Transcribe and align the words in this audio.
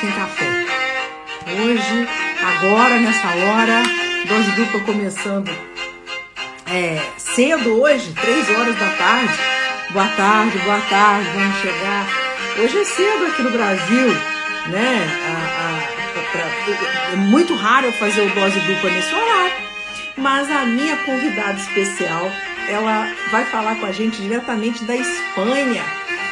tem 0.00 0.12
café. 0.12 0.46
Hoje, 1.46 2.08
agora, 2.42 2.98
nessa 2.98 3.28
hora, 3.28 3.82
dose 4.26 4.50
dupla 4.52 4.80
começando 4.80 5.50
é, 6.66 7.02
cedo 7.16 7.80
hoje, 7.80 8.12
três 8.12 8.48
horas 8.50 8.78
da 8.78 8.90
tarde. 8.90 9.32
Boa 9.90 10.08
tarde, 10.08 10.58
boa 10.58 10.80
tarde, 10.82 11.28
vamos 11.34 11.56
chegar. 11.60 12.06
Hoje 12.58 12.78
é 12.78 12.84
cedo 12.84 13.26
aqui 13.26 13.42
no 13.42 13.50
Brasil, 13.50 14.08
né? 14.68 15.08
A, 15.26 15.64
a, 15.64 16.12
pra, 16.12 16.42
pra, 16.42 17.12
é 17.12 17.16
muito 17.16 17.54
raro 17.54 17.86
eu 17.86 17.92
fazer 17.92 18.20
o 18.20 18.34
dose 18.34 18.60
dupla 18.60 18.90
nesse 18.90 19.14
horário, 19.14 19.52
mas 20.16 20.50
a 20.50 20.66
minha 20.66 20.96
convidada 20.98 21.58
especial, 21.58 22.30
ela 22.68 23.10
vai 23.30 23.46
falar 23.46 23.76
com 23.76 23.86
a 23.86 23.92
gente 23.92 24.20
diretamente 24.20 24.84
da 24.84 24.94
Espanha. 24.94 25.84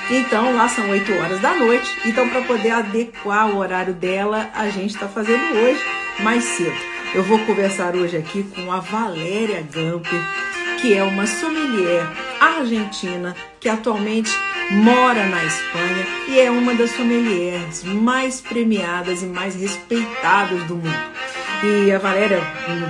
Então, 0.09 0.55
lá 0.55 0.69
são 0.69 0.89
8 0.89 1.13
horas 1.15 1.41
da 1.41 1.55
noite. 1.55 1.91
Então, 2.05 2.29
para 2.29 2.43
poder 2.43 2.71
adequar 2.71 3.51
o 3.51 3.59
horário 3.59 3.93
dela, 3.93 4.49
a 4.55 4.69
gente 4.69 4.95
está 4.95 5.09
fazendo 5.09 5.43
hoje 5.57 5.81
mais 6.21 6.45
cedo. 6.45 6.77
Eu 7.15 7.25
vou 7.25 7.39
conversar 7.41 7.97
hoje 7.97 8.17
aqui 8.17 8.45
com 8.45 8.71
a 8.71 8.79
Valéria 8.79 9.63
Gamper, 9.63 10.21
que 10.81 10.95
é 10.95 11.03
uma 11.03 11.27
sommelier 11.27 12.07
argentina 12.41 13.35
que 13.59 13.69
atualmente 13.69 14.31
mora 14.71 15.27
na 15.27 15.45
Espanha 15.45 16.07
e 16.29 16.39
é 16.39 16.51
uma 16.51 16.75
das 16.75 16.91
sommeliers 16.91 17.83
mais 17.85 18.41
premiadas 18.41 19.23
e 19.23 19.27
mais 19.27 19.55
respeitadas 19.55 20.63
do 20.65 20.77
mundo. 20.77 21.17
E 21.65 21.91
a 21.91 21.99
Valéria, 21.99 22.41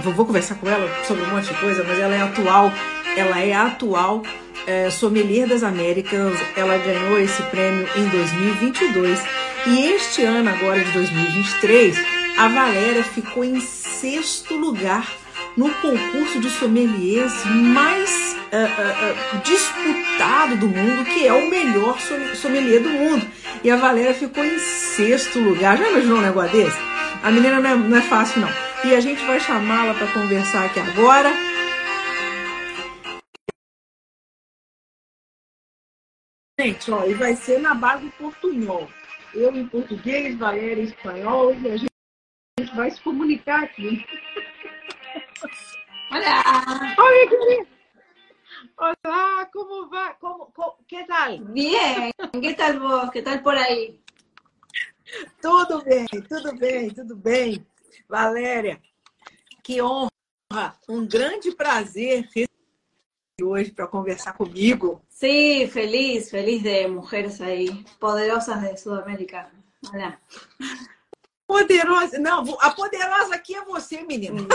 vou 0.02 0.26
conversar 0.26 0.56
com 0.56 0.68
ela 0.68 0.90
sobre 1.04 1.22
um 1.24 1.30
monte 1.30 1.48
de 1.48 1.60
coisa, 1.60 1.84
mas 1.84 1.98
ela 1.98 2.14
é 2.14 2.22
atual, 2.22 2.72
ela 3.16 3.40
é 3.40 3.54
atual 3.54 4.22
é, 4.66 4.90
sommelier 4.90 5.46
das 5.46 5.62
Américas. 5.62 6.38
Ela 6.56 6.76
ganhou 6.78 7.18
esse 7.18 7.42
prêmio 7.44 7.88
em 7.96 8.08
2022 8.08 9.20
e 9.66 9.86
este 9.92 10.22
ano 10.22 10.50
agora 10.50 10.84
de 10.84 10.92
2023 10.92 11.96
a 12.36 12.48
Valéria 12.48 13.02
ficou 13.02 13.42
em 13.42 13.58
sexto 13.60 14.54
lugar 14.54 15.10
no 15.56 15.70
concurso 15.70 16.38
de 16.38 16.50
sommeliers 16.50 17.32
mais 17.46 18.36
uh, 18.52 18.56
uh, 18.56 19.36
uh, 19.36 19.42
disputado 19.42 20.56
do 20.56 20.68
mundo, 20.68 21.04
que 21.06 21.26
é 21.26 21.32
o 21.32 21.48
melhor 21.48 21.98
sommelier 22.34 22.82
do 22.82 22.90
mundo. 22.90 23.26
E 23.64 23.70
a 23.70 23.76
Valéria 23.76 24.12
ficou 24.12 24.44
em 24.44 24.58
sexto 24.58 25.38
lugar. 25.38 25.78
Já 25.78 25.88
imaginou 25.88 26.18
um 26.18 26.22
negócio 26.22 26.52
desse? 26.52 26.76
A 27.22 27.30
menina 27.30 27.58
não 27.58 27.70
é, 27.70 27.74
não 27.74 27.96
é 27.96 28.02
fácil, 28.02 28.42
não. 28.42 28.50
E 28.84 28.94
a 28.94 29.00
gente 29.00 29.24
vai 29.24 29.40
chamá-la 29.40 29.94
para 29.94 30.06
conversar 30.08 30.66
aqui 30.66 30.78
agora. 30.78 31.32
Gente, 36.58 36.90
ó, 36.90 37.04
e 37.04 37.12
vai 37.12 37.36
ser 37.36 37.60
na 37.60 37.74
base 37.74 38.06
do 38.06 38.12
portunhol. 38.12 38.88
Eu 39.34 39.54
em 39.54 39.68
português, 39.68 40.34
Valéria 40.38 40.82
em 40.82 40.86
espanhol, 40.86 41.52
e 41.52 41.70
a 41.70 41.76
gente 41.76 42.74
vai 42.74 42.90
se 42.90 42.98
comunicar 43.02 43.64
aqui. 43.64 44.06
Hola. 46.10 46.42
Hola, 46.96 47.28
querida. 47.28 47.68
Hola, 48.78 49.50
¿cómo 49.52 49.90
va? 49.90 50.14
¿Cómo, 50.14 50.50
cómo, 50.54 50.78
¿Qué 50.88 51.04
tal? 51.04 51.44
Bien, 51.44 52.10
¿qué 52.40 52.54
tal 52.54 52.80
vos? 52.80 53.10
¿Qué 53.10 53.20
tal 53.20 53.42
por 53.42 53.54
aí? 53.58 54.00
Tudo 55.42 55.84
bem, 55.84 56.06
tudo 56.26 56.56
bem, 56.56 56.88
tudo 56.88 57.16
bem. 57.16 57.66
Valéria, 58.08 58.80
que 59.62 59.82
honra, 59.82 60.78
um 60.88 61.06
grande 61.06 61.54
prazer 61.54 62.26
hoje 63.44 63.70
para 63.70 63.86
conversar 63.86 64.34
comigo. 64.34 65.02
Sí, 65.08 65.68
feliz, 65.68 66.30
feliz 66.30 66.62
de 66.62 66.88
mujeres 66.88 67.38
aí, 67.40 67.84
poderosas 68.00 68.62
de 68.62 68.78
Sudamérica. 68.78 69.50
Hola. 69.92 70.18
Poderosa. 71.46 72.18
Não, 72.18 72.44
a 72.60 72.70
poderosa 72.70 73.34
aqui 73.34 73.54
é 73.54 73.62
você, 73.64 74.02
menina. 74.02 74.40
Não. 74.40 74.48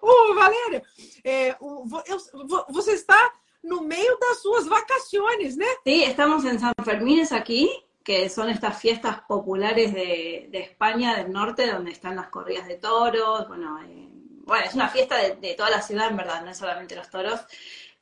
Ô, 0.00 0.34
Valéria, 0.34 0.82
é, 1.24 1.56
você 2.68 2.92
está 2.92 3.32
no 3.62 3.82
meio 3.82 4.16
das 4.20 4.40
suas 4.40 4.66
vacaciones, 4.66 5.56
né? 5.56 5.66
Sí, 5.84 6.04
estamos 6.04 6.44
en 6.44 6.60
San 6.60 6.72
Fermines 6.84 7.32
aquí, 7.32 7.68
que 8.04 8.28
son 8.30 8.48
estas 8.48 8.80
fiestas 8.80 9.22
populares 9.26 9.92
de, 9.92 10.48
de 10.52 10.60
España, 10.60 11.16
del 11.16 11.32
norte, 11.32 11.70
donde 11.70 11.90
están 11.90 12.14
las 12.14 12.28
corridas 12.28 12.68
de 12.68 12.76
toros. 12.76 13.48
Bueno, 13.48 13.80
eh, 13.82 14.07
bueno 14.48 14.64
es 14.66 14.74
una 14.74 14.88
fiesta 14.88 15.16
de, 15.18 15.36
de, 15.36 15.54
toda 15.54 15.70
la 15.70 15.80
ciudad, 15.82 16.08
en 16.08 16.16
verdad, 16.16 16.42
no 16.42 16.50
es 16.50 16.56
solamente 16.58 16.96
los 16.96 17.08
toros. 17.10 17.40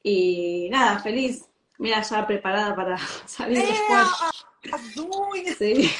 Y 0.03 0.69
nada, 0.71 1.01
feliz. 1.01 1.45
Mira, 1.79 2.01
ya 2.01 2.27
preparada 2.27 2.75
para 2.75 2.97
salir 3.27 3.59
É, 3.59 3.67
después. 3.67 4.09
a- 4.23 4.31
as 4.77 4.97
unhas, 4.97 5.57
Sí. 5.59 5.91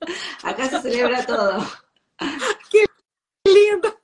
Acá 0.42 0.68
se 0.70 0.80
celebra 0.80 1.26
todo. 1.26 1.66
linda. 3.46 3.94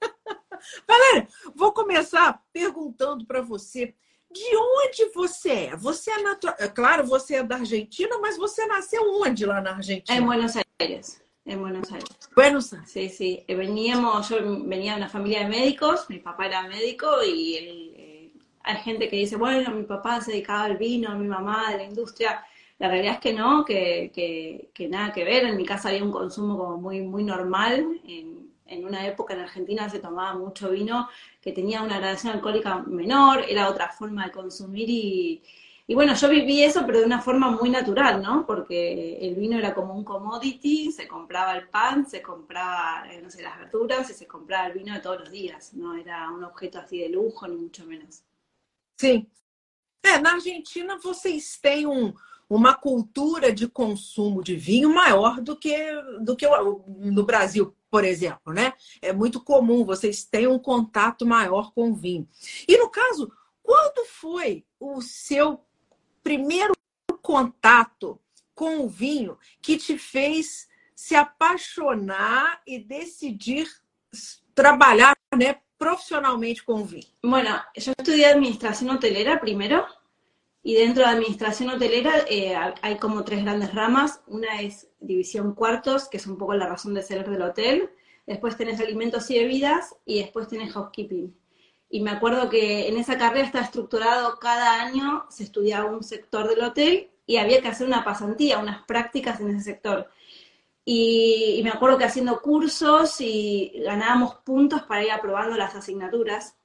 Valéria, 0.87 1.29
vou 1.55 1.73
começar 1.73 2.43
perguntando 2.53 3.25
para 3.25 3.41
você 3.41 3.95
de 4.31 4.57
onde 4.57 5.07
você 5.15 5.51
é? 5.71 5.77
Você 5.77 6.11
é 6.11 6.23
natural. 6.23 6.57
É 6.59 6.69
claro, 6.69 7.07
você 7.07 7.37
é 7.37 7.43
da 7.43 7.57
Argentina, 7.57 8.19
mas 8.19 8.37
você 8.37 8.67
nasceu 8.67 9.03
onde 9.23 9.47
lá 9.47 9.61
na 9.61 9.77
Argentina? 9.77 10.19
En 10.19 10.25
Buenos 10.25 10.55
Aires. 10.81 11.23
En 11.47 11.61
Buenos 11.61 11.91
Aires. 11.93 12.09
Buenos 12.35 12.73
Aires. 12.73 12.91
Sí, 12.91 13.09
sí. 13.09 13.45
Eh, 13.47 13.55
Veníamos, 13.55 14.29
yo 14.29 14.39
venía 14.65 14.93
de 14.93 14.99
una 14.99 15.09
familia 15.09 15.41
de 15.45 15.49
médicos, 15.49 16.07
mi 16.11 16.19
papá 16.19 16.47
era 16.47 16.63
médico 16.67 17.23
y 17.25 17.57
el, 17.57 17.93
eh, 17.97 18.33
hay 18.65 18.77
gente 18.79 19.09
que 19.09 19.17
dice, 19.17 19.37
bueno, 19.37 19.71
mi 19.71 19.85
papá 19.85 20.21
se 20.21 20.33
dedicaba 20.33 20.65
al 20.65 20.77
vino, 20.77 21.17
mi 21.17 21.29
mamá 21.29 21.71
de 21.71 21.79
la 21.79 21.85
industria. 21.85 22.45
La 22.79 22.89
realidad 22.89 23.15
es 23.15 23.21
que 23.21 23.33
no, 23.33 23.65
que, 23.65 24.11
que, 24.13 24.71
que 24.75 24.89
nada 24.89 25.13
que 25.13 25.25
ver. 25.25 25.45
En 25.45 25.57
mi 25.57 25.65
casa 25.65 25.89
había 25.89 26.03
un 26.03 26.11
consumo 26.11 26.59
como 26.59 26.77
muy, 26.79 27.01
muy 27.01 27.23
normal. 27.23 28.01
En, 28.05 28.51
en 28.67 28.85
una 28.85 29.07
época 29.07 29.35
en 29.35 29.41
Argentina 29.41 29.89
se 29.89 30.01
tomaba 30.01 30.35
mucho 30.35 30.71
vino 30.71 31.09
que 31.41 31.53
tenía 31.53 31.83
una 31.83 31.99
gradación 31.99 32.33
alcohólica 32.35 32.79
menor, 32.81 33.45
era 33.49 33.69
otra 33.69 33.89
forma 33.91 34.27
de 34.27 34.33
consumir 34.33 34.91
y, 34.91 35.43
y 35.89 35.95
bueno, 35.95 36.15
yo 36.15 36.29
viví 36.29 36.65
eso, 36.65 36.85
pero 36.85 36.99
de 36.99 37.07
una 37.07 37.21
forma 37.21 37.49
muy 37.51 37.71
natural, 37.71 38.21
¿no? 38.21 38.45
Porque 38.45 39.19
el 39.21 39.37
vino 39.37 39.57
era 39.57 39.73
como 39.73 39.95
un 39.95 40.03
commodity, 40.05 40.91
se 40.91 41.07
compraba 41.07 41.57
el 41.57 41.69
pan, 41.69 42.09
se 42.09 42.21
compraba, 42.21 43.05
eh, 43.09 43.23
no 43.23 43.31
sé, 43.31 43.43
las 43.43 43.57
verduras 43.57 44.11
y 44.11 44.15
se 44.15 44.27
compraba 44.27 44.67
el 44.67 44.73
vino 44.73 44.93
de 44.93 45.01
todos 45.01 45.21
los 45.21 45.31
días, 45.31 45.75
no 45.75 45.95
era 45.95 46.29
un 46.31 46.43
objeto 46.43 46.81
así 46.81 46.99
de 46.99 47.09
lujo, 47.09 47.47
ni 47.47 47.57
mucho 47.57 47.87
menos. 47.87 48.25
Sim. 48.99 49.29
É, 50.03 50.19
na 50.19 50.35
Argentina 50.35 50.99
vocês 50.99 51.57
têm 51.57 51.87
um, 51.87 52.13
uma 52.49 52.75
cultura 52.75 53.53
de 53.53 53.69
consumo 53.69 54.43
de 54.43 54.57
vinho 54.57 54.93
maior 54.93 55.41
do 55.41 55.57
que, 55.57 55.77
do 56.21 56.37
que 56.37 56.47
no 56.99 57.25
Brasil, 57.25 57.77
por 57.91 58.05
exemplo, 58.05 58.53
né? 58.53 58.73
É 59.01 59.13
muito 59.13 59.41
comum, 59.41 59.85
vocês 59.85 60.25
têm 60.25 60.47
um 60.47 60.59
contato 60.59 61.25
maior 61.25 61.73
com 61.73 61.91
o 61.91 61.95
vinho. 61.95 62.29
E 62.69 62.77
no 62.77 62.89
caso, 62.89 63.33
quando 63.63 64.07
foi 64.07 64.65
o 64.79 65.01
seu 65.01 65.66
primeiro 66.27 66.73
contato 67.23 68.21
com 68.53 68.81
o 68.85 68.89
vinho 68.89 69.39
que 69.63 69.77
te 69.77 69.97
fez 69.97 70.69
se 70.93 71.15
apaixonar 71.15 72.61
e 72.67 72.81
decidir 72.81 73.69
s- 74.13 74.41
trabalhar, 74.53 75.15
né, 75.37 75.61
profissionalmente 75.79 76.65
com 76.65 76.81
o 76.81 76.85
vinho? 76.85 77.07
Bueno, 77.23 77.63
yo 77.77 77.93
estudié 77.97 78.27
administración 78.27 78.91
hotelera 78.91 79.39
primero 79.41 79.87
y 80.65 80.75
dentro 80.75 81.05
de 81.05 81.11
administración 81.11 81.69
hotelera 81.71 82.25
eh, 82.29 82.57
hay 82.83 82.99
como 82.99 83.23
tres 83.23 83.45
grandes 83.45 83.73
ramas. 83.73 84.21
Una 84.27 84.61
es 84.63 84.89
división 84.99 85.55
cuartos, 85.55 86.09
que 86.09 86.17
es 86.17 86.27
un 86.27 86.37
poco 86.37 86.55
la 86.55 86.67
razón 86.67 86.93
de 86.95 87.03
ser 87.03 87.29
del 87.29 87.43
hotel. 87.43 87.89
Después 88.27 88.57
tenés 88.57 88.81
alimentos 88.81 89.31
y 89.31 89.39
bebidas 89.39 89.95
y 90.05 90.19
después 90.23 90.49
tenés 90.49 90.73
housekeeping. 90.73 91.33
Y 91.89 92.01
me 92.01 92.11
acuerdo 92.11 92.49
que 92.49 92.89
en 92.89 92.97
esa 92.97 93.17
carrera 93.17 93.47
está 93.47 93.61
estructurado 93.61 94.39
cada 94.39 94.83
año, 94.83 95.27
se 95.29 95.45
estudiaba 95.45 95.91
un 95.91 96.03
sector 96.03 96.49
del 96.49 96.65
hotel 96.65 97.11
y 97.27 97.37
había 97.37 97.61
que 97.63 97.69
hacer 97.69 97.87
una 97.87 98.05
pasantía, 98.05 98.59
unas 98.59 98.85
prácticas 98.85 99.41
en 99.41 99.51
ese 99.51 99.73
sector. 99.73 100.09
Y, 100.85 101.57
y 101.59 101.63
me 101.63 101.71
acuerdo 101.71 101.99
que 101.99 102.05
haciendo 102.05 102.41
cursos 102.41 103.21
y 103.21 103.73
ganábamos 103.85 104.37
puntos 104.37 104.83
para 104.83 105.05
ir 105.05 105.11
aprobando 105.13 105.57
las 105.57 105.75
asignaturas. 105.75 106.57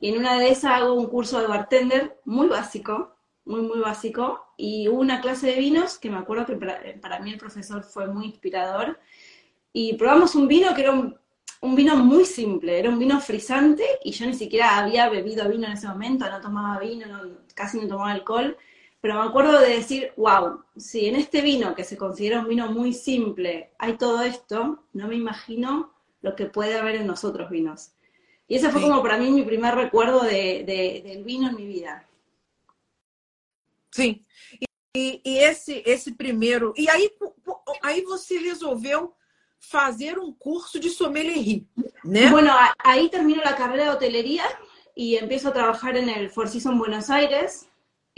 Y 0.00 0.08
en 0.10 0.18
una 0.18 0.38
de 0.38 0.50
esas 0.50 0.72
hago 0.72 0.94
un 0.94 1.06
curso 1.06 1.40
de 1.40 1.46
bartender 1.46 2.20
muy 2.24 2.48
básico, 2.48 3.16
muy, 3.44 3.62
muy 3.62 3.80
básico. 3.80 4.44
Y 4.56 4.88
hubo 4.88 5.00
una 5.00 5.20
clase 5.20 5.48
de 5.48 5.56
vinos 5.56 5.98
que 5.98 6.10
me 6.10 6.18
acuerdo 6.18 6.46
que 6.46 6.56
para, 6.56 6.80
para 7.00 7.20
mí 7.20 7.32
el 7.32 7.38
profesor 7.38 7.82
fue 7.82 8.06
muy 8.06 8.26
inspirador. 8.26 8.98
Y 9.72 9.94
probamos 9.94 10.34
un 10.34 10.48
vino 10.48 10.74
que 10.74 10.82
era 10.82 10.92
un, 10.92 11.18
un 11.60 11.74
vino 11.74 11.96
muy 11.96 12.24
simple, 12.26 12.78
era 12.78 12.90
un 12.90 12.98
vino 12.98 13.20
frisante 13.20 13.84
y 14.04 14.12
yo 14.12 14.26
ni 14.26 14.34
siquiera 14.34 14.78
había 14.78 15.08
bebido 15.08 15.48
vino 15.48 15.66
en 15.66 15.72
ese 15.72 15.88
momento, 15.88 16.28
no 16.28 16.40
tomaba 16.40 16.78
vino, 16.78 17.06
no- 17.06 17.38
casi 17.54 17.80
no 17.80 17.88
tomaba 17.88 18.12
alcohol. 18.12 18.56
Pero 19.00 19.14
me 19.22 19.28
acuerdo 19.28 19.60
de 19.60 19.68
decir, 19.76 20.12
wow, 20.16 20.62
si 20.76 21.06
en 21.06 21.16
este 21.16 21.42
vino, 21.42 21.74
que 21.74 21.84
se 21.84 21.96
considera 21.98 22.40
un 22.40 22.48
vino 22.48 22.70
muy 22.70 22.92
simple, 22.94 23.70
hay 23.78 23.98
todo 23.98 24.22
esto, 24.22 24.84
no 24.94 25.08
me 25.08 25.14
imagino 25.16 25.92
lo 26.22 26.34
que 26.34 26.46
puede 26.46 26.78
haber 26.78 26.96
en 26.96 27.06
los 27.08 27.22
otros 27.24 27.50
vinos. 27.50 27.92
Y 28.48 28.56
ese 28.56 28.70
fue 28.70 28.80
Sí. 28.80 28.88
como 28.88 29.02
para 29.02 29.18
mí 29.18 29.30
mi 29.30 29.42
primer 29.42 29.74
recuerdo 29.74 30.22
de, 30.22 30.64
de- 30.64 31.02
del 31.04 31.22
vino 31.24 31.48
en 31.50 31.56
mi 31.56 31.66
vida. 31.66 32.06
Sim. 33.90 34.20
e, 34.96 35.20
e 35.24 35.38
esse, 35.38 35.82
esse 35.86 36.12
primeiro. 36.12 36.72
E 36.76 36.88
aí, 36.88 37.10
aí 37.82 38.02
você 38.02 38.38
resolveu 38.38 39.12
fazer 39.68 40.18
um 40.18 40.32
curso 40.32 40.78
de 40.78 40.90
sommelierie, 40.90 41.64
né? 42.04 42.30
Bueno, 42.30 42.52
ahí 42.78 43.08
termino 43.08 43.42
la 43.42 43.56
carrera 43.56 43.84
de 43.84 43.90
hotelería 43.90 44.44
y 44.94 45.16
empiezo 45.16 45.48
a 45.48 45.52
trabajar 45.52 45.96
en 45.96 46.08
el 46.08 46.30
Four 46.30 46.48
Seasons 46.48 46.78
Buenos 46.78 47.10
Aires, 47.10 47.68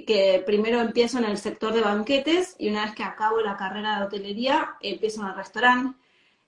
que 0.06 0.42
primero 0.44 0.80
empiezo 0.80 1.18
en 1.18 1.24
el 1.24 1.38
sector 1.38 1.72
de 1.72 1.80
banquetes 1.80 2.54
y 2.58 2.68
una 2.68 2.84
vez 2.84 2.94
que 2.94 3.02
acabo 3.02 3.40
la 3.40 3.56
carrera 3.56 3.98
de 3.98 4.06
hotelería 4.06 4.76
empiezo 4.80 5.22
en 5.22 5.28
el 5.28 5.34
restaurante. 5.34 5.98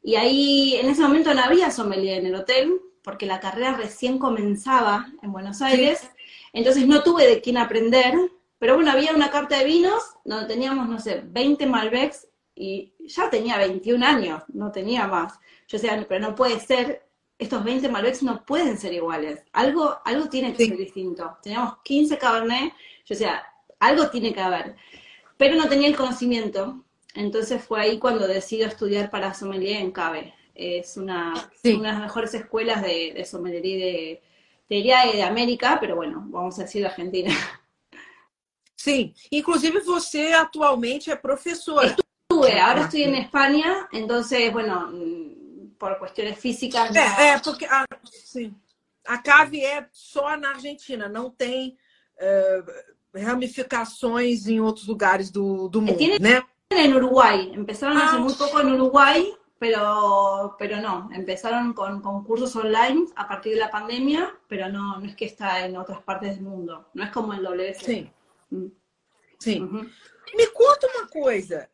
Y 0.02 0.16
ahí 0.16 0.76
en 0.76 0.88
ese 0.88 1.02
momento 1.02 1.32
no 1.32 1.42
había 1.42 1.70
sommelier 1.70 2.18
en 2.18 2.26
el 2.26 2.34
hotel 2.34 2.80
porque 3.02 3.26
la 3.26 3.40
carrera 3.40 3.72
recién 3.72 4.18
comenzaba 4.18 5.08
en 5.22 5.32
Buenos 5.32 5.62
Aires, 5.62 6.10
entonces 6.52 6.86
no 6.86 7.02
tuve 7.02 7.26
de 7.26 7.40
quién 7.40 7.56
aprender, 7.56 8.14
pero 8.58 8.74
bueno, 8.74 8.90
había 8.90 9.14
una 9.14 9.30
carta 9.30 9.58
de 9.58 9.64
vinos 9.64 10.02
donde 10.24 10.46
teníamos, 10.46 10.88
no 10.88 10.98
sé, 10.98 11.22
20 11.24 11.66
Malbecs 11.66 12.27
y 12.58 12.92
ya 13.06 13.30
tenía 13.30 13.56
21 13.56 14.04
años, 14.04 14.42
no 14.48 14.72
tenía 14.72 15.06
más. 15.06 15.38
Yo 15.68 15.78
decía, 15.78 16.04
pero 16.08 16.20
no 16.20 16.34
puede 16.34 16.58
ser, 16.58 17.06
estos 17.38 17.62
20 17.62 17.88
Malbecs 17.88 18.24
no 18.24 18.44
pueden 18.44 18.76
ser 18.76 18.92
iguales, 18.92 19.44
algo, 19.52 19.98
algo 20.04 20.28
tiene 20.28 20.52
que 20.52 20.66
ser 20.66 20.76
distinto. 20.76 21.38
Teníamos 21.40 21.78
15 21.84 22.18
Cabernet, 22.18 22.72
yo 23.06 23.14
decía, 23.14 23.44
algo 23.78 24.10
tiene 24.10 24.34
que 24.34 24.40
haber, 24.40 24.74
pero 25.36 25.54
no 25.54 25.68
tenía 25.68 25.86
el 25.86 25.96
conocimiento, 25.96 26.84
entonces 27.14 27.62
fue 27.62 27.80
ahí 27.80 27.98
cuando 27.98 28.26
decido 28.26 28.66
estudiar 28.66 29.08
para 29.08 29.34
sommelier 29.34 29.80
en 29.80 29.92
CABE. 29.92 30.34
Es 30.54 30.96
una, 30.96 31.32
una 31.62 31.88
de 31.88 31.94
las 31.94 32.00
mejores 32.00 32.34
escuelas 32.34 32.82
de, 32.82 33.12
de 33.14 33.24
sommelería 33.24 33.76
de, 33.86 34.22
de, 34.68 35.12
de 35.14 35.22
América, 35.22 35.78
pero 35.80 35.94
bueno, 35.94 36.24
vamos 36.26 36.58
a 36.58 36.62
decir 36.62 36.84
Argentina. 36.84 37.32
Sim, 38.76 39.12
inclusive 39.30 39.80
você 39.80 40.32
atualmente 40.32 41.10
é 41.10 41.16
professora. 41.16 41.96
Estuve, 42.40 42.60
ahora 42.60 42.82
estoy 42.82 43.02
en 43.02 43.14
España, 43.16 43.88
entonces, 43.92 44.52
bueno, 44.52 44.92
por 45.78 45.98
cuestiones 45.98 46.38
físicas. 46.38 46.94
É, 46.94 47.30
é 47.30 47.38
porque 47.38 47.64
a, 47.64 47.84
sim, 48.04 48.54
a 49.06 49.18
CAVE 49.18 49.64
é 49.64 49.86
só 49.92 50.36
na 50.36 50.50
Argentina, 50.50 51.08
não 51.08 51.30
tem 51.30 51.76
uh, 52.20 53.18
ramificações 53.18 54.46
em 54.46 54.60
outros 54.60 54.86
lugares 54.86 55.30
do, 55.30 55.68
do 55.68 55.80
mundo, 55.80 55.96
Tiene 55.96 56.18
né? 56.18 56.42
En 56.70 56.94
Uruguay, 56.94 57.50
empezaron 57.54 57.96
ah. 57.96 58.08
hace 58.08 58.18
muy 58.18 58.34
poco 58.34 58.60
en 58.60 58.72
Uruguay, 58.72 59.32
pero, 59.58 60.54
pero 60.58 60.82
no, 60.82 61.08
empezaron 61.12 61.72
con, 61.72 62.02
con, 62.02 62.22
cursos 62.22 62.54
online 62.56 63.06
a 63.16 63.26
partir 63.26 63.54
de 63.54 63.60
la 63.60 63.70
pandemia, 63.70 64.36
pero 64.46 64.68
no, 64.68 65.00
no 65.00 65.06
es 65.06 65.16
que 65.16 65.24
está 65.24 65.64
en 65.64 65.78
otras 65.78 66.02
partes 66.02 66.36
del 66.36 66.44
mundo, 66.44 66.88
no 66.92 67.04
es 67.04 67.10
como 67.10 67.32
el 67.32 67.42
WC. 67.42 68.12
Sim. 68.50 68.70
Sim. 69.38 69.62
Uhum. 69.62 69.90
Me 70.34 70.46
conta 70.48 70.86
uma 70.86 71.06
coisa. 71.06 71.68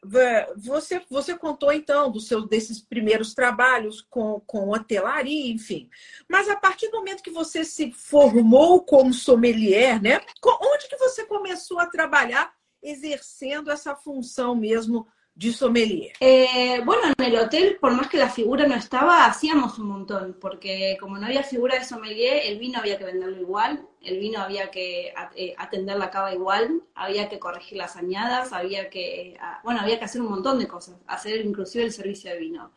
Você, 0.57 1.03
você 1.11 1.37
contou 1.37 1.73
então 1.73 2.11
do 2.11 2.21
seu, 2.21 2.47
desses 2.47 2.81
primeiros 2.81 3.35
trabalhos 3.35 4.01
com, 4.11 4.41
com 4.47 4.71
hotelaria, 4.71 5.53
enfim. 5.53 5.89
Mas 6.29 6.49
a 6.49 6.57
partir 6.57 6.89
do 6.89 6.99
momento 6.99 7.23
que 7.23 7.31
você 7.31 7.65
se 7.65 7.93
formou 7.93 8.83
como 8.83 9.13
sommelier, 9.13 10.01
né? 10.03 10.21
Onde 10.45 10.89
que 10.89 10.97
você 10.97 11.25
começou 11.27 11.79
a 11.79 11.87
trabalhar 11.87 12.53
exercendo 12.83 13.71
essa 13.71 13.97
função 13.97 14.55
mesmo 14.55 15.07
de 15.35 15.53
sommelier? 15.53 16.13
Eh, 16.21 16.81
bueno, 16.85 17.03
en 17.17 17.25
el 17.25 17.37
hotel, 17.37 17.77
por 17.81 17.93
más 17.93 18.09
que 18.09 18.19
la 18.19 18.31
figura 18.31 18.67
no 18.67 18.75
estaba, 18.75 19.27
hacíamos 19.27 19.79
un 19.79 19.89
montón, 19.89 20.37
porque 20.41 20.97
como 21.01 21.19
no 21.19 21.27
había 21.27 21.43
figura 21.43 21.79
de 21.79 21.85
sommelier, 21.85 22.43
el 22.45 22.59
vino 22.59 22.79
había 22.79 22.99
que 22.99 23.05
venderlo 23.05 23.41
igual, 23.41 23.87
el 24.01 24.19
vino 24.19 24.41
había 24.41 24.71
que 24.71 25.13
eh, 25.35 25.55
atender 25.59 25.97
la 25.97 26.11
cava 26.11 26.33
igual, 26.33 26.83
había 26.95 27.29
que 27.29 27.39
corregir 27.39 27.79
las 27.79 27.97
añadas, 27.97 28.53
había 28.53 28.89
que, 28.91 29.37
ah, 29.41 29.61
bueno, 29.65 29.81
había 29.81 29.99
que 29.99 30.05
hacer 30.05 30.21
un 30.21 30.31
montón 30.31 30.59
de 30.59 30.69
cosas, 30.69 30.97
hacer 31.07 31.45
inclusive 31.45 31.85
el 31.85 31.93
servicio 31.93 32.31
de 32.31 32.39
vino. 32.39 32.73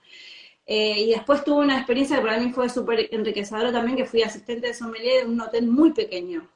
Eh, 0.65 0.99
y 0.99 1.11
después 1.11 1.43
tuve 1.43 1.63
una 1.63 1.77
experiencia 1.77 2.17
que 2.17 2.23
para 2.23 2.39
mí 2.39 2.51
fue 2.51 2.67
súper 2.69 3.07
enriquecedora 3.11 3.71
también, 3.71 3.97
que 3.97 4.05
fui 4.05 4.21
asistente 4.23 4.67
de 4.67 4.73
sommelier 4.73 5.23
de 5.25 5.31
un 5.31 5.39
hotel 5.39 5.67
muy 5.67 5.93
pequeño 5.93 6.49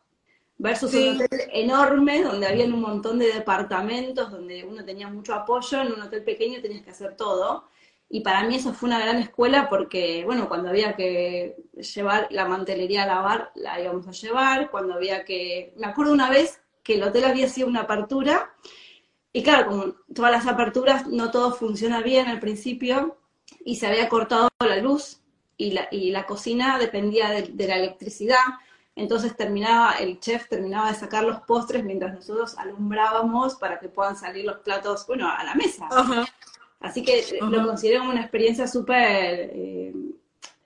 versus 0.61 0.93
un 0.93 1.15
hotel 1.15 1.49
enorme 1.53 2.21
donde 2.21 2.45
había 2.45 2.65
un 2.65 2.81
montón 2.81 3.17
de 3.17 3.33
departamentos, 3.33 4.29
donde 4.29 4.63
uno 4.63 4.85
tenía 4.85 5.09
mucho 5.09 5.33
apoyo, 5.33 5.81
en 5.81 5.91
un 5.91 6.01
hotel 6.01 6.23
pequeño 6.23 6.61
tenías 6.61 6.83
que 6.83 6.91
hacer 6.91 7.15
todo. 7.17 7.67
Y 8.07 8.19
para 8.21 8.43
mí 8.43 8.57
eso 8.57 8.71
fue 8.71 8.87
una 8.87 8.99
gran 8.99 9.17
escuela 9.17 9.69
porque, 9.69 10.23
bueno, 10.23 10.47
cuando 10.47 10.69
había 10.69 10.95
que 10.95 11.55
llevar 11.95 12.27
la 12.29 12.45
mantelería 12.45 13.03
a 13.03 13.07
lavar, 13.07 13.51
la 13.55 13.81
íbamos 13.81 14.07
a 14.07 14.11
llevar, 14.11 14.69
cuando 14.69 14.93
había 14.93 15.25
que... 15.25 15.73
Me 15.77 15.87
acuerdo 15.87 16.13
una 16.13 16.29
vez 16.29 16.61
que 16.83 16.95
el 16.95 17.03
hotel 17.03 17.23
había 17.23 17.49
sido 17.49 17.67
una 17.67 17.81
apertura, 17.81 18.53
y 19.33 19.41
claro, 19.41 19.65
como 19.67 19.95
todas 20.13 20.31
las 20.31 20.45
aperturas, 20.45 21.07
no 21.07 21.31
todo 21.31 21.53
funciona 21.53 22.01
bien 22.01 22.27
al 22.27 22.39
principio, 22.39 23.17
y 23.65 23.77
se 23.77 23.87
había 23.87 24.09
cortado 24.09 24.49
la 24.59 24.77
luz, 24.77 25.21
y 25.57 25.71
la, 25.71 25.87
y 25.89 26.11
la 26.11 26.27
cocina 26.27 26.77
dependía 26.77 27.29
de 27.29 27.67
la 27.67 27.77
electricidad, 27.77 28.43
entonces 29.01 29.35
terminaba, 29.35 29.93
el 29.93 30.19
chef 30.19 30.47
terminaba 30.47 30.91
de 30.91 30.97
sacar 30.97 31.23
los 31.23 31.41
postres 31.41 31.83
mientras 31.83 32.13
nosotros 32.13 32.57
alumbrábamos 32.57 33.55
para 33.55 33.79
que 33.79 33.89
puedan 33.89 34.15
salir 34.15 34.45
los 34.45 34.59
platos, 34.59 35.05
bueno, 35.07 35.27
a 35.27 35.43
la 35.43 35.55
mesa. 35.55 35.89
Así 36.79 37.03
que 37.03 37.39
lo 37.41 37.65
consideré 37.65 37.99
como 37.99 38.11
una 38.11 38.21
experiencia 38.21 38.67
súper 38.67 39.51
eh, 39.53 39.93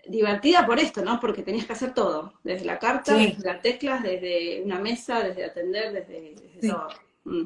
divertida 0.08 0.66
por 0.66 0.80
esto, 0.80 1.04
¿no? 1.04 1.20
Porque 1.20 1.44
tenías 1.44 1.66
que 1.66 1.74
hacer 1.74 1.94
todo, 1.94 2.34
desde 2.44 2.66
la 2.66 2.80
carta, 2.80 3.14
desde 3.16 3.44
las 3.44 3.62
teclas, 3.62 4.04
desde 4.04 4.62
una 4.64 4.80
mesa, 4.80 5.22
desde 5.22 5.46
atender, 5.46 5.94
desde, 5.94 6.70
todo. 6.70 6.88
Mm. 7.26 7.46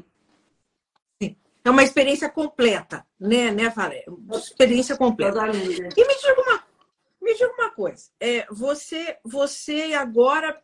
Sí. 1.20 1.38
Es 1.64 1.72
una 1.72 1.84
experiencia 1.84 2.32
completa, 2.32 3.08
né, 3.20 3.52
né, 3.52 3.72
Falé? 3.72 4.06
Experiencia 4.34 4.98
completa. 4.98 5.34
Totalmente. 5.34 5.90
E 5.96 6.06
me 6.06 6.16
diga 6.16 6.42
uma, 6.42 6.68
me 7.22 7.34
diga 7.34 7.52
uma 7.58 7.72
coisa, 7.72 8.12
é, 8.20 8.46
você, 8.52 9.18
você 9.24 9.94
agora 9.94 10.62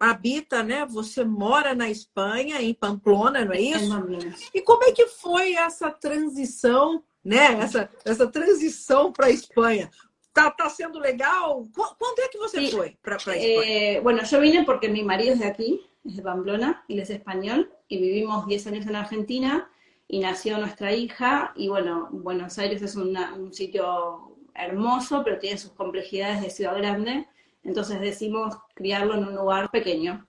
habita, 0.00 0.62
né? 0.62 0.86
Você 0.86 1.22
mora 1.22 1.74
na 1.74 1.90
Espanha, 1.90 2.62
em 2.62 2.72
Pamplona, 2.72 3.44
não 3.44 3.52
é 3.52 3.60
isso? 3.60 3.94
É 3.94 4.58
e 4.58 4.62
como 4.62 4.82
é 4.84 4.92
que 4.92 5.06
foi 5.06 5.52
essa 5.52 5.90
transição, 5.90 7.04
né? 7.22 7.60
Essa, 7.60 7.90
essa 8.02 8.26
transição 8.26 9.12
para 9.12 9.26
a 9.26 9.30
Espanha? 9.30 9.90
Tá, 10.32 10.50
tá 10.50 10.70
sendo 10.70 10.98
legal? 10.98 11.66
Quando 11.98 12.20
é 12.20 12.28
que 12.28 12.38
você 12.38 12.66
sí. 12.66 12.70
foi 12.70 12.96
para 13.02 13.14
a 13.14 13.16
Espanha? 13.18 13.42
Eh, 13.42 14.00
bueno, 14.00 14.22
yo 14.24 14.40
vine 14.40 14.64
porque 14.64 14.88
mi 14.88 15.04
marido 15.04 15.36
de 15.36 15.44
aquí, 15.44 15.86
es 16.02 16.16
de 16.16 16.22
Pamplona, 16.22 16.82
él 16.88 16.98
es 16.98 17.10
español, 17.10 17.70
y 17.86 17.98
vivimos 17.98 18.46
10 18.46 18.66
años 18.68 18.86
en 18.86 18.96
Argentina, 18.96 19.70
y 20.08 20.20
nació 20.20 20.56
nuestra 20.56 20.94
hija, 20.94 21.52
y 21.54 21.68
bueno, 21.68 22.08
Buenos 22.10 22.58
Aires 22.58 22.80
es 22.80 22.96
una, 22.96 23.34
un 23.34 23.52
sitio 23.52 24.38
hermoso, 24.54 25.22
pero 25.24 25.38
tiene 25.38 25.58
sus 25.58 25.72
complejidades 25.72 26.40
de 26.40 26.50
ciudad 26.50 26.76
grande, 26.76 27.28
entonces 27.62 28.00
decimos 28.00 28.56
criarlo 28.74 29.14
en 29.14 29.24
un 29.24 29.34
lugar 29.34 29.70
pequeño. 29.70 30.26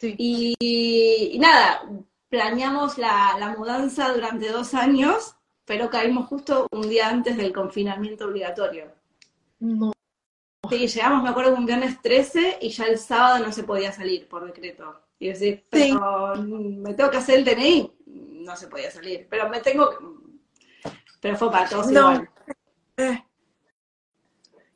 Y, 0.00 1.36
nada, 1.40 1.82
planeamos 2.28 2.98
la, 2.98 3.54
mudanza 3.56 4.12
durante 4.12 4.50
dos 4.50 4.74
años, 4.74 5.36
pero 5.64 5.90
caímos 5.90 6.26
justo 6.26 6.66
un 6.70 6.88
día 6.88 7.08
antes 7.08 7.36
del 7.36 7.52
confinamiento 7.52 8.26
obligatorio. 8.26 8.92
No. 9.60 9.92
Sí, 10.68 10.86
llegamos, 10.86 11.22
me 11.22 11.30
acuerdo, 11.30 11.54
un 11.54 11.66
viernes 11.66 12.00
13 12.00 12.58
y 12.60 12.70
ya 12.70 12.86
el 12.86 12.98
sábado 12.98 13.44
no 13.44 13.52
se 13.52 13.64
podía 13.64 13.92
salir 13.92 14.28
por 14.28 14.46
decreto. 14.46 15.00
Y 15.18 15.28
decir, 15.28 15.64
pero 15.70 16.34
me 16.36 16.94
tengo 16.94 17.10
que 17.10 17.18
hacer 17.18 17.38
el 17.38 17.44
DNI, 17.44 17.92
no 18.06 18.56
se 18.56 18.68
podía 18.68 18.90
salir. 18.90 19.26
Pero 19.30 19.48
me 19.48 19.60
tengo 19.60 19.90
Pero 21.20 21.36
fue 21.36 21.50
para 21.50 21.68
todos 21.68 21.90
igual. 21.90 22.28
Eh, 22.96 23.24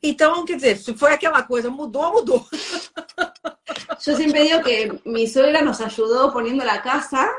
Então, 0.01 0.45
quer 0.45 0.55
dizer, 0.55 0.77
se 0.77 0.93
foi 0.93 1.13
aquela 1.13 1.43
coisa, 1.43 1.69
mudou, 1.69 2.13
mudou. 2.13 2.45
Yo 4.05 4.15
siempre 4.15 4.43
digo 4.43 4.63
que 4.63 5.01
mi 5.05 5.27
suegra 5.27 5.61
nos 5.61 5.81
ayudó 5.81 6.31
poniendo 6.31 6.63
la 6.63 6.81
casa, 6.81 7.29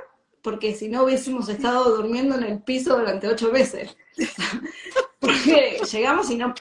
porque 0.42 0.74
si 0.74 0.88
no 0.88 1.04
hubiésemos 1.04 1.48
estado 1.48 1.96
durmiendo 1.96 2.34
en 2.36 2.42
el 2.44 2.62
piso 2.62 2.96
durante 2.96 3.28
ocho 3.28 3.50
meses. 3.50 3.96
Porque 5.20 5.82
llegamos 5.92 6.30
y 6.30 6.36
no, 6.36 6.54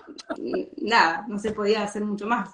nada, 0.82 1.26
não 1.30 1.38
se 1.38 1.52
podia 1.52 1.80
fazer 1.88 2.04
muito 2.04 2.28
mais. 2.28 2.50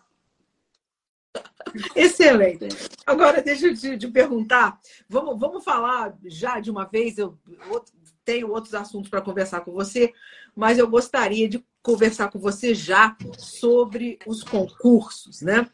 Excelente. 1.96 2.68
Agora, 3.06 3.42
deixa 3.42 3.68
eu 3.68 3.76
te, 3.76 3.98
te, 3.98 4.08
perguntar, 4.08 4.80
vamos, 5.10 5.40
vamos 5.40 5.64
falar 5.64 6.16
já 6.26 6.60
de 6.60 6.70
uma 6.70 6.86
vez, 6.86 7.18
eu 7.18 7.38
tenho 8.24 8.52
outros 8.52 8.74
assuntos 8.76 9.10
para 9.10 9.22
conversar 9.22 9.62
com 9.62 9.72
você, 9.72 10.14
mas 10.56 10.78
eu 10.78 10.88
gostaria 10.88 11.50
de 11.50 11.66
conversar 11.86 12.32
com 12.32 12.40
você 12.40 12.74
já 12.74 13.16
sobre 13.38 14.18
os 14.26 14.44
concursos, 14.44 15.42
né? 15.42 15.70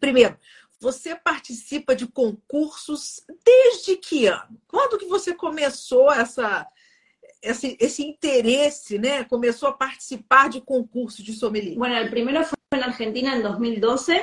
Primeiro, 0.00 0.36
você 0.80 1.14
participa 1.14 1.94
de 1.94 2.08
concursos 2.08 3.22
desde 3.44 3.96
que 3.96 4.26
ano? 4.26 4.60
Quando 4.66 4.98
que 4.98 5.06
você 5.06 5.32
começou 5.32 6.10
essa, 6.12 6.66
esse, 7.40 7.76
esse 7.78 8.02
interesse, 8.02 8.98
né? 8.98 9.22
Começou 9.22 9.68
a 9.68 9.72
participar 9.72 10.48
de 10.48 10.60
concursos 10.60 11.24
de 11.24 11.32
sommelier? 11.32 11.78
Bueno, 11.78 11.96
el 11.96 12.10
primero 12.10 12.44
fue 12.44 12.58
en 12.72 12.82
Argentina 12.82 13.36
en 13.36 13.42
2012, 13.42 14.20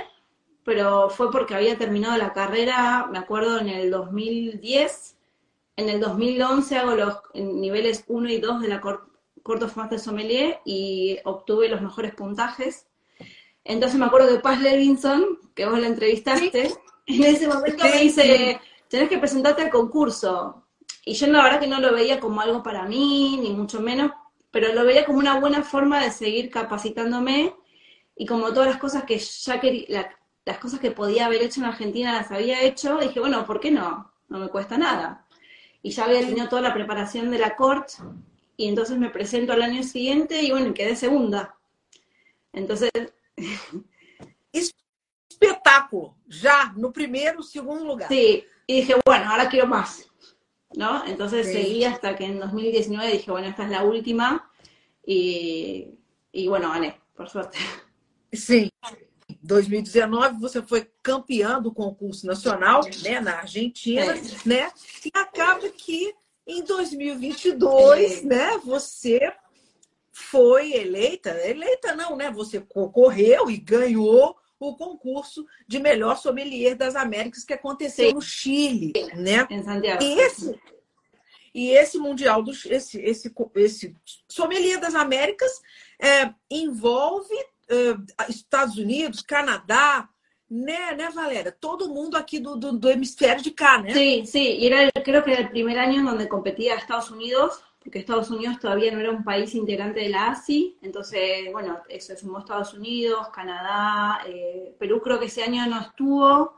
pero 0.66 1.10
fue 1.10 1.32
porque 1.32 1.56
había 1.56 1.78
terminado 1.78 2.18
la 2.18 2.34
carrera, 2.34 3.08
me 3.10 3.18
acuerdo, 3.18 3.60
el 3.60 3.90
2010 3.90 5.16
en 5.78 5.90
el 5.90 6.02
2011 6.02 6.76
hago 6.76 6.96
los 6.96 7.16
niveles 7.34 8.04
1 8.08 8.30
y 8.30 8.40
2 8.40 8.62
de 8.62 8.68
la 8.68 8.82
Court 9.48 9.64
of 9.64 9.78
Master 9.78 10.00
Sommelier 10.00 10.60
y 10.66 11.18
obtuve 11.24 11.70
los 11.70 11.82
mejores 11.82 12.14
puntajes. 12.14 12.86
Entonces 13.64 13.98
me 13.98 14.06
acuerdo 14.06 14.28
que 14.28 14.40
Paz 14.40 14.62
Levinson, 14.62 15.40
que 15.56 15.66
vos 15.66 15.80
la 15.80 15.88
entrevistaste, 15.88 16.74
en 17.06 17.24
ese 17.24 17.48
momento 17.48 17.86
me 17.86 18.02
dice, 18.02 18.60
tenés 18.90 19.08
que 19.08 19.18
presentarte 19.18 19.64
al 19.64 19.70
concurso. 19.70 20.66
Y 21.06 21.14
yo 21.14 21.28
la 21.28 21.42
verdad 21.42 21.62
que 21.62 21.68
no 21.68 21.80
lo 21.80 21.94
veía 21.94 22.20
como 22.20 22.42
algo 22.42 22.62
para 22.62 22.84
mí, 22.84 23.40
ni 23.42 23.52
mucho 23.52 23.80
menos, 23.80 24.12
pero 24.52 24.74
lo 24.74 24.84
veía 24.84 25.06
como 25.06 25.20
una 25.20 25.40
buena 25.40 25.64
forma 25.64 26.04
de 26.04 26.12
seguir 26.12 26.50
capacitándome 26.50 27.56
y 28.16 28.26
como 28.26 28.52
todas 28.52 28.68
las 28.68 28.78
cosas 28.78 29.04
que 29.04 29.18
ya 29.18 29.60
quería, 29.62 30.18
las 30.44 30.58
cosas 30.58 30.80
que 30.80 30.92
podía 30.92 31.28
haber 31.28 31.42
hecho 31.42 31.62
en 31.62 31.68
Argentina 31.68 32.14
las 32.14 32.32
había 32.32 32.62
hecho, 32.62 32.98
dije, 32.98 33.20
bueno, 33.22 33.46
¿por 33.46 33.62
qué 33.62 33.72
no? 33.72 34.12
No 34.28 34.40
me 34.40 34.50
cuesta 34.50 34.78
nada. 34.78 35.26
Y 35.82 35.92
ya 35.92 36.06
había 36.06 36.20
tenido 36.20 36.50
toda 36.50 36.62
la 36.62 36.74
preparación 36.74 37.32
de 37.32 37.40
la 37.40 37.56
corte, 37.56 37.94
y 38.58 38.68
entonces 38.68 38.98
me 38.98 39.10
presento 39.10 39.54
al 39.54 39.62
año 39.62 39.84
siguiente 39.84 40.42
y 40.42 40.52
bueno, 40.52 40.74
quedé 40.74 40.96
segunda. 40.96 41.56
Entonces... 42.52 42.92
Espetáculo, 45.40 46.18
ya, 46.28 46.74
no 46.76 46.92
primero, 46.92 47.44
segundo 47.44 47.86
lugar. 47.86 48.10
Sí, 48.10 48.44
y 48.66 48.78
dije, 48.78 48.96
bueno, 49.06 49.30
ahora 49.30 49.48
quiero 49.48 49.68
más, 49.68 50.10
¿no? 50.76 51.06
Entonces 51.06 51.46
seguí 51.46 51.84
hasta 51.84 52.16
que 52.16 52.26
en 52.26 52.40
2019 52.40 53.12
dije, 53.12 53.30
bueno, 53.30 53.48
esta 53.48 53.66
es 53.66 53.70
la 53.70 53.84
última, 53.84 54.50
y, 55.06 55.90
y 56.32 56.48
bueno, 56.48 56.72
gané, 56.72 57.00
por 57.16 57.30
suerte. 57.30 57.60
Sí, 58.34 58.72
2019 59.42 60.40
você 60.40 60.62
foi 60.62 60.90
campeã 61.02 61.62
do 61.62 61.72
concurso 61.72 62.28
nacional, 62.28 62.82
né, 63.02 63.20
na 63.22 63.38
Argentina, 63.40 64.14
é. 64.14 64.22
né? 64.46 64.72
E 65.06 65.12
acaba 65.14 65.70
que 65.70 66.14
em 66.48 66.64
2022, 66.64 68.24
é. 68.24 68.26
né, 68.26 68.58
você 68.64 69.20
foi 70.18 70.74
eleita, 70.74 71.30
eleita 71.48 71.96
não, 71.96 72.16
né? 72.16 72.32
Você 72.32 72.60
concorreu 72.60 73.52
e 73.52 73.58
ganhou 73.58 74.36
o 74.60 74.76
concurso 74.76 75.46
de 75.68 75.80
melhor 75.80 76.18
sommelier 76.18 76.76
das 76.76 76.96
Américas 76.96 77.44
que 77.44 77.54
aconteceu 77.54 78.10
Sim. 78.10 78.16
no 78.16 78.22
Chile, 78.22 78.94
né? 79.14 79.48
E 80.02 80.20
esse 80.20 80.60
e 81.54 81.70
esse 81.70 81.98
mundial 82.00 82.42
do 82.42 82.52
esse 82.52 83.00
esse 83.00 83.32
esse 83.56 83.96
sommelier 84.28 84.80
das 84.80 84.96
Américas 84.96 85.52
é, 86.00 86.34
envolve 86.50 87.34
uh, 87.36 88.30
Estados 88.30 88.78
Unidos, 88.78 89.22
Canadá, 89.22 90.10
né, 90.50 90.94
né, 90.96 91.10
Valéria? 91.10 91.52
Todo 91.52 91.90
mundo 91.90 92.16
aqui 92.18 92.40
do, 92.40 92.56
do, 92.56 92.72
do, 92.74 92.90
hemisfério 92.90 93.44
de 93.44 93.52
cá, 93.52 93.82
né? 93.82 93.94
Sí, 93.94 94.26
sí, 94.26 94.58
y 94.60 94.68
era, 94.68 94.90
creo 95.04 95.24
que 95.24 95.32
era 95.32 95.42
el 95.42 95.50
primer 95.50 95.78
año 95.78 96.00
en 96.00 96.06
donde 96.06 96.28
competía 96.28 96.76
Estados 96.76 97.12
Unidos, 97.12 97.62
porque 97.80 98.00
Estados 98.00 98.30
Unidos 98.30 98.60
todavía 98.60 98.92
no 98.92 99.00
era 99.00 99.12
un 99.12 99.24
país 99.24 99.54
integrante 99.56 100.02
de 100.02 100.10
la 100.10 100.30
ASI, 100.32 100.78
entonces, 100.82 101.52
bueno, 101.52 101.80
eso 101.90 102.16
sumó 102.16 102.40
Estados 102.40 102.74
Unidos, 102.74 103.30
Canadá, 103.34 104.22
eh, 104.28 104.76
Perú 104.80 105.02
creo 105.02 105.20
que 105.20 105.26
ese 105.26 105.44
año 105.44 105.66
no 105.68 105.82
estuvo, 105.82 106.58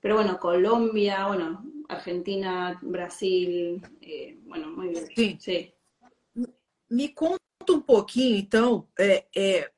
pero 0.00 0.16
bueno, 0.16 0.38
Colombia, 0.38 1.26
bueno, 1.26 1.64
Argentina, 1.88 2.78
Brasil, 2.82 3.82
eh, 4.00 4.38
bueno, 4.42 4.68
muy 4.68 4.88
bien. 4.88 5.06
Sí. 5.14 5.38
sí. 5.40 5.74
Me 6.90 7.08
conta 7.12 7.38
um 7.70 7.80
pouquinho, 7.80 8.36
então, 8.36 8.86
é, 8.98 9.24
é, 9.36 9.70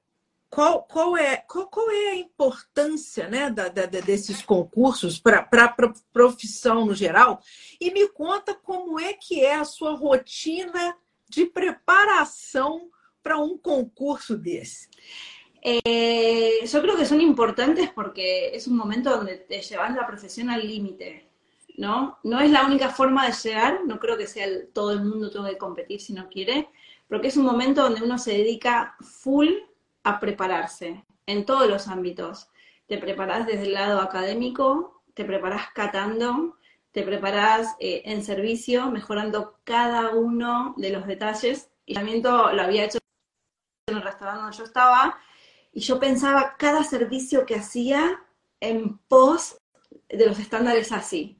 qual, 0.51 0.83
qual, 0.83 1.17
é, 1.17 1.37
qual, 1.37 1.69
qual 1.69 1.89
é 1.91 2.11
a 2.11 2.17
importância 2.17 3.29
né, 3.29 3.49
da, 3.49 3.69
da 3.69 3.87
desses 3.87 4.43
concursos 4.43 5.19
para 5.21 5.49
a 5.49 5.95
profissão 6.13 6.85
no 6.85 6.95
geral? 6.95 7.41
E 7.81 7.93
me 7.93 8.09
conta 8.09 8.53
como 8.55 8.99
é 8.99 9.13
que 9.13 9.45
é 9.45 9.55
a 9.55 9.65
sua 9.65 9.95
rotina 9.95 10.97
de 11.29 11.47
preparação 11.47 12.91
para 13.23 13.39
um 13.39 13.57
concurso 13.57 14.37
desse. 14.37 14.89
Eh, 15.63 16.65
yo 16.67 16.81
creo 16.81 16.97
que 16.97 17.05
son 17.05 17.21
importantes 17.21 17.91
porque 17.91 18.51
es 18.55 18.67
un 18.67 18.77
momento 18.77 19.11
donde 19.11 19.37
te 19.37 19.61
llevas 19.61 19.95
la 19.95 20.07
profesión 20.07 20.51
al 20.51 20.67
límite, 20.67 21.29
¿no? 21.77 22.19
No 22.25 22.41
es 22.41 22.51
la 22.51 22.65
única 22.65 22.89
forma 22.89 23.27
de 23.27 23.35
llegar, 23.35 23.85
no 23.87 24.01
creo 24.01 24.17
que 24.17 24.27
sea 24.27 24.47
el, 24.47 24.69
todo 24.73 24.93
el 24.93 25.05
mundo 25.05 25.31
tenga 25.31 25.51
que 25.51 25.59
competir 25.59 26.01
si 26.01 26.13
no 26.13 26.29
quiere, 26.29 26.71
porque 27.09 27.29
es 27.29 27.37
un 27.37 27.45
momento 27.45 27.83
donde 27.83 28.03
uno 28.03 28.19
se 28.19 28.33
dedica 28.33 28.97
full 29.01 29.49
a 30.03 30.21
prepararse 30.21 31.05
en 31.27 31.45
todos 31.45 31.69
los 31.69 31.89
ámbitos. 31.89 32.49
Te 32.87 32.99
preparas 32.99 33.47
desde 33.47 33.65
el 33.65 33.75
lado 33.75 34.01
académico, 34.01 35.03
te 35.15 35.25
preparas 35.25 35.69
catando, 35.75 36.57
te 36.93 37.03
preparas 37.03 37.77
eh, 37.79 38.03
en 38.05 38.25
servicio, 38.25 38.91
mejorando 38.91 39.61
cada 39.65 40.11
uno 40.11 40.75
de 40.77 40.91
los 40.91 41.07
detalles. 41.07 41.71
Y 41.87 41.95
también 41.95 42.23
lo 42.23 42.63
había 42.63 42.85
hecho 42.85 42.99
en 43.87 43.97
el 43.97 44.03
restaurante 44.03 44.43
donde 44.43 44.57
yo 44.57 44.65
estaba, 44.65 45.19
y 45.73 45.81
yo 45.81 46.01
pensaba 46.01 46.57
cada 46.59 46.85
servicio 46.85 47.47
que 47.47 47.57
hacía 47.57 48.23
en 48.61 48.99
pos 49.09 49.59
de 50.09 50.27
los 50.27 50.39
estándares 50.39 50.93
así, 50.93 51.39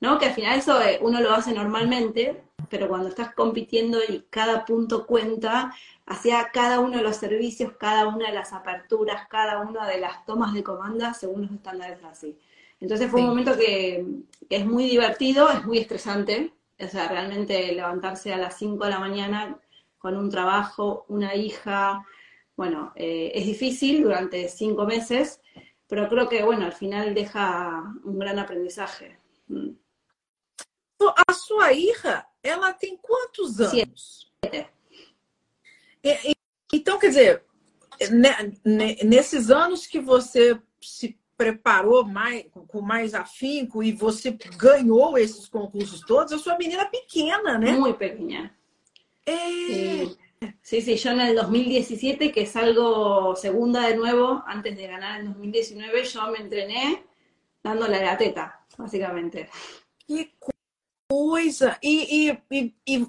¿no? 0.00 0.18
Que 0.18 0.26
al 0.26 0.34
final 0.34 0.58
eso 0.58 0.80
eh, 0.82 0.98
uno 1.00 1.20
lo 1.20 1.32
hace 1.32 1.52
normalmente, 1.52 2.42
pero 2.68 2.88
cuando 2.88 3.08
estás 3.08 3.34
compitiendo 3.34 3.98
y 4.06 4.24
cada 4.30 4.64
punto 4.64 5.06
cuenta, 5.06 5.74
hacía 6.06 6.48
cada 6.52 6.80
uno 6.80 6.96
de 6.98 7.02
los 7.02 7.16
servicios, 7.16 7.72
cada 7.78 8.06
una 8.06 8.28
de 8.28 8.34
las 8.34 8.52
aperturas, 8.52 9.26
cada 9.28 9.60
una 9.60 9.86
de 9.86 10.00
las 10.00 10.24
tomas 10.24 10.54
de 10.54 10.62
comanda 10.62 11.14
según 11.14 11.42
los 11.42 11.50
estándares 11.52 12.02
así. 12.04 12.38
Entonces 12.80 13.10
fue 13.10 13.20
un 13.20 13.28
momento 13.28 13.56
que, 13.56 14.04
es 14.48 14.66
muy 14.66 14.84
divertido, 14.88 15.50
es 15.50 15.64
muy 15.64 15.78
estresante, 15.78 16.52
o 16.78 16.86
sea, 16.86 17.08
realmente 17.08 17.72
levantarse 17.72 18.32
a 18.32 18.38
las 18.38 18.56
5 18.56 18.84
de 18.84 18.90
la 18.90 19.00
mañana 19.00 19.58
con 19.98 20.16
un 20.16 20.30
trabajo, 20.30 21.04
una 21.08 21.34
hija, 21.34 22.06
bueno, 22.56 22.92
eh, 22.94 23.32
es 23.34 23.46
difícil 23.46 24.02
durante 24.02 24.48
cinco 24.48 24.84
meses, 24.84 25.40
pero 25.88 26.08
creo 26.08 26.28
que, 26.28 26.42
bueno, 26.44 26.66
al 26.66 26.72
final 26.72 27.14
deja 27.14 27.82
un 28.04 28.18
gran 28.18 28.38
aprendizaje. 28.38 29.18
Mm. 29.48 29.70
A 31.00 31.32
sua 31.32 31.72
hija, 31.72 32.27
ela 32.42 32.72
tem 32.72 32.96
quantos 32.96 33.60
anos? 33.60 34.30
Siete. 34.44 34.70
Então, 36.72 36.98
quer 36.98 37.08
dizer, 37.08 37.44
nesses 39.04 39.50
anos 39.50 39.86
que 39.86 40.00
você 40.00 40.60
se 40.80 41.18
preparou 41.36 42.04
mais, 42.04 42.44
com 42.66 42.80
mais 42.80 43.14
afinco 43.14 43.82
e 43.82 43.92
você 43.92 44.36
ganhou 44.56 45.16
esses 45.16 45.48
concursos 45.48 46.00
todos, 46.00 46.32
a 46.32 46.38
sua 46.38 46.58
menina 46.58 46.84
pequena, 46.86 47.58
né? 47.58 47.72
Muito 47.72 47.98
pequena. 47.98 48.54
Eh... 49.24 50.08
Sí, 50.62 50.80
sí, 50.80 50.96
yo 50.96 51.10
en 51.10 51.20
el 51.20 51.34
2017, 51.34 52.30
que 52.30 52.46
salgo 52.46 53.34
segunda 53.34 53.88
de 53.88 53.96
nuevo, 53.96 54.44
antes 54.46 54.76
de 54.76 54.86
ganar 54.86 55.20
en 55.20 55.26
2019, 55.32 56.04
yo 56.04 56.30
me 56.30 56.38
entrené 56.38 57.04
dándole 57.62 58.00
la 58.04 58.16
teta, 58.16 58.64
básicamente. 58.76 59.48
Que 60.06 60.32
coisa! 61.08 61.78
E, 61.82 62.28
e, 62.28 62.38
e, 62.50 62.74
e 62.86 63.06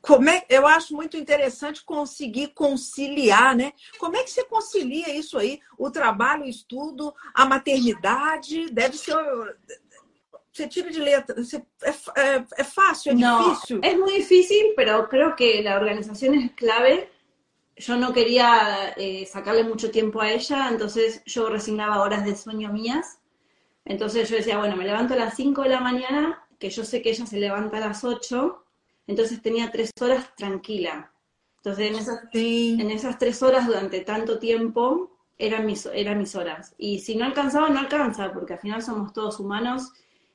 como 0.00 0.28
é, 0.28 0.44
eu 0.48 0.66
acho 0.66 0.94
muito 0.94 1.16
interessante 1.16 1.84
conseguir 1.84 2.48
conciliar, 2.48 3.56
né? 3.56 3.72
Como 3.98 4.16
é 4.16 4.22
que 4.22 4.30
você 4.30 4.44
concilia 4.44 5.14
isso 5.14 5.38
aí? 5.38 5.60
O 5.78 5.90
trabalho, 5.90 6.44
o 6.44 6.48
estudo, 6.48 7.14
a 7.34 7.44
maternidade, 7.44 8.70
deve 8.70 8.96
ser. 8.96 9.14
Você 10.52 10.68
tira 10.68 10.90
de 10.90 11.00
letra, 11.00 11.34
é, 11.82 12.20
é, 12.20 12.44
é 12.58 12.64
fácil, 12.64 13.12
é 13.12 13.14
no, 13.14 13.54
difícil? 13.54 13.80
É 13.82 13.94
muito 13.94 14.12
difícil, 14.12 14.74
mas 14.76 15.08
creo 15.08 15.34
que 15.34 15.66
a 15.66 15.76
organização 15.76 16.34
é 16.34 16.48
clave. 16.48 17.08
Yo 17.74 17.96
no 17.96 18.12
quería 18.12 18.92
eh, 18.98 19.24
sacarle 19.24 19.64
mucho 19.64 19.90
tiempo 19.90 20.20
a 20.20 20.30
ella, 20.30 20.68
entonces 20.70 21.22
yo 21.24 21.48
resignaba 21.48 22.02
horas 22.02 22.22
de 22.22 22.36
sueño 22.36 22.70
mías. 22.70 23.18
Entonces 23.84 24.28
yo 24.28 24.36
decía, 24.36 24.58
bueno, 24.58 24.76
me 24.76 24.84
levanto 24.84 25.14
a 25.14 25.16
las 25.16 25.34
5 25.34 25.62
de 25.62 25.68
la 25.70 25.80
mañana, 25.80 26.46
que 26.58 26.70
yo 26.70 26.84
sé 26.84 27.02
que 27.02 27.10
ella 27.10 27.26
se 27.26 27.38
levanta 27.38 27.78
a 27.78 27.80
las 27.80 28.04
8, 28.04 28.64
entonces 29.06 29.42
tenía 29.42 29.70
tres 29.70 29.90
horas 30.00 30.34
tranquila. 30.36 31.12
Entonces 31.56 31.90
en 31.90 31.96
esas, 31.96 32.20
en 32.32 32.90
esas 32.90 33.18
tres 33.18 33.42
horas 33.42 33.66
durante 33.66 34.00
tanto 34.00 34.38
tiempo 34.38 35.10
eran 35.38 35.66
mis, 35.66 35.86
eran 35.86 36.18
mis 36.18 36.34
horas. 36.34 36.74
Y 36.78 37.00
si 37.00 37.16
no 37.16 37.24
alcanzaba, 37.24 37.68
no 37.68 37.80
alcanza, 37.80 38.32
porque 38.32 38.54
al 38.54 38.60
final 38.60 38.82
somos 38.82 39.12
todos 39.12 39.40
humanos 39.40 39.92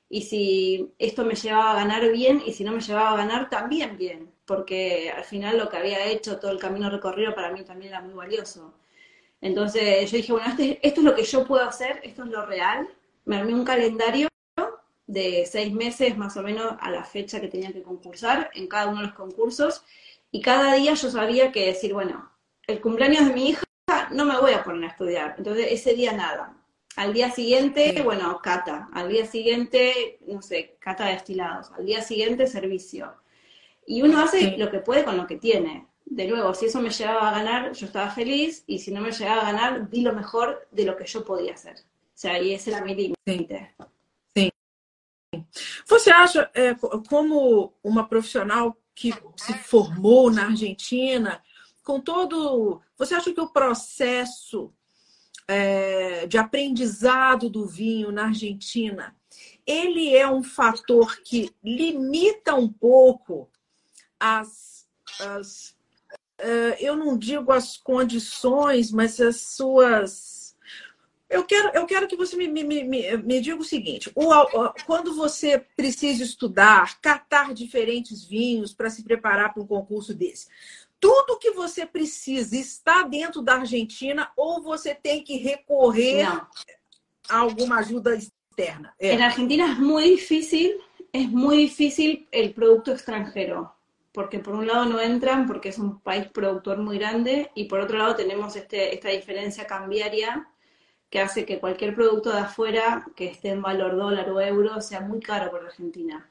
y 0.10 0.22
si 0.24 0.94
esto 1.00 1.25
me 1.25 1.36
llevaba 1.36 1.72
a 1.72 1.75
ganar 1.75 2.12
bien 2.12 2.42
y 2.46 2.54
si 2.54 2.63
no 2.63 2.72
me 2.72 2.82
llevaba 2.82 3.12
a 3.12 3.18
ganar 3.18 3.50
también 3.50 3.98
bien, 3.98 4.32
porque 4.46 5.12
al 5.12 5.24
final 5.25 5.58
lo 5.58 5.70
que 5.70 5.77
había 5.77 6.06
hecho, 6.06 6.39
todo 6.39 6.51
el 6.51 6.60
camino 6.60 6.89
recorrido 6.89 7.36
para 7.36 7.51
mí 7.51 7.63
también 7.63 7.94
era 7.94 8.01
muy 8.01 8.13
valioso. 8.13 8.74
Entonces 9.42 10.10
yo 10.10 10.18
dije, 10.18 10.32
bueno, 10.32 10.48
este, 10.50 10.80
esto 10.88 11.01
es 11.01 11.06
lo 11.06 11.16
que 11.16 11.24
yo 11.24 11.46
puedo 11.46 11.63
hacer, 11.63 12.00
esto 12.04 12.24
es 12.24 12.30
lo 12.30 12.46
real. 12.46 12.88
Me 13.27 13.36
armé 13.36 13.53
un 13.53 13.65
calendario 13.65 14.29
de 15.05 15.46
seis 15.51 15.74
meses 15.74 16.17
más 16.17 16.38
o 16.38 16.41
menos 16.41 16.77
a 16.79 16.89
la 16.89 17.03
fecha 17.03 17.41
que 17.41 17.50
tenía 17.50 17.74
que 17.74 17.84
concursar 17.84 18.50
en 18.53 18.67
cada 18.67 18.88
uno 18.88 19.01
de 19.01 19.07
los 19.07 19.15
concursos 19.15 19.84
y 20.31 20.41
cada 20.41 20.75
día 20.75 20.93
yo 20.93 21.12
sabía 21.12 21.51
que 21.51 21.65
decir, 21.65 21.93
bueno, 21.93 22.31
el 22.67 22.79
cumpleaños 22.79 23.27
de 23.27 23.34
mi 23.34 23.50
hija 23.50 23.63
no 24.12 24.24
me 24.24 24.39
voy 24.39 24.53
a 24.53 24.63
poner 24.63 24.86
a 24.86 24.93
estudiar, 24.93 25.36
entonces 25.38 25.67
ese 25.72 25.93
día 25.93 26.13
nada. 26.13 26.55
Al 26.96 27.13
día 27.13 27.29
siguiente, 27.29 28.01
bueno, 28.01 28.39
cata. 28.41 28.88
Al 28.93 29.10
día 29.10 29.25
siguiente, 29.25 30.19
no 30.25 30.41
sé, 30.41 30.77
cata 30.79 31.07
de 31.07 31.12
destilados. 31.12 31.69
Al 31.77 31.86
día 31.86 32.01
siguiente, 32.01 32.48
servicio. 32.48 33.13
Y 33.86 34.03
uno 34.03 34.22
hace 34.22 34.57
lo 34.57 34.72
que 34.72 34.79
puede 34.79 35.03
con 35.03 35.17
lo 35.17 35.27
que 35.27 35.36
tiene. 35.36 35.86
De 36.05 36.27
nuevo, 36.27 36.53
si 36.53 36.67
eso 36.67 36.81
me 36.81 36.89
llevaba 36.89 37.29
a 37.29 37.34
ganar, 37.34 37.74
yo 37.74 37.86
estaba 37.86 38.10
feliz, 38.10 38.63
y 38.67 38.79
si 38.79 38.91
no 38.91 39.01
me 39.01 39.12
llegaba 39.12 39.41
a 39.41 39.51
ganar, 39.51 39.89
di 39.89 40.01
lo 40.01 40.13
mejor 40.13 40.67
de 40.72 40.86
lo 40.86 40.96
que 40.96 41.05
yo 41.05 41.25
podía 41.25 41.53
hacer. 41.53 41.75
Sea, 42.17 42.41
y 42.41 42.53
ese 42.53 42.71
era 42.71 42.83
mi 42.83 42.95
límite. 42.95 43.75
Sim. 44.36 44.50
Você 45.86 46.09
acha, 46.09 46.50
é, 46.55 46.74
como 47.07 47.74
uma 47.83 48.07
profissional 48.07 48.75
que 48.95 49.13
se 49.36 49.53
formou 49.53 50.31
na 50.31 50.47
Argentina, 50.47 51.43
com 51.83 52.01
todo. 52.01 52.81
Você 52.97 53.13
acha 53.13 53.31
que 53.31 53.39
o 53.39 53.50
processo 53.50 54.74
é, 55.47 56.25
de 56.25 56.39
aprendizado 56.39 57.50
do 57.50 57.67
vinho 57.67 58.12
na 58.12 58.25
Argentina 58.25 59.15
ele 59.67 60.15
é 60.15 60.27
um 60.27 60.41
fator 60.41 61.19
que 61.21 61.53
limita 61.62 62.55
um 62.55 62.71
pouco 62.71 63.50
as, 64.17 64.88
as 65.19 65.75
uh, 66.41 66.75
eu 66.79 66.95
não 66.95 67.17
digo 67.17 67.51
as 67.51 67.75
condições, 67.75 68.91
mas 68.91 69.19
as 69.19 69.41
suas. 69.41 70.47
Eu 71.29 71.43
quero, 71.43 71.69
eu 71.74 71.86
quero 71.86 72.07
que 72.07 72.15
você 72.15 72.38
me, 72.38 72.48
me, 72.48 72.63
me, 72.63 73.17
me 73.17 73.41
diga 73.41 73.57
o 73.60 73.63
seguinte: 73.63 74.10
o, 74.15 74.29
quando 74.86 75.13
você 75.13 75.60
precisa 75.75 76.24
estudar, 76.24 77.01
catar 77.01 77.53
diferentes 77.53 78.24
vinhos 78.24 78.74
para 78.74 78.89
se 78.89 79.03
preparar 79.03 79.53
para 79.53 79.62
um 79.62 79.67
concurso 79.67 80.13
desse, 80.13 80.48
tudo 81.00 81.38
que 81.38 81.51
você 81.51 81.86
precisa 81.86 82.55
está 82.55 83.03
dentro 83.03 83.41
da 83.41 83.55
Argentina 83.55 84.31
ou 84.38 84.62
você 84.62 84.96
tem 84.96 85.24
que 85.24 85.38
recorrer 85.38 86.24
não. 86.24 86.48
a 87.29 87.39
alguma 87.39 87.79
ajuda 87.79 88.15
externa? 88.15 88.93
É. 88.98 89.13
En 89.13 89.22
Argentina 89.22 89.72
es 89.72 89.79
muy 89.79 90.12
difícil, 90.12 90.79
es 91.12 91.29
muy 91.29 91.57
difícil 91.57 92.27
el 92.31 92.53
producto 92.53 92.91
extranjero, 92.91 93.72
porque 94.13 94.39
por 94.39 94.55
un 94.55 94.65
lado 94.65 94.86
no 94.86 95.00
entran 95.01 95.46
porque 95.46 95.69
es 95.69 95.77
un 95.77 96.00
país 96.00 96.27
productor 96.27 96.77
muy 96.77 96.98
grande 96.98 97.51
y 97.53 97.65
por 97.65 97.81
otro 97.81 97.98
lado 97.98 98.15
tenemos 98.15 98.55
este, 98.55 98.96
esta 98.96 99.10
diferencia 99.10 99.67
cambiaria 99.67 100.48
que 101.10 101.20
hace 101.20 101.46
que 101.46 101.60
cualquier 101.60 101.96
producto 101.96 102.32
de 102.32 102.40
afuera 102.40 103.06
que 103.16 103.28
esté 103.28 103.50
en 103.50 103.62
valor 103.62 103.96
dólar 103.96 104.30
o 104.30 104.42
euro 104.42 104.82
sea 104.82 105.02
muy 105.02 105.20
caro 105.20 105.52
por 105.52 105.66
Argentina. 105.66 106.30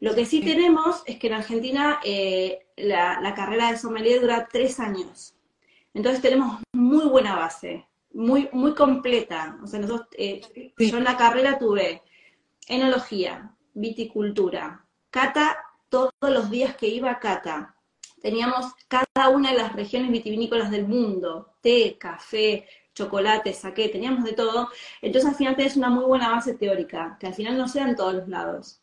Lo 0.00 0.14
que 0.14 0.26
sí 0.26 0.40
tenemos 0.40 1.02
es 1.06 1.18
que 1.18 1.26
en 1.26 1.32
Argentina 1.32 2.00
eh, 2.04 2.66
la, 2.76 3.34
carrera 3.34 3.72
de 3.72 3.78
sommelier 3.78 4.20
dura 4.20 4.48
tres 4.50 4.78
años. 4.78 5.34
Entonces 5.92 6.22
tenemos 6.22 6.62
muy 6.72 7.08
buena 7.08 7.34
base, 7.34 7.86
muy, 8.12 8.48
muy 8.52 8.74
completa. 8.74 9.58
O 9.62 9.66
sea, 9.66 9.80
nosotros, 9.80 10.08
eh, 10.16 10.40
yo 10.78 10.98
en 10.98 11.04
la 11.04 11.16
carrera 11.16 11.58
tuve 11.58 12.02
enología, 12.68 13.52
viticultura, 13.74 14.84
cata 15.10 15.56
todos 15.88 16.12
los 16.22 16.50
días 16.50 16.76
que 16.76 16.86
iba 16.86 17.10
a 17.10 17.18
cata. 17.18 17.74
Teníamos 18.22 18.72
cada 18.86 19.28
una 19.30 19.50
de 19.50 19.58
las 19.58 19.72
regiones 19.72 20.10
vitivinícolas 20.10 20.70
del 20.70 20.86
mundo, 20.86 21.54
té, 21.60 21.96
café, 21.98 22.68
chocolate, 22.98 23.52
saqué, 23.54 23.88
teníamos 23.88 24.24
de 24.24 24.32
todo. 24.32 24.68
Entonces 25.00 25.30
al 25.30 25.36
final 25.36 25.56
tenés 25.56 25.76
una 25.76 25.90
muy 25.90 26.04
buena 26.04 26.30
base 26.30 26.54
teórica, 26.54 27.16
que 27.18 27.26
al 27.26 27.34
final 27.34 27.56
no 27.56 27.68
sea 27.68 27.88
en 27.88 27.96
todos 27.96 28.14
los 28.14 28.28
lados. 28.28 28.80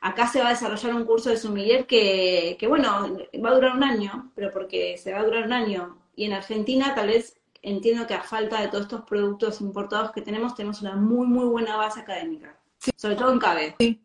Acá 0.00 0.26
se 0.26 0.40
va 0.40 0.48
a 0.48 0.50
desarrollar 0.50 0.94
un 0.94 1.04
curso 1.04 1.30
de 1.30 1.36
sumiller 1.36 1.86
que, 1.86 2.56
que, 2.58 2.66
bueno, 2.66 3.16
va 3.42 3.50
a 3.50 3.54
durar 3.54 3.76
un 3.76 3.82
año, 3.82 4.30
pero 4.34 4.52
porque 4.52 4.98
se 4.98 5.12
va 5.12 5.20
a 5.20 5.24
durar 5.24 5.46
un 5.46 5.52
año. 5.52 5.98
Y 6.14 6.24
en 6.24 6.34
Argentina 6.34 6.94
tal 6.94 7.08
vez 7.08 7.40
entiendo 7.62 8.06
que 8.06 8.14
a 8.14 8.22
falta 8.22 8.60
de 8.60 8.68
todos 8.68 8.84
estos 8.84 9.02
productos 9.02 9.60
importados 9.60 10.12
que 10.12 10.22
tenemos, 10.22 10.54
tenemos 10.54 10.82
una 10.82 10.94
muy, 10.94 11.26
muy 11.26 11.46
buena 11.46 11.76
base 11.76 12.00
académica. 12.00 12.56
Sobre 12.96 13.16
todo 13.16 13.32
en 13.32 13.38
CABE. 13.38 13.74
Sí. 13.80 14.00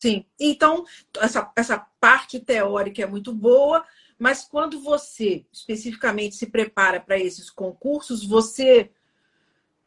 Sim. 0.00 0.24
Então, 0.38 0.84
essa, 1.20 1.52
essa 1.54 1.86
parte 2.00 2.40
teórica 2.40 3.02
é 3.02 3.06
muito 3.06 3.34
boa, 3.34 3.84
mas 4.20 4.44
quando 4.44 4.78
você 4.80 5.46
especificamente 5.50 6.34
se 6.34 6.46
prepara 6.46 7.00
para 7.00 7.18
esses 7.18 7.48
concursos, 7.48 8.24
você 8.26 8.90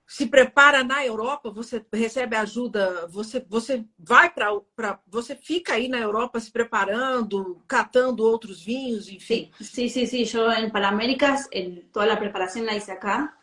se 0.07 0.25
prepara 0.25 0.83
na 0.83 1.05
Europa, 1.05 1.51
você 1.51 1.85
recebe 1.93 2.35
ajuda, 2.35 3.07
você, 3.07 3.45
você 3.47 3.85
vai 3.97 4.31
para. 4.31 4.99
Você 5.07 5.35
fica 5.35 5.73
aí 5.73 5.87
na 5.87 5.99
Europa 5.99 6.39
se 6.39 6.51
preparando, 6.51 7.61
catando 7.67 8.23
outros 8.23 8.63
vinhos, 8.63 9.07
enfim. 9.07 9.51
Sim, 9.61 9.87
sim, 9.87 10.05
sim. 10.07 10.23
Eu 10.33 10.51
em 10.51 10.69
Panaméricas, 10.69 11.47
toda 11.91 12.13
a 12.13 12.17
preparação 12.17 12.63
la 12.63 12.75
hice 12.75 12.91
acá. 12.91 13.37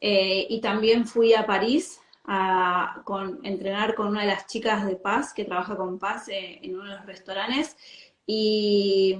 Eh, 0.00 0.46
y 0.48 0.60
también 0.62 1.06
fui 1.06 1.34
a 1.34 1.44
París 1.46 2.00
a 2.24 3.02
con, 3.04 3.40
entrenar 3.42 3.94
con 3.94 4.08
una 4.08 4.22
de 4.22 4.28
las 4.28 4.46
chicas 4.46 4.86
de 4.86 4.96
Paz, 4.96 5.34
que 5.34 5.44
trabaja 5.44 5.76
con 5.76 5.98
Paz 5.98 6.28
eh, 6.28 6.60
en 6.62 6.78
los 6.78 7.06
restaurantes. 7.06 7.76
Y, 8.26 9.18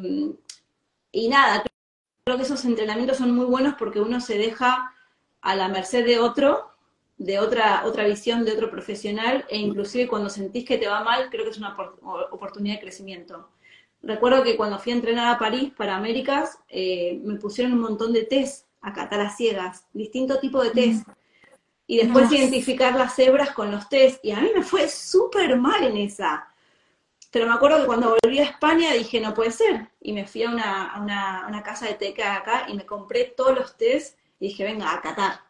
y 1.13 1.29
nada, 1.29 1.65
creo 2.25 2.37
que 2.37 2.45
esos 2.45 2.65
entrenamientos 2.65 3.19
son 3.19 3.35
muy 3.35 3.47
buenos 3.47 3.75
porque 3.79 4.01
uno 4.01 4.21
se 4.21 4.39
deja 4.39 4.95
a 5.41 5.57
la 5.57 5.69
merced 5.69 6.05
de 6.05 6.19
otro 6.19 6.71
de 7.21 7.39
otra, 7.39 7.83
otra 7.85 8.07
visión 8.07 8.47
de 8.47 8.53
otro 8.53 8.71
profesional 8.71 9.45
e 9.51 9.59
inclusive 9.59 10.09
cuando 10.09 10.31
sentís 10.31 10.65
que 10.65 10.79
te 10.79 10.89
va 10.89 11.05
mal, 11.05 11.29
creo 11.31 11.45
que 11.45 11.51
es 11.51 11.59
una 11.59 11.77
oportunidad 12.31 12.77
de 12.77 12.81
crecimiento. 12.81 13.51
Recuerdo 14.03 14.43
que 14.43 14.57
cuando 14.57 14.79
fui 14.79 14.93
a 14.93 14.95
entrenar 14.95 15.35
a 15.35 15.39
París 15.39 15.71
para 15.77 15.97
Américas, 15.97 16.59
eh, 16.67 17.21
me 17.23 17.37
pusieron 17.37 17.75
un 17.75 17.81
montón 17.81 18.15
de 18.15 18.25
test 18.25 18.67
a 18.81 18.95
catar 18.95 19.21
a 19.21 19.29
ciegas, 19.29 19.85
distinto 19.93 20.39
tipo 20.39 20.63
de 20.63 20.71
test. 20.71 21.07
Y 21.87 21.99
después 21.99 22.33
identificar 22.33 22.95
las 22.95 23.15
cebras 23.15 23.51
con 23.51 23.71
los 23.71 23.87
test. 23.91 24.25
Y 24.25 24.31
a 24.31 24.41
mí 24.41 24.51
me 24.55 24.63
fue 24.63 24.89
súper 24.89 25.59
mal 25.59 25.85
en 25.85 25.99
esa. 25.99 26.49
Pero 27.31 27.47
me 27.47 27.55
acuerdo 27.55 27.81
que 27.81 27.87
cuando 27.87 28.17
volví 28.23 28.39
a 28.41 28.45
España 28.45 28.93
dije, 28.93 29.21
no 29.21 29.35
puede 29.35 29.53
ser. 29.53 29.89
Y 30.01 30.13
me 30.13 30.27
fui 30.27 30.43
a 30.43 30.51
una, 30.51 30.91
a 30.93 31.01
una, 31.01 31.47
una 31.49 31.63
casa 31.63 31.87
de 31.87 31.95
teca 31.95 32.37
acá 32.37 32.67
y 32.69 32.75
me 32.75 32.87
compré 32.87 33.25
todos 33.37 33.55
los 33.57 33.77
test 33.77 34.19
y 34.41 34.49
dije, 34.49 34.65
venga, 34.65 34.93
a 34.93 35.01
catar 35.01 35.41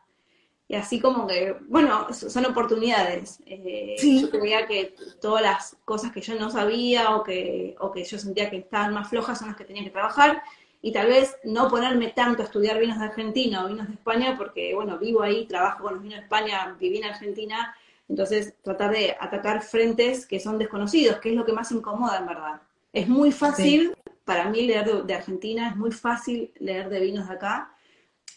y 0.71 0.77
así 0.77 1.01
como 1.01 1.27
que, 1.27 1.57
bueno, 1.67 2.13
son 2.13 2.47
oportunidades. 2.47 3.41
Eh, 3.45 3.97
Yo 4.21 4.31
creía 4.31 4.69
que 4.69 4.95
todas 5.21 5.43
las 5.43 5.77
cosas 5.85 6.13
que 6.13 6.21
yo 6.21 6.37
no 6.37 6.49
sabía 6.49 7.17
o 7.17 7.25
que, 7.25 7.75
o 7.81 7.91
que 7.91 8.05
yo 8.05 8.17
sentía 8.21 8.49
que 8.49 8.59
estaban 8.59 8.95
más 8.95 9.09
flojas 9.11 9.41
son 9.41 9.49
las 9.49 9.57
que 9.57 9.65
tenía 9.65 9.83
que 9.83 9.91
trabajar 9.91 10.45
y 10.81 10.93
tal 10.93 11.09
vez 11.09 11.37
no 11.43 11.67
ponerme 11.67 12.11
tanto 12.11 12.43
a 12.43 12.45
estudiar 12.45 12.79
vinos 12.79 13.01
de 13.01 13.07
Argentina 13.07 13.65
o 13.65 13.69
vinos 13.69 13.89
de 13.89 13.95
España 13.95 14.37
porque, 14.39 14.73
bueno, 14.73 14.97
vivo 14.97 15.23
ahí, 15.23 15.45
trabajo 15.45 15.83
con 15.83 15.95
los 15.95 16.03
vinos 16.05 16.19
de 16.19 16.23
España, 16.27 16.77
viví 16.79 16.99
en 16.99 17.05
Argentina, 17.07 17.77
entonces 18.11 18.55
tratar 18.61 18.91
de 18.91 19.17
atacar 19.21 19.63
frentes 19.63 20.27
que 20.27 20.41
son 20.41 20.59
desconocidos, 20.59 21.21
que 21.21 21.31
es 21.31 21.37
lo 21.37 21.45
que 21.45 21.53
más 21.53 21.71
incomoda 21.71 22.19
en 22.19 22.27
verdad. 22.27 22.61
Es 22.93 23.09
muy 23.09 23.31
fácil 23.31 23.95
para 24.25 24.51
mí 24.51 24.67
leer 24.67 25.05
de 25.05 25.15
Argentina, 25.15 25.69
es 25.69 25.77
muy 25.77 25.93
fácil 25.93 26.53
leer 26.59 26.89
de 26.89 26.99
vinos 26.99 27.29
de 27.29 27.35
acá, 27.35 27.73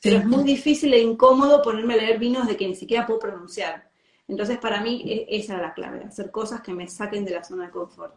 pero 0.02 0.18
es 0.18 0.26
muy 0.26 0.44
difícil 0.44 0.94
e 0.94 1.00
incómodo 1.00 1.64
ponerme 1.64 1.96
a 1.96 1.98
leer 1.98 2.20
vinos 2.20 2.48
de 2.48 2.56
que 2.56 2.68
ni 2.68 2.76
siquiera 2.76 3.08
puedo 3.08 3.20
pronunciar. 3.20 3.90
Entonces, 4.28 4.60
para 4.60 4.80
mí, 4.80 5.02
e, 5.06 5.38
esa 5.38 5.56
era 5.56 5.64
la 5.64 5.74
clave, 5.74 6.04
hacer 6.04 6.30
cosas 6.30 6.62
que 6.62 6.74
me 6.74 6.88
saquen 6.88 7.26
de 7.26 7.32
la 7.32 7.44
zona 7.44 7.66
de 7.66 7.72
confort. 7.72 8.16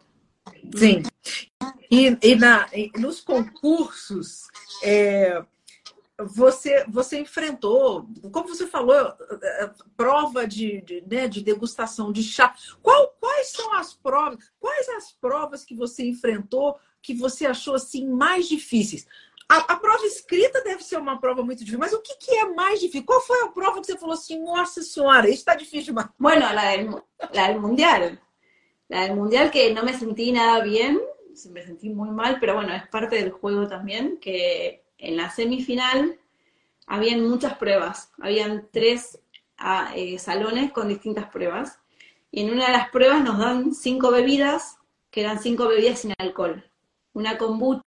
Sim. 0.76 1.02
E, 1.90 2.18
e, 2.20 2.36
na, 2.36 2.68
e 2.70 2.90
nos 2.98 3.22
concursos, 3.22 4.48
é, 4.82 5.42
você, 6.18 6.84
você 6.88 7.20
enfrentou, 7.20 8.08
como 8.32 8.48
você 8.48 8.66
falou, 8.66 9.12
prova 9.96 10.46
de, 10.46 10.80
de, 10.80 11.04
né, 11.06 11.28
de 11.28 11.42
degustação 11.42 12.10
de 12.10 12.22
chá. 12.22 12.54
Qual, 12.82 13.14
quais 13.20 13.48
são 13.48 13.74
as 13.74 13.92
provas? 13.92 14.38
Quais 14.58 14.88
as 14.90 15.12
provas 15.12 15.64
que 15.64 15.74
você 15.74 16.06
enfrentou 16.06 16.78
que 17.02 17.14
você 17.14 17.46
achou 17.46 17.74
assim 17.74 18.08
mais 18.08 18.48
difíceis? 18.48 19.06
A, 19.48 19.58
a, 19.74 19.76
prova 19.76 20.04
escrita 20.06 20.62
deve 20.62 20.82
ser 20.82 20.96
uma 20.96 21.20
prova 21.20 21.42
muito 21.42 21.60
difícil, 21.60 21.78
mas 21.78 21.92
o 21.92 22.00
que, 22.00 22.16
que, 22.16 22.34
é 22.34 22.46
mais 22.46 22.80
difícil? 22.80 23.06
Qual 23.06 23.20
foi 23.20 23.42
a 23.42 23.48
prova 23.48 23.80
que 23.80 23.86
você 23.86 23.96
falou 23.96 24.14
assim, 24.14 24.42
nossa 24.42 24.82
senhora, 24.82 25.28
isso 25.28 25.38
está 25.38 25.54
difícil 25.54 25.94
demais? 25.94 26.08
Bueno, 26.18 26.52
la 26.52 26.70
del, 26.70 27.02
la 27.32 27.48
del 27.48 27.60
mundial. 27.60 28.20
La 28.88 29.02
del 29.02 29.14
mundial 29.14 29.50
que 29.50 29.72
no 29.72 29.84
me 29.84 29.92
sentí 29.92 30.32
nada 30.32 30.64
bien, 30.64 31.00
me 31.50 31.62
sentí 31.62 31.90
muy 31.90 32.10
mal, 32.10 32.40
pero 32.40 32.54
bueno, 32.54 32.72
es 32.74 32.88
parte 32.88 33.16
del 33.16 33.30
juego 33.30 33.68
también, 33.68 34.18
que 34.18 34.85
en 34.98 35.16
la 35.16 35.30
semifinal 35.30 36.18
habían 36.86 37.28
muchas 37.28 37.58
pruebas, 37.58 38.12
habían 38.20 38.68
tres 38.72 39.20
ah, 39.58 39.92
eh, 39.94 40.18
salones 40.18 40.72
con 40.72 40.88
distintas 40.88 41.28
pruebas, 41.30 41.78
y 42.30 42.42
en 42.42 42.52
una 42.52 42.66
de 42.66 42.72
las 42.72 42.90
pruebas 42.90 43.22
nos 43.24 43.38
dan 43.38 43.74
cinco 43.74 44.10
bebidas, 44.10 44.78
que 45.10 45.22
eran 45.22 45.40
cinco 45.40 45.68
bebidas 45.68 46.00
sin 46.00 46.12
alcohol. 46.18 46.64
Una 47.14 47.38
kombucha, 47.38 47.82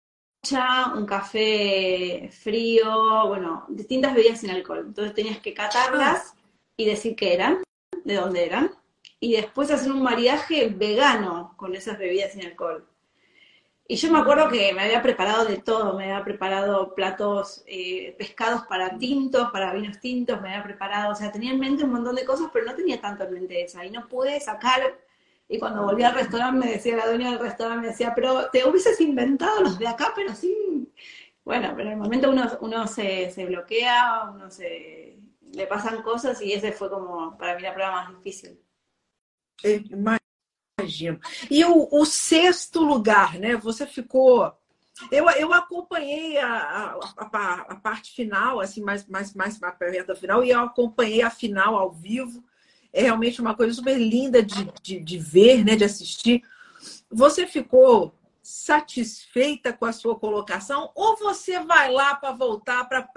un 0.95 1.05
café 1.05 2.29
frío, 2.31 3.27
bueno, 3.27 3.65
distintas 3.69 4.15
bebidas 4.15 4.39
sin 4.39 4.49
alcohol. 4.49 4.85
Entonces 4.87 5.13
tenías 5.13 5.39
que 5.39 5.53
catarlas 5.53 6.33
y 6.77 6.85
decir 6.85 7.15
qué 7.15 7.33
eran, 7.33 7.63
de 8.03 8.15
dónde 8.15 8.45
eran, 8.45 8.71
y 9.19 9.33
después 9.33 9.69
hacer 9.69 9.91
un 9.91 10.01
maridaje 10.01 10.69
vegano 10.69 11.53
con 11.57 11.75
esas 11.75 11.99
bebidas 11.99 12.31
sin 12.31 12.45
alcohol. 12.45 12.87
Y 13.91 13.95
yo 13.95 14.11
me 14.11 14.19
acuerdo 14.19 14.49
que 14.49 14.71
me 14.71 14.83
había 14.83 15.01
preparado 15.01 15.45
de 15.45 15.57
todo, 15.57 15.97
me 15.97 16.03
había 16.03 16.23
preparado 16.23 16.93
platos, 16.93 17.63
eh, 17.65 18.13
pescados 18.19 18.61
para 18.67 18.99
tintos, 18.99 19.49
para 19.49 19.73
vinos 19.73 19.99
tintos, 19.99 20.39
me 20.39 20.49
había 20.49 20.63
preparado, 20.63 21.11
o 21.11 21.15
sea, 21.15 21.31
tenía 21.31 21.53
en 21.53 21.59
mente 21.59 21.85
un 21.85 21.93
montón 21.93 22.15
de 22.15 22.23
cosas, 22.23 22.51
pero 22.53 22.67
no 22.67 22.75
tenía 22.75 23.01
tanto 23.01 23.23
en 23.23 23.33
mente 23.33 23.63
esa. 23.63 23.83
Y 23.83 23.89
no 23.89 24.07
pude 24.07 24.39
sacar, 24.41 24.79
y 25.47 25.57
cuando 25.57 25.85
volví 25.85 26.03
al 26.03 26.13
restaurante 26.13 26.67
me 26.67 26.71
decía, 26.71 26.97
la 26.97 27.07
dueña 27.07 27.31
del 27.31 27.39
restaurante 27.39 27.81
me 27.81 27.87
decía, 27.87 28.13
pero 28.13 28.51
te 28.51 28.63
hubieses 28.63 29.01
inventado 29.01 29.61
los 29.61 29.79
de 29.79 29.87
acá, 29.87 30.13
pero 30.15 30.35
sin... 30.35 30.93
Bueno, 31.43 31.73
pero 31.75 31.87
en 31.87 31.93
el 31.93 31.99
momento 31.99 32.29
uno, 32.29 32.47
uno 32.61 32.85
se, 32.85 33.31
se 33.31 33.45
bloquea, 33.47 34.29
uno 34.31 34.51
se... 34.51 35.17
le 35.51 35.65
pasan 35.65 36.03
cosas 36.03 36.39
y 36.43 36.53
ese 36.53 36.73
fue 36.73 36.91
como 36.91 37.35
para 37.39 37.55
mí 37.55 37.63
la 37.63 37.73
prueba 37.73 37.91
más 37.91 38.09
difícil. 38.17 38.59
Imagino. 40.79 41.19
E 41.49 41.63
o, 41.65 41.87
o, 41.91 42.05
sexto 42.05 42.81
lugar, 42.81 43.37
né? 43.39 43.55
Você 43.57 43.85
ficou. 43.85 44.51
Eu, 45.11 45.29
eu 45.29 45.53
acompanhei 45.53 46.37
a, 46.37 46.47
a, 46.47 46.99
a, 47.17 47.53
a 47.69 47.75
parte 47.75 48.13
final, 48.13 48.59
assim, 48.59 48.81
mais, 48.81 49.07
mais, 49.07 49.33
mais 49.33 49.57
perto 49.57 50.07
da 50.07 50.15
final, 50.15 50.43
e 50.43 50.49
eu 50.49 50.59
acompanhei 50.59 51.21
a 51.21 51.29
final 51.29 51.75
ao 51.75 51.91
vivo. 51.91 52.43
É 52.91 53.03
realmente 53.03 53.39
uma 53.39 53.55
coisa 53.55 53.73
super 53.73 53.97
linda 53.97 54.41
de, 54.41 54.71
de, 54.81 54.99
de 54.99 55.17
ver, 55.17 55.63
né? 55.63 55.75
De 55.75 55.83
assistir. 55.83 56.43
Você 57.11 57.45
ficou 57.45 58.13
satisfeita 58.49 59.71
com 59.71 59.85
a 59.85 59.93
sua 59.93 60.17
colocação 60.17 60.91
ou 60.95 61.15
você 61.15 61.59
vai 61.59 61.91
lá 61.91 62.15
para 62.15 62.31
voltar 62.31 62.83
para 62.85 63.07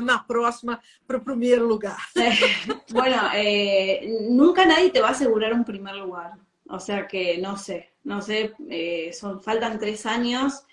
na 0.00 0.18
próxima 0.18 0.80
para 1.06 1.18
o 1.18 1.20
primeiro 1.20 1.66
lugar? 1.66 2.08
bueno, 2.90 3.28
eh, 3.34 4.06
nunca 4.30 4.64
nadie 4.64 4.90
te 4.90 5.02
va 5.02 5.08
a 5.08 5.10
asegurar 5.10 5.52
un 5.52 5.64
primer 5.64 5.94
lugar. 5.94 6.38
O 6.68 6.80
sea 6.80 7.06
que 7.06 7.38
no 7.38 7.56
sé, 7.56 7.92
no 8.04 8.20
sé, 8.22 8.54
eh, 8.68 9.12
son, 9.12 9.42
faltan 9.42 9.78
tres 9.78 10.06
años 10.06 10.64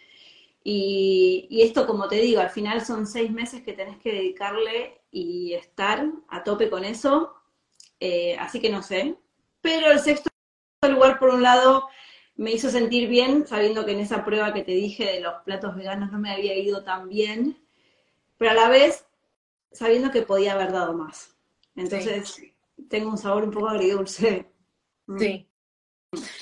y, 0.68 1.62
esto, 1.62 1.86
como 1.86 2.08
te 2.08 2.16
digo, 2.16 2.42
al 2.42 2.50
final 2.50 2.84
son 2.84 3.06
seis 3.06 3.32
meses 3.32 3.62
que 3.62 3.74
tenés 3.74 4.00
que 4.00 4.12
dedicarle 4.12 5.00
y 5.12 5.54
estar 5.54 6.12
a 6.28 6.44
tope 6.44 6.72
con 6.72 6.84
eso, 6.84 7.36
eh, 8.00 8.36
así 8.40 8.60
que 8.60 8.72
no 8.72 8.82
sé. 8.82 9.16
Pero 9.62 9.92
el 9.92 10.00
sexto 10.00 10.30
lugar, 10.90 11.20
por 11.20 11.30
un 11.30 11.44
lado, 11.44 11.88
me 12.36 12.52
hizo 12.52 12.72
sentir 12.72 13.08
bien, 13.08 13.46
sabiendo 13.46 13.86
que 13.86 13.92
en 13.92 14.00
esa 14.00 14.26
prueba 14.26 14.54
que 14.54 14.64
te 14.64 14.72
dije 14.72 15.06
de 15.06 15.22
los 15.22 15.36
platos 15.44 15.76
veganos 15.76 16.12
no 16.12 16.18
me 16.18 16.32
había 16.32 16.58
ido 16.58 16.84
tan 16.84 17.10
bien, 17.10 17.64
pero 18.38 18.52
a 18.52 18.56
la 18.56 18.68
vez 18.68 19.06
sabiendo 19.72 20.10
que 20.10 20.24
podía 20.24 20.54
haber 20.54 20.72
dado 20.72 20.94
más. 20.94 21.36
Entonces, 21.76 22.42
tengo 22.90 23.12
un 23.12 23.20
sabor 23.20 23.44
un 23.44 23.52
poco 23.52 23.70
agridulce. 23.70 24.48
Sí. 25.20 25.48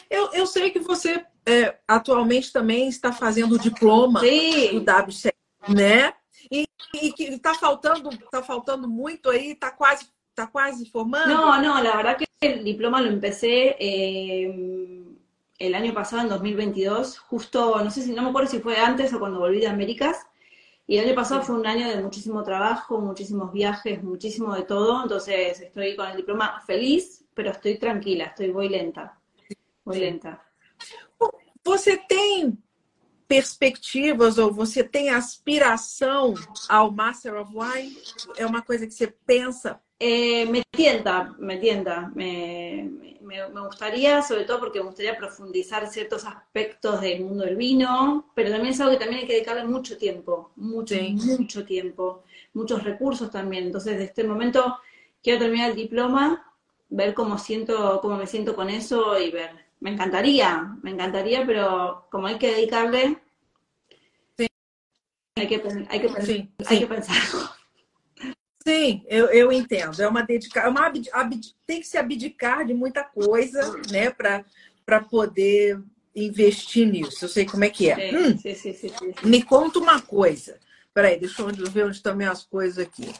Eu, 0.09 0.31
eu 0.33 0.45
sei 0.45 0.71
que 0.71 0.79
você 0.79 1.25
é, 1.45 1.77
atualmente 1.87 2.51
também 2.51 2.87
está 2.87 3.11
fazendo 3.11 3.55
o 3.55 3.59
diploma 3.59 4.19
Sim. 4.19 4.79
do 4.79 4.91
WCE, 4.91 5.33
né? 5.69 6.13
E, 6.51 6.67
e 6.95 7.13
que 7.13 7.23
está 7.25 7.53
faltando, 7.53 8.09
está 8.09 8.43
faltando 8.43 8.87
muito 8.87 9.29
aí, 9.29 9.51
está 9.51 9.71
quase, 9.71 10.07
está 10.29 10.47
quase 10.47 10.89
formando. 10.89 11.29
No, 11.29 11.61
no, 11.61 11.81
la 11.81 11.95
verdad 11.95 12.17
que 12.17 12.27
el 12.41 12.63
diploma 12.63 13.01
lo 13.01 13.09
empecé 13.09 13.75
eh, 13.79 15.03
el 15.59 15.75
año 15.75 15.93
pasado, 15.93 16.23
en 16.23 16.29
2022, 16.29 17.19
justo, 17.19 17.81
no 17.83 17.89
sé 17.89 18.01
si, 18.01 18.11
no 18.11 18.23
me 18.23 18.29
acuerdo 18.29 18.49
si 18.49 18.59
fue 18.59 18.77
antes 18.77 19.13
o 19.13 19.19
cuando 19.19 19.39
volví 19.39 19.59
de 19.59 19.67
Américas. 19.67 20.17
Y 20.85 20.97
el 20.97 21.07
año 21.07 21.15
pasado 21.15 21.41
fue 21.41 21.55
un 21.55 21.65
año 21.65 21.87
de 21.87 22.01
muchísimo 22.01 22.43
trabajo, 22.43 22.99
muchísimos 22.99 23.53
viajes, 23.53 24.03
muchísimo 24.03 24.53
de 24.53 24.63
todo. 24.63 25.01
Entonces 25.03 25.61
estoy 25.61 25.95
con 25.95 26.09
el 26.09 26.17
diploma 26.17 26.61
feliz, 26.65 27.23
pero 27.33 27.51
estoy 27.51 27.77
tranquila, 27.77 28.25
estoy 28.25 28.51
muy 28.51 28.67
lenta. 28.67 29.17
Muy 29.85 29.99
lenta. 29.99 30.41
Você 31.63 31.97
tem 31.97 32.57
perspectivas 33.27 34.37
ou 34.37 34.51
você 34.51 34.83
tem 34.83 35.09
aspiração 35.09 36.33
ao 36.69 36.91
Master 36.91 37.35
of 37.35 37.51
Wine? 37.55 37.97
É 38.37 38.45
uma 38.45 38.61
coisa 38.61 38.85
que 38.85 38.93
você 38.93 39.07
pensa? 39.07 39.81
Eh, 39.99 40.45
me 40.45 40.61
tienta, 40.71 41.33
me 41.39 41.57
tienta. 41.57 42.11
Me, 42.13 42.83
me, 43.21 43.47
me, 43.47 43.61
gustaría, 43.61 44.21
sobre 44.21 44.43
todo 44.43 44.59
porque 44.59 44.79
me 44.79 44.85
gustaría 44.85 45.17
profundizar 45.17 45.87
ciertos 45.87 46.25
aspectos 46.25 46.99
del 46.99 47.21
mundo 47.21 47.45
del 47.45 47.55
vino, 47.55 48.29
pero 48.35 48.51
también 48.51 48.73
es 48.73 48.81
algo 48.81 48.93
que 48.93 48.99
también 48.99 49.21
hay 49.21 49.27
que 49.27 49.33
dedicarle 49.33 49.63
mucho 49.63 49.97
tiempo, 49.97 50.51
mucho, 50.57 50.95
sí. 50.95 51.15
mucho 51.39 51.63
tiempo, 51.63 52.23
muchos 52.53 52.83
recursos 52.83 53.31
también. 53.31 53.65
Entonces, 53.65 53.97
de 53.97 54.03
este 54.03 54.25
momento 54.25 54.77
quiero 55.21 55.39
terminar 55.39 55.69
el 55.69 55.75
diploma, 55.75 56.53
ver 56.89 57.13
cómo 57.13 57.37
siento, 57.37 57.99
cómo 58.01 58.17
me 58.17 58.27
siento 58.27 58.55
con 58.55 58.69
eso 58.69 59.17
y 59.17 59.31
ver 59.31 59.62
me 59.83 59.91
encantaría, 59.91 60.77
me 60.81 60.91
encantaría, 60.91 61.45
pero 61.45 62.07
como 62.09 62.27
hay 62.27 62.37
que 62.37 62.55
dedicarle, 62.55 63.17
sim. 64.37 64.47
hay 65.35 65.47
que, 65.47 65.61
hay 65.89 65.99
que, 65.99 66.21
sim, 66.21 66.49
hay 66.65 66.79
que 66.79 66.87
pensar. 66.87 67.17
Sim, 68.65 69.03
eu, 69.09 69.25
eu 69.25 69.51
entendo. 69.51 70.01
É 70.01 70.07
uma 70.07 70.23
dedicação, 70.23 70.69
é 70.69 70.71
uma 70.71 70.87
abd, 70.87 71.09
abd, 71.11 71.53
tem 71.67 71.81
que 71.81 71.87
se 71.87 71.97
abdicar 71.97 72.65
de 72.65 72.73
muita 72.73 73.03
coisa, 73.03 73.59
né, 73.91 74.09
para 74.09 75.01
poder 75.01 75.83
investir 76.15 76.87
nisso. 76.87 77.25
Eu 77.25 77.29
sei 77.29 77.45
como 77.45 77.65
é 77.65 77.69
que 77.69 77.89
é. 77.89 78.09
Sim, 78.09 78.17
hum, 78.17 78.37
sim, 78.37 78.73
sim, 78.73 78.91
Me 79.25 79.43
conta 79.43 79.79
uma 79.79 80.01
coisa. 80.01 80.61
Peraí, 80.93 81.19
deixa 81.19 81.41
eu 81.41 81.47
ver 81.47 81.83
onde 81.83 81.97
estão 81.97 82.15
minhas 82.15 82.45
coisas 82.45 82.77
aqui. 82.77 83.11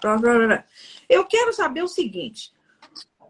Eu 1.10 1.26
quero 1.26 1.52
saber 1.52 1.84
o 1.84 1.90
seguinte: 1.90 2.53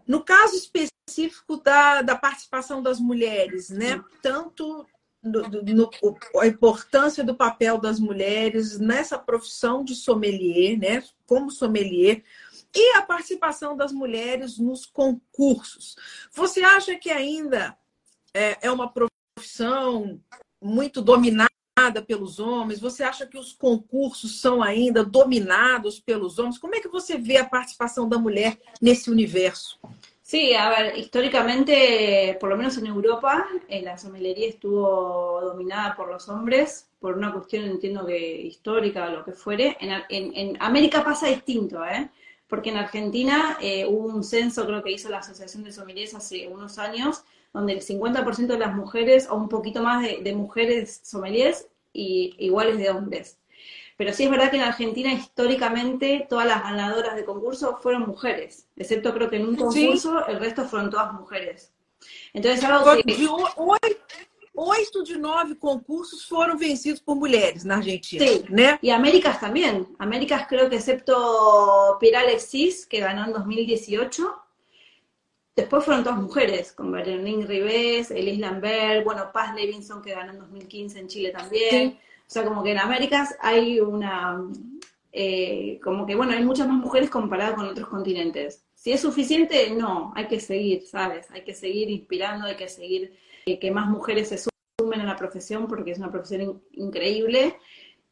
no 0.07 0.23
caso 0.23 0.55
específico 0.55 1.57
da, 1.57 2.01
da 2.01 2.15
participação 2.15 2.81
das 2.81 2.99
mulheres, 2.99 3.69
né? 3.69 4.03
Tanto 4.21 4.85
no, 5.21 5.41
no, 5.41 5.89
a 6.39 6.47
importância 6.47 7.23
do 7.23 7.35
papel 7.35 7.77
das 7.77 7.99
mulheres 7.99 8.77
nessa 8.79 9.17
profissão 9.17 9.83
de 9.83 9.95
sommelier, 9.95 10.77
né? 10.77 11.03
Como 11.25 11.49
sommelier, 11.49 12.23
e 12.75 12.95
a 12.97 13.01
participação 13.03 13.77
das 13.77 13.91
mulheres 13.91 14.57
nos 14.57 14.85
concursos. 14.85 15.95
Você 16.31 16.61
acha 16.63 16.95
que 16.95 17.09
ainda 17.09 17.77
é, 18.33 18.67
é 18.67 18.71
uma 18.71 18.91
profissão 18.91 20.19
muito 20.61 21.01
dominada 21.01 21.52
pelos 22.05 22.39
homens? 22.39 22.79
Você 22.79 23.03
acha 23.03 23.25
que 23.25 23.37
os 23.37 23.51
concursos 23.51 24.39
são 24.39 24.61
ainda 24.61 25.03
dominados 25.03 25.99
pelos 25.99 26.37
homens? 26.37 26.57
Como 26.57 26.75
é 26.75 26.79
que 26.79 26.87
você 26.87 27.17
vê 27.17 27.37
a 27.37 27.45
participação 27.45 28.07
da 28.07 28.17
mulher 28.17 28.57
nesse 28.81 29.09
universo? 29.09 29.79
Sí, 30.21 30.55
a 30.55 30.69
ver, 30.69 30.97
históricamente, 30.97 32.37
por 32.39 32.49
lo 32.49 32.57
menos 32.57 32.77
en 32.77 32.87
Europa, 32.87 33.45
eh, 33.67 33.81
la 33.81 33.97
somelería 33.97 34.47
estuvo 34.47 35.41
dominada 35.41 35.95
por 35.95 36.07
los 36.09 36.29
hombres, 36.29 36.87
por 36.99 37.17
una 37.17 37.33
cuestión, 37.33 37.65
entiendo 37.65 38.05
que 38.05 38.41
histórica 38.41 39.07
o 39.07 39.11
lo 39.11 39.25
que 39.25 39.33
fuere. 39.33 39.75
En, 39.81 39.91
en, 40.09 40.35
en 40.35 40.57
América 40.61 41.03
pasa 41.03 41.27
distinto, 41.27 41.83
¿eh? 41.85 42.09
Porque 42.47 42.69
en 42.69 42.77
Argentina 42.77 43.57
eh, 43.61 43.85
hubo 43.85 44.07
un 44.07 44.23
censo, 44.23 44.65
creo 44.65 44.81
que 44.81 44.91
hizo 44.91 45.09
la 45.09 45.19
Asociación 45.19 45.63
de 45.63 45.73
Sommeliers 45.73 46.13
hace 46.13 46.47
unos 46.47 46.79
años, 46.79 47.23
donde 47.53 47.73
el 47.73 47.81
50% 47.81 48.47
de 48.47 48.57
las 48.57 48.75
mujeres, 48.75 49.27
o 49.29 49.35
un 49.35 49.47
poquito 49.47 49.81
más 49.81 50.03
de, 50.03 50.19
de 50.23 50.33
mujeres 50.33 51.01
sommeliers, 51.03 51.67
y 51.93 52.35
iguales 52.39 52.77
de 52.77 52.89
hombres. 52.89 53.37
Pero 53.95 54.11
sí 54.11 54.23
es 54.23 54.31
verdad 54.31 54.49
que 54.49 54.57
en 54.57 54.63
Argentina 54.63 55.13
históricamente 55.13 56.25
todas 56.27 56.47
las 56.47 56.63
ganadoras 56.63 57.15
de 57.15 57.23
concurso 57.23 57.77
fueron 57.77 58.07
mujeres, 58.07 58.67
excepto 58.75 59.13
creo 59.13 59.29
que 59.29 59.37
en 59.37 59.47
un 59.47 59.55
concurso 59.55 60.23
sí. 60.25 60.31
el 60.31 60.39
resto 60.39 60.65
fueron 60.65 60.89
todas 60.89 61.13
mujeres. 61.13 61.71
Entonces 62.33 62.63
algo 62.65 62.91
que... 63.05 63.27
Oito 64.55 65.03
de 65.03 65.17
nove 65.17 65.55
concursos 65.55 66.25
foram 66.25 66.55
vencidos 66.55 66.99
por 66.99 67.15
mulheres 67.15 67.63
na 67.63 67.77
Argentina, 67.77 68.23
sí. 68.23 68.45
né? 68.49 68.77
Y 68.83 68.91
Américas 68.91 69.39
también. 69.39 69.87
Américas 69.97 70.45
creo 70.47 70.69
que 70.69 70.75
excepto 70.75 71.97
Pilar 71.99 72.25
Alexis, 72.25 72.85
que 72.85 72.99
ganó 72.99 73.25
en 73.25 73.33
2018, 73.33 74.42
después 75.55 75.83
fueron 75.83 76.03
todas 76.03 76.19
mujeres, 76.19 76.71
con 76.71 76.91
Berlín 76.91 77.47
Ribés, 77.47 78.11
Elise 78.11 78.39
Lambert, 78.39 79.03
bueno, 79.03 79.31
Paz 79.31 79.55
Levinson, 79.55 80.01
que 80.01 80.13
ganó 80.13 80.33
en 80.33 80.39
2015 80.39 80.99
en 80.99 81.07
Chile 81.07 81.31
también. 81.31 81.91
Sí. 81.91 81.99
O 82.27 82.31
sea, 82.33 82.43
como 82.45 82.63
que 82.63 82.71
en 82.71 82.79
Américas 82.79 83.35
hay 83.41 83.79
una, 83.79 84.41
eh, 85.11 85.79
como 85.83 86.05
que, 86.05 86.15
bueno, 86.15 86.33
hay 86.33 86.43
muchas 86.43 86.67
más 86.67 86.77
mujeres 86.77 87.09
comparadas 87.09 87.55
con 87.55 87.67
otros 87.67 87.87
continentes. 87.87 88.65
Si 88.73 88.91
es 88.91 89.01
suficiente, 89.01 89.71
no, 89.71 90.11
hay 90.15 90.27
que 90.27 90.39
seguir, 90.39 90.81
¿sabes? 90.87 91.29
Hay 91.31 91.43
que 91.43 91.53
seguir 91.53 91.89
inspirando, 91.89 92.47
hay 92.47 92.55
que 92.55 92.67
seguir 92.67 93.15
eh, 93.45 93.59
que 93.59 93.71
más 93.71 93.87
mujeres 93.87 94.29
se 94.29 94.39
sumen 94.79 95.01
a 95.01 95.05
la 95.05 95.15
profesión 95.15 95.67
porque 95.67 95.91
es 95.91 95.99
una 95.99 96.11
profesión 96.11 96.41
in 96.41 96.61
increíble. 96.85 97.57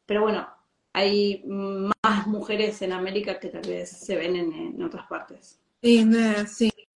Pero 0.05 0.21
bueno, 0.21 0.47
hay 0.93 1.43
más 1.45 2.27
mujeres 2.27 2.81
en 2.81 2.93
América 2.93 3.39
que 3.39 3.49
tal 3.49 3.67
vez 3.67 3.89
se 3.89 4.15
ven 4.15 4.35
en, 4.35 4.53
en 4.53 4.83
otras 4.83 5.07
partes. 5.07 5.59
Sim, 5.81 6.11
né? 6.11 6.45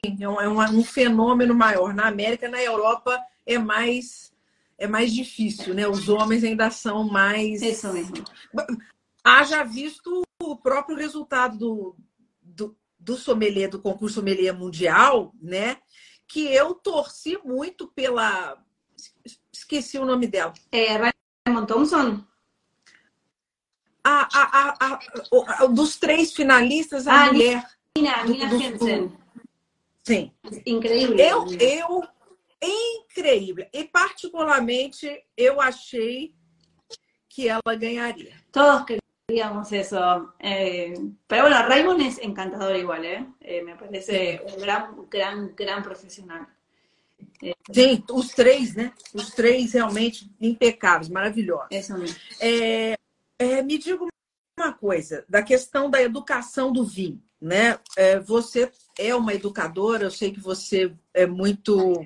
Sim, 0.07 0.23
é 0.23 0.29
um, 0.29 0.61
é 0.61 0.69
um 0.69 0.83
fenômeno 0.83 1.55
maior. 1.55 1.93
Na 1.93 2.07
América, 2.07 2.49
na 2.49 2.61
Europa, 2.61 3.19
é 3.45 3.57
mais 3.57 4.33
é 4.77 4.87
mais 4.87 5.13
difícil, 5.13 5.73
né? 5.73 5.87
Os 5.87 6.09
homens 6.09 6.43
ainda 6.43 6.69
são 6.69 7.03
mais. 7.03 7.61
Isso 7.61 7.91
mesmo. 7.91 8.23
Haja 9.23 9.63
visto 9.63 10.21
o 10.41 10.55
próprio 10.55 10.97
resultado 10.97 11.57
do, 11.57 11.95
do, 12.41 12.77
do 12.99 13.15
sommelier, 13.15 13.69
do 13.69 13.81
concurso 13.81 14.15
sommelier 14.15 14.53
mundial, 14.53 15.33
né? 15.41 15.77
Que 16.27 16.47
eu 16.53 16.73
torci 16.73 17.37
muito 17.43 17.87
pela. 17.87 18.57
esqueci 19.51 19.97
o 19.97 20.05
nome 20.05 20.27
dela. 20.27 20.53
É 20.71 21.11
Raymond 21.47 21.67
Thompson? 21.67 22.23
A, 24.03 24.27
a, 24.31 24.75
a, 24.79 24.99
a, 25.63 25.65
dos 25.67 25.97
três 25.97 26.33
finalistas, 26.33 27.07
a 27.07 27.23
ah, 27.23 27.25
mulher. 27.27 27.65
Nina, 27.97 28.23
Nina 28.25 28.49
do, 28.49 28.55
Hansen. 28.55 29.07
Do, 29.07 29.24
sim. 30.05 30.31
Incrível. 30.65 31.17
Eu, 31.17 31.45
eu, 31.59 32.03
incrível. 32.61 33.67
E 33.73 33.83
particularmente, 33.85 35.23
eu 35.35 35.59
achei 35.59 36.33
que 37.29 37.49
ela 37.49 37.75
ganharia. 37.77 38.33
Todos 38.51 38.85
queríamos 39.27 39.71
eso. 39.71 40.33
Eh, 40.39 40.93
pero 41.27 41.43
bueno, 41.43 41.67
Raymond 41.67 42.01
es 42.01 42.19
encantador 42.19 42.75
igual, 42.75 43.05
¿eh? 43.05 43.25
eh 43.41 43.61
me 43.61 43.75
parece 43.75 44.41
un 44.45 44.61
gran, 44.61 45.09
gran, 45.09 45.55
gran 45.55 45.83
profissional. 45.83 46.47
Sim, 47.71 48.03
os 48.11 48.29
três, 48.29 48.75
né? 48.75 48.93
Os 49.13 49.31
três 49.31 49.73
realmente 49.73 50.31
impecáveis, 50.39 51.09
maravilhosos. 51.09 51.67
Isso 51.71 51.97
mesmo. 51.97 52.17
É, 52.39 52.95
é, 53.39 53.61
me 53.61 53.77
diga 53.77 54.05
uma 54.57 54.73
coisa, 54.73 55.25
da 55.27 55.43
questão 55.43 55.89
da 55.89 56.01
educação 56.01 56.71
do 56.71 56.85
vinho, 56.85 57.21
né? 57.41 57.77
É, 57.97 58.19
você 58.19 58.71
é 58.97 59.15
uma 59.15 59.33
educadora, 59.33 60.05
eu 60.05 60.11
sei 60.11 60.31
que 60.31 60.39
você 60.39 60.93
é 61.13 61.25
muito 61.25 62.05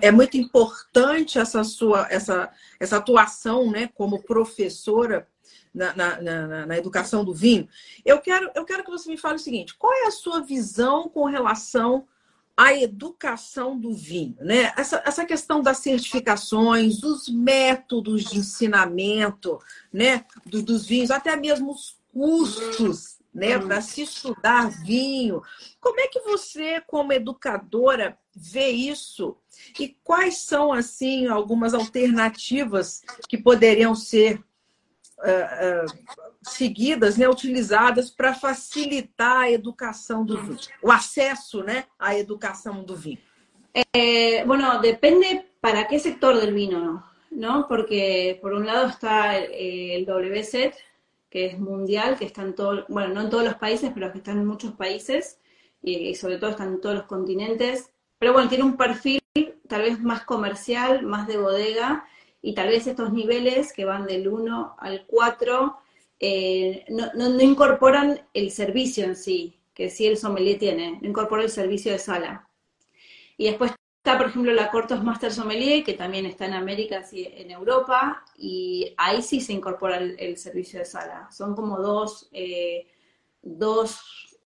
é 0.00 0.10
muito 0.12 0.36
importante 0.36 1.38
essa 1.38 1.64
sua 1.64 2.06
essa, 2.10 2.52
essa 2.78 2.98
atuação 2.98 3.70
né, 3.70 3.88
como 3.94 4.22
professora 4.22 5.26
na, 5.74 5.94
na, 5.96 6.22
na, 6.22 6.66
na, 6.66 6.78
educação 6.78 7.24
do 7.24 7.34
vinho. 7.34 7.68
Eu 8.04 8.20
quero, 8.20 8.48
eu 8.54 8.64
quero 8.64 8.84
que 8.84 8.90
você 8.90 9.08
me 9.08 9.16
fale 9.16 9.36
o 9.36 9.40
seguinte: 9.40 9.74
qual 9.76 9.92
é 9.92 10.06
a 10.06 10.12
sua 10.12 10.40
visão 10.40 11.08
com 11.08 11.24
relação 11.24 12.06
à 12.56 12.72
educação 12.72 13.76
do 13.76 13.92
vinho? 13.92 14.36
Né? 14.38 14.72
Essa, 14.76 15.02
essa 15.04 15.24
questão 15.24 15.60
das 15.60 15.78
certificações, 15.78 17.00
dos 17.00 17.28
métodos 17.28 18.24
de 18.24 18.38
ensinamento 18.38 19.58
né, 19.92 20.24
do, 20.46 20.62
dos 20.62 20.86
vinhos, 20.86 21.10
até 21.10 21.34
mesmo 21.34 21.72
os 21.72 21.98
custos 22.12 23.18
né, 23.34 23.58
para 23.58 23.80
se 23.80 24.02
estudar 24.02 24.70
vinho. 24.70 25.42
Como 25.80 26.00
é 26.00 26.06
que 26.06 26.20
você, 26.20 26.80
como 26.86 27.12
educadora, 27.12 28.16
vê 28.34 28.68
isso? 28.68 29.36
E 29.78 29.96
quais 30.04 30.38
são, 30.38 30.72
assim, 30.72 31.26
algumas 31.26 31.74
alternativas 31.74 33.02
que 33.28 33.36
poderiam 33.36 33.94
ser 33.94 34.36
uh, 35.18 35.86
uh, 35.86 36.18
seguidas, 36.42 37.16
né, 37.16 37.28
utilizadas 37.28 38.10
para 38.10 38.34
facilitar 38.34 39.42
a 39.42 39.50
educação 39.50 40.24
do 40.24 40.40
vinho, 40.40 40.58
o 40.82 40.92
acesso 40.92 41.62
né, 41.64 41.84
à 41.98 42.16
educação 42.16 42.84
do 42.84 42.94
vinho? 42.94 43.18
Eh, 43.92 44.44
bueno, 44.46 44.80
depende 44.80 45.44
para 45.60 45.88
qué 45.88 45.98
sector 45.98 46.40
del 46.40 46.54
vino, 46.54 47.04
¿no? 47.30 47.66
Porque 47.66 48.38
por 48.40 48.52
un 48.54 48.66
lado 48.66 48.86
está 48.86 49.36
eh, 49.36 49.96
el 49.96 50.08
WSET, 50.08 50.76
que 51.34 51.46
es 51.46 51.58
mundial, 51.58 52.16
que 52.16 52.26
está 52.26 52.42
en 52.42 52.54
todo, 52.54 52.86
bueno, 52.88 53.12
no 53.12 53.22
en 53.22 53.28
todos 53.28 53.42
los 53.42 53.56
países, 53.56 53.90
pero 53.92 54.12
que 54.12 54.18
está 54.18 54.30
en 54.30 54.46
muchos 54.46 54.74
países 54.74 55.40
y, 55.82 56.14
sobre 56.14 56.38
todo 56.38 56.50
están 56.50 56.74
en 56.74 56.80
todos 56.80 56.94
los 56.94 57.06
continentes. 57.06 57.90
Pero 58.20 58.32
bueno, 58.32 58.48
tiene 58.48 58.62
un 58.62 58.76
perfil 58.76 59.20
tal 59.66 59.82
vez 59.82 60.00
más 60.00 60.22
comercial, 60.22 61.02
más 61.02 61.26
de 61.26 61.36
bodega, 61.36 62.06
y 62.40 62.54
tal 62.54 62.68
vez 62.68 62.86
estos 62.86 63.12
niveles 63.12 63.72
que 63.72 63.84
van 63.84 64.06
del 64.06 64.28
1 64.28 64.76
al 64.78 65.06
4 65.08 65.76
eh, 66.20 66.84
no, 66.90 67.12
no, 67.14 67.40
incorporan 67.40 68.20
el 68.32 68.52
servicio 68.52 69.04
en 69.04 69.16
sí, 69.16 69.58
que 69.74 69.90
sí 69.90 70.06
el 70.06 70.16
sommelier 70.16 70.60
tiene, 70.60 71.00
no 71.02 71.08
incorpora 71.08 71.42
el 71.42 71.50
servicio 71.50 71.90
de 71.90 71.98
sala. 71.98 72.48
Y 73.36 73.46
después 73.46 73.72
Está, 74.04 74.18
por 74.18 74.26
ejemplo, 74.26 74.52
la 74.52 74.70
Cortos 74.70 75.02
Master 75.02 75.32
Sommelier, 75.32 75.82
que 75.82 75.94
también 75.94 76.26
está 76.26 76.44
en 76.44 76.52
América 76.52 77.02
y 77.10 77.24
en 77.24 77.50
Europa, 77.50 78.22
y 78.36 78.92
ahí 78.98 79.22
sí 79.22 79.40
se 79.40 79.54
incorpora 79.54 79.96
el, 79.96 80.36
servicio 80.36 80.78
de 80.78 80.84
sala. 80.84 81.26
Son 81.32 81.54
como 81.54 81.78
dos, 81.78 82.28
eh, 82.32 82.86
dos 83.40 84.36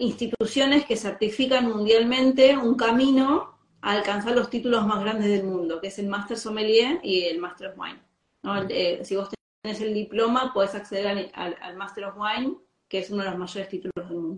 instituciones 0.00 0.84
que 0.84 0.96
certifican 0.96 1.68
mundialmente 1.68 2.56
un 2.56 2.74
camino 2.74 3.56
a 3.82 3.92
alcanzar 3.92 4.34
los 4.34 4.50
títulos 4.50 4.84
más 4.84 5.00
grandes 5.00 5.28
del 5.28 5.44
mundo, 5.44 5.80
que 5.80 5.86
es 5.86 6.00
el 6.00 6.08
Master 6.08 6.36
Sommelier 6.36 6.98
y 7.04 7.26
el 7.26 7.38
Master 7.38 7.68
of 7.68 7.78
Wine. 7.78 8.00
Eh, 8.68 9.04
si 9.04 9.14
vos 9.14 9.28
tenés 9.62 9.80
el 9.80 9.94
diploma, 9.94 10.52
podés 10.52 10.74
acceder 10.74 11.30
al 11.34 11.76
Master 11.76 12.06
of 12.06 12.16
Wine, 12.18 12.56
que 12.88 12.98
es 12.98 13.10
uno 13.10 13.22
de 13.22 13.30
los 13.30 13.38
mayores 13.38 13.68
títulos 13.68 14.08
del 14.08 14.18
mundo. 14.18 14.29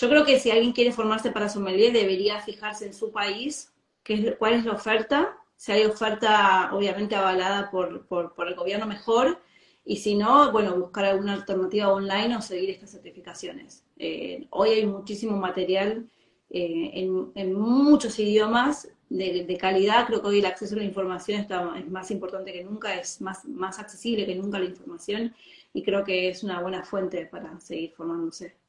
Yo 0.00 0.08
creo 0.08 0.24
que 0.24 0.40
si 0.40 0.50
alguien 0.50 0.72
quiere 0.72 0.92
formarse 0.92 1.30
para 1.30 1.50
sommelier 1.50 1.92
debería 1.92 2.40
fijarse 2.40 2.86
en 2.86 2.94
su 2.94 3.12
país, 3.12 3.70
qué 4.02 4.34
cuál 4.38 4.54
es 4.54 4.64
la 4.64 4.72
oferta, 4.72 5.36
si 5.56 5.72
hay 5.72 5.84
oferta 5.84 6.70
obviamente 6.72 7.14
avalada 7.16 7.70
por, 7.70 8.06
por, 8.06 8.48
el 8.48 8.54
gobierno 8.54 8.86
mejor, 8.86 9.42
y 9.84 9.98
si 9.98 10.14
no, 10.14 10.52
bueno, 10.52 10.74
buscar 10.74 11.04
alguna 11.04 11.34
alternativa 11.34 11.92
online 11.92 12.34
o 12.34 12.40
seguir 12.40 12.70
estas 12.70 12.92
certificaciones. 12.92 13.84
Eh, 13.98 14.46
hoy 14.50 14.70
hay 14.70 14.86
muchísimo 14.86 15.36
material 15.36 16.08
eh, 16.48 16.90
en, 17.34 17.52
muchos 17.52 18.18
idiomas 18.18 18.88
de, 19.10 19.44
de, 19.44 19.56
calidad. 19.58 20.06
Creo 20.06 20.22
que 20.22 20.28
hoy 20.28 20.38
el 20.38 20.46
acceso 20.46 20.76
a 20.76 20.78
la 20.78 20.84
información 20.84 21.40
está, 21.40 21.74
es 21.78 21.90
más 21.90 22.10
importante 22.10 22.54
que 22.54 22.64
nunca, 22.64 22.94
es 22.94 23.20
más, 23.20 23.44
más 23.44 23.78
accesible 23.78 24.24
que 24.24 24.34
nunca 24.34 24.58
la 24.58 24.64
información 24.64 25.34
y 25.74 25.82
creo 25.82 26.04
que 26.04 26.30
es 26.30 26.42
una 26.42 26.60
buena 26.62 26.84
fuente 26.84 27.26
para 27.26 27.60
seguir 27.60 27.92
formándose. 27.92 28.59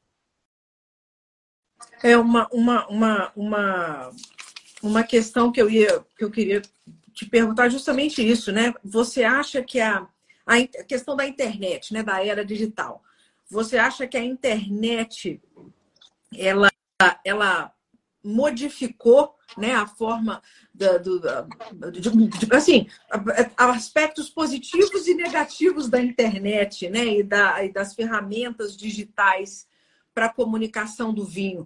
É 2.04 2.18
uma, 2.18 2.48
uma, 2.52 2.88
uma, 2.88 3.32
uma, 3.36 4.12
uma 4.82 5.04
questão 5.04 5.52
que 5.52 5.62
eu 5.62 5.70
ia 5.70 6.04
que 6.18 6.24
eu 6.24 6.32
queria 6.32 6.62
te 7.14 7.26
perguntar 7.26 7.70
justamente 7.70 8.26
isso, 8.26 8.52
né? 8.52 8.74
Você 8.84 9.24
acha 9.24 9.62
que 9.62 9.80
a, 9.80 10.08
a 10.46 10.68
questão 10.84 11.16
da 11.16 11.26
internet, 11.26 11.94
né, 11.94 12.02
da 12.02 12.26
era 12.26 12.44
digital, 12.44 13.04
você 13.50 13.78
acha 13.78 14.08
que 14.08 14.18
a 14.18 14.24
internet 14.24 15.42
ela, 16.36 16.70
ela 17.26 17.74
modificou 18.24 19.36
né, 19.58 19.76
a 19.76 19.86
forma 19.86 20.42
da, 20.74 20.98
do, 20.98 21.20
da, 21.20 21.42
de, 21.92 22.00
de, 22.00 22.56
assim, 22.56 22.88
aspectos 23.58 24.30
positivos 24.30 25.08
e 25.08 25.14
negativos 25.14 25.90
da 25.90 26.02
internet 26.02 26.90
né, 26.90 27.06
e, 27.06 27.24
da, 27.24 27.64
e 27.64 27.72
das 27.72 27.94
ferramentas 27.94 28.78
digitais 28.78 29.68
para 30.14 30.26
a 30.28 30.34
comunicação 30.34 31.14
do 31.14 31.26
vinho. 31.26 31.66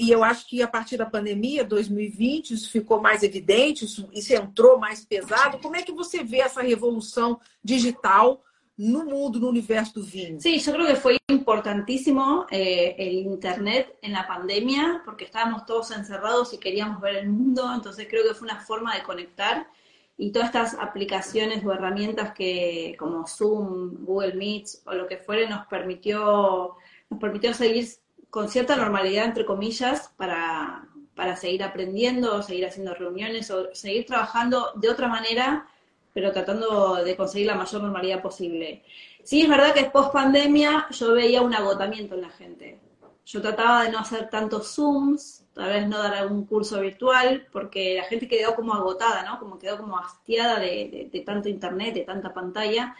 E 0.00 0.10
eu 0.10 0.24
acho 0.24 0.48
que 0.48 0.62
a 0.62 0.68
partir 0.68 0.96
da 0.96 1.06
pandemia, 1.06 1.64
2020, 1.64 2.54
isso 2.54 2.70
ficou 2.70 3.00
mais 3.00 3.22
evidente, 3.22 3.84
isso, 3.84 4.08
isso 4.12 4.34
entrou 4.34 4.78
mais 4.78 5.04
pesado. 5.04 5.58
Como 5.58 5.76
é 5.76 5.82
que 5.82 5.92
você 5.92 6.22
vê 6.22 6.38
essa 6.38 6.62
revolução 6.62 7.38
digital 7.62 8.42
no 8.76 9.04
mundo, 9.04 9.38
no 9.38 9.48
universo 9.48 9.94
do 9.94 10.02
vinho? 10.02 10.40
Sí, 10.40 10.58
yo 10.58 10.72
creo 10.72 10.86
que 10.86 10.96
fue 10.96 11.16
importantísimo 11.28 12.46
eh, 12.50 13.22
Internet 13.24 13.96
en 14.02 14.12
la 14.12 14.26
pandemia, 14.26 15.02
porque 15.04 15.24
estábamos 15.24 15.64
todos 15.64 15.90
encerrados 15.92 16.52
y 16.52 16.58
queríamos 16.58 17.00
ver 17.00 17.16
el 17.16 17.28
mundo, 17.28 17.72
entonces 17.72 18.06
creo 18.08 18.26
que 18.26 18.34
fue 18.34 18.48
una 18.48 18.60
forma 18.60 18.94
de 18.94 19.02
conectar 19.02 19.68
y 20.16 20.30
todas 20.30 20.46
estas 20.46 20.74
aplicaciones 20.74 21.64
o 21.64 21.72
herramientas 21.72 22.32
que 22.34 22.94
como 22.98 23.26
Zoom, 23.26 24.04
Google 24.04 24.34
Meets 24.34 24.82
o 24.86 24.94
lo 24.94 25.06
que 25.06 25.18
fuere 25.18 25.48
nos 25.48 25.66
permitió 25.66 26.76
nos 27.10 27.20
permitió 27.20 27.54
seguir 27.54 27.88
con 28.30 28.48
cierta 28.48 28.76
normalidad, 28.76 29.26
entre 29.26 29.44
comillas, 29.44 30.12
para, 30.16 30.88
para 31.14 31.36
seguir 31.36 31.62
aprendiendo, 31.62 32.42
seguir 32.42 32.66
haciendo 32.66 32.94
reuniones 32.94 33.50
o 33.50 33.72
seguir 33.74 34.06
trabajando 34.06 34.72
de 34.74 34.88
otra 34.88 35.08
manera, 35.08 35.68
pero 36.12 36.32
tratando 36.32 36.96
de 36.96 37.16
conseguir 37.16 37.46
la 37.46 37.54
mayor 37.54 37.82
normalidad 37.82 38.22
posible. 38.22 38.82
Sí, 39.22 39.42
es 39.42 39.48
verdad 39.48 39.72
que 39.72 39.84
post 39.84 40.12
pandemia 40.12 40.86
yo 40.90 41.12
veía 41.12 41.42
un 41.42 41.54
agotamiento 41.54 42.14
en 42.14 42.22
la 42.22 42.30
gente. 42.30 42.80
Yo 43.24 43.40
trataba 43.40 43.84
de 43.84 43.90
no 43.90 44.00
hacer 44.00 44.28
tantos 44.28 44.74
Zooms, 44.74 45.46
tal 45.54 45.70
vez 45.70 45.88
no 45.88 45.98
dar 45.98 46.14
algún 46.14 46.44
curso 46.44 46.80
virtual, 46.80 47.46
porque 47.50 47.94
la 47.96 48.04
gente 48.04 48.28
quedó 48.28 48.54
como 48.54 48.74
agotada, 48.74 49.22
¿no? 49.22 49.38
Como 49.38 49.58
quedó 49.58 49.78
como 49.78 49.98
hastiada 49.98 50.58
de, 50.58 51.08
de 51.10 51.20
tanto 51.20 51.48
internet, 51.48 51.94
de 51.94 52.02
tanta 52.02 52.34
pantalla. 52.34 52.94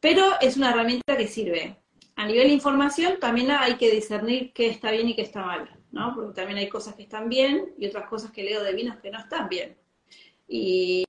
Pero 0.00 0.24
es 0.40 0.56
una 0.56 0.70
herramienta 0.70 1.16
que 1.16 1.28
sirve 1.28 1.76
a 2.16 2.26
nivel 2.26 2.48
de 2.48 2.54
información 2.54 3.20
también 3.20 3.50
hay 3.50 3.76
que 3.76 3.90
discernir 3.90 4.52
qué 4.54 4.68
está 4.68 4.90
bien 4.90 5.08
y 5.08 5.14
qué 5.14 5.22
está 5.22 5.44
mal, 5.44 5.70
¿no? 5.92 6.14
Porque 6.14 6.34
también 6.34 6.58
hay 6.58 6.68
cosas 6.68 6.94
que 6.94 7.02
están 7.02 7.28
bien 7.28 7.74
y 7.78 7.86
otras 7.86 8.08
cosas 8.08 8.32
que 8.32 8.42
leo 8.42 8.62
de 8.64 8.72
vinos 8.72 8.96
que 8.96 9.10
no 9.10 9.18
están 9.18 9.50
bien. 9.50 9.76
Y, 10.48 11.04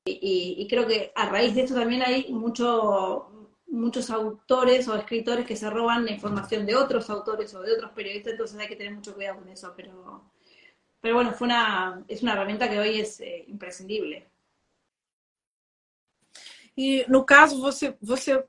creo 0.69 0.85
que 0.85 1.13
a 1.15 1.29
raíz 1.29 1.55
de 1.55 1.61
esto 1.61 1.75
también 1.75 2.01
hay 2.01 2.31
mucho, 2.33 3.51
muchos 3.67 4.09
autores 4.09 4.87
o 4.89 4.95
escritores 4.95 5.45
que 5.45 5.55
se 5.55 5.69
roban 5.69 6.03
la 6.03 6.11
información 6.11 6.65
de 6.65 6.75
otros 6.75 7.09
autores 7.09 7.53
o 7.55 7.61
de 7.61 7.73
otros 7.73 7.91
periodistas, 7.91 8.33
entonces 8.33 8.59
hay 8.59 8.67
que 8.67 8.75
tener 8.75 8.93
mucho 8.93 9.15
cuidado 9.15 9.39
con 9.39 9.47
eso, 9.47 9.73
pero, 9.77 10.29
pero 10.99 11.15
bueno, 11.15 11.31
fue 11.31 11.45
una, 11.47 12.03
es 12.09 12.21
una 12.21 12.33
herramienta 12.33 12.69
que 12.69 12.79
hoy 12.79 12.99
es 12.99 13.21
eh, 13.21 13.45
imprescindible. 13.47 14.29
Y 16.75 17.03
no 17.07 17.25
caso, 17.25 17.57
você, 17.59 17.95
você, 18.01 18.43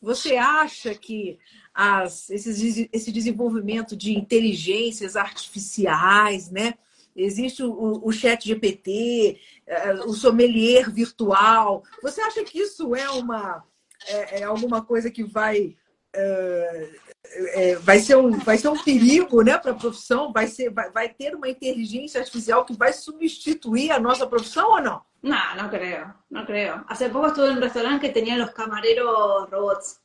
você 0.00 0.38
acha 0.38 0.94
que 0.94 1.38
as, 1.74 2.30
esses, 2.30 2.88
esse 2.92 3.10
desenvolvimento 3.10 3.96
de 3.96 4.16
inteligências 4.16 5.16
artificiais, 5.16 6.50
né? 6.50 6.74
existe 7.16 7.62
o, 7.62 8.00
o 8.02 8.12
chat 8.12 8.46
GPT, 8.46 9.38
é, 9.66 9.92
o 9.92 10.12
sommelier 10.12 10.90
virtual. 10.90 11.82
Você 12.02 12.20
acha 12.20 12.42
que 12.44 12.58
isso 12.58 12.94
é 12.94 13.08
uma 13.10 13.64
é, 14.06 14.40
é 14.40 14.44
alguma 14.44 14.82
coisa 14.84 15.10
que 15.10 15.22
vai 15.22 15.76
é, 16.12 17.76
vai, 17.76 17.98
ser 17.98 18.16
um, 18.16 18.30
vai 18.38 18.58
ser 18.58 18.68
um 18.68 18.82
perigo 18.82 19.42
né, 19.42 19.58
para 19.58 19.72
a 19.72 19.76
profissão? 19.76 20.32
Vai, 20.32 20.46
ser, 20.46 20.70
vai, 20.70 20.90
vai 20.90 21.08
ter 21.08 21.34
uma 21.34 21.48
inteligência 21.48 22.20
artificial 22.20 22.64
que 22.64 22.76
vai 22.76 22.92
substituir 22.92 23.90
a 23.90 23.98
nossa 23.98 24.26
profissão 24.26 24.72
ou 24.72 24.80
não? 24.80 25.02
No, 25.22 25.34
no 25.56 25.70
creo, 25.70 26.14
no 26.30 26.44
creo. 26.44 26.84
Hace 26.86 27.08
poco 27.08 27.28
estuve 27.28 27.48
en 27.48 27.56
un 27.56 27.62
restaurante 27.62 28.06
que 28.06 28.12
tenía 28.12 28.36
los 28.36 28.50
camareros 28.50 29.50
robots. 29.50 30.00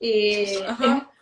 Y 0.00 0.30
es, 0.30 0.62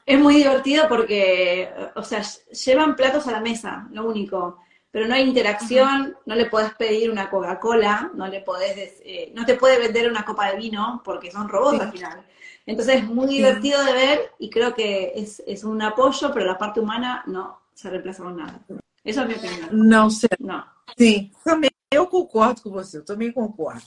es, 0.07 0.19
muy 0.19 0.37
divertido 0.37 0.89
porque, 0.89 1.69
o 1.97 2.03
sea, 2.03 2.23
llevan 2.65 2.97
platos 2.97 3.27
a 3.27 3.33
la 3.33 3.41
mesa, 3.41 3.89
lo 3.91 4.07
único. 4.07 4.59
Pero 4.91 5.07
no 5.07 5.15
hay 5.15 5.25
interacción, 5.25 6.17
no 6.25 6.35
le 6.35 6.47
podés 6.47 6.75
pedir 6.75 7.11
una 7.11 7.29
Coca-Cola, 7.29 8.11
no 8.15 8.27
le 8.27 8.41
podés, 8.41 9.01
eh, 9.05 9.33
no 9.35 9.45
te 9.45 9.55
puede 9.55 9.79
vender 9.79 10.11
una 10.11 10.25
copa 10.25 10.51
de 10.51 10.57
vino 10.57 11.03
porque 11.05 11.31
son 11.31 11.49
robots 11.49 11.81
al 11.81 11.93
final. 11.93 12.25
Entonces 12.65 12.97
es 12.97 13.05
muy 13.05 13.27
divertido 13.27 13.85
de 13.85 13.93
ver 13.93 14.33
y 14.39 14.49
creo 14.49 14.75
que 14.75 15.13
es, 15.15 15.43
es, 15.47 15.65
un 15.65 15.83
apoyo, 15.83 16.33
pero 16.33 16.47
la 16.47 16.57
parte 16.57 16.81
humana 16.81 17.23
no 17.27 17.61
se 17.75 17.91
reemplaza 17.91 18.23
con 18.23 18.37
nada. 18.37 18.61
Essa 19.05 19.21
é 19.21 19.25
a 19.25 19.27
minha 19.27 19.39
opinião. 19.39 19.73
Não 19.73 20.11
sei. 20.11 20.29
Não. 20.39 20.65
Sim, 20.99 21.31
também 21.45 21.71
eu 21.91 22.07
concordo 22.07 22.63
com 22.63 22.71
você, 22.71 22.99
eu 22.99 23.05
também 23.05 23.33
concordo. 23.33 23.83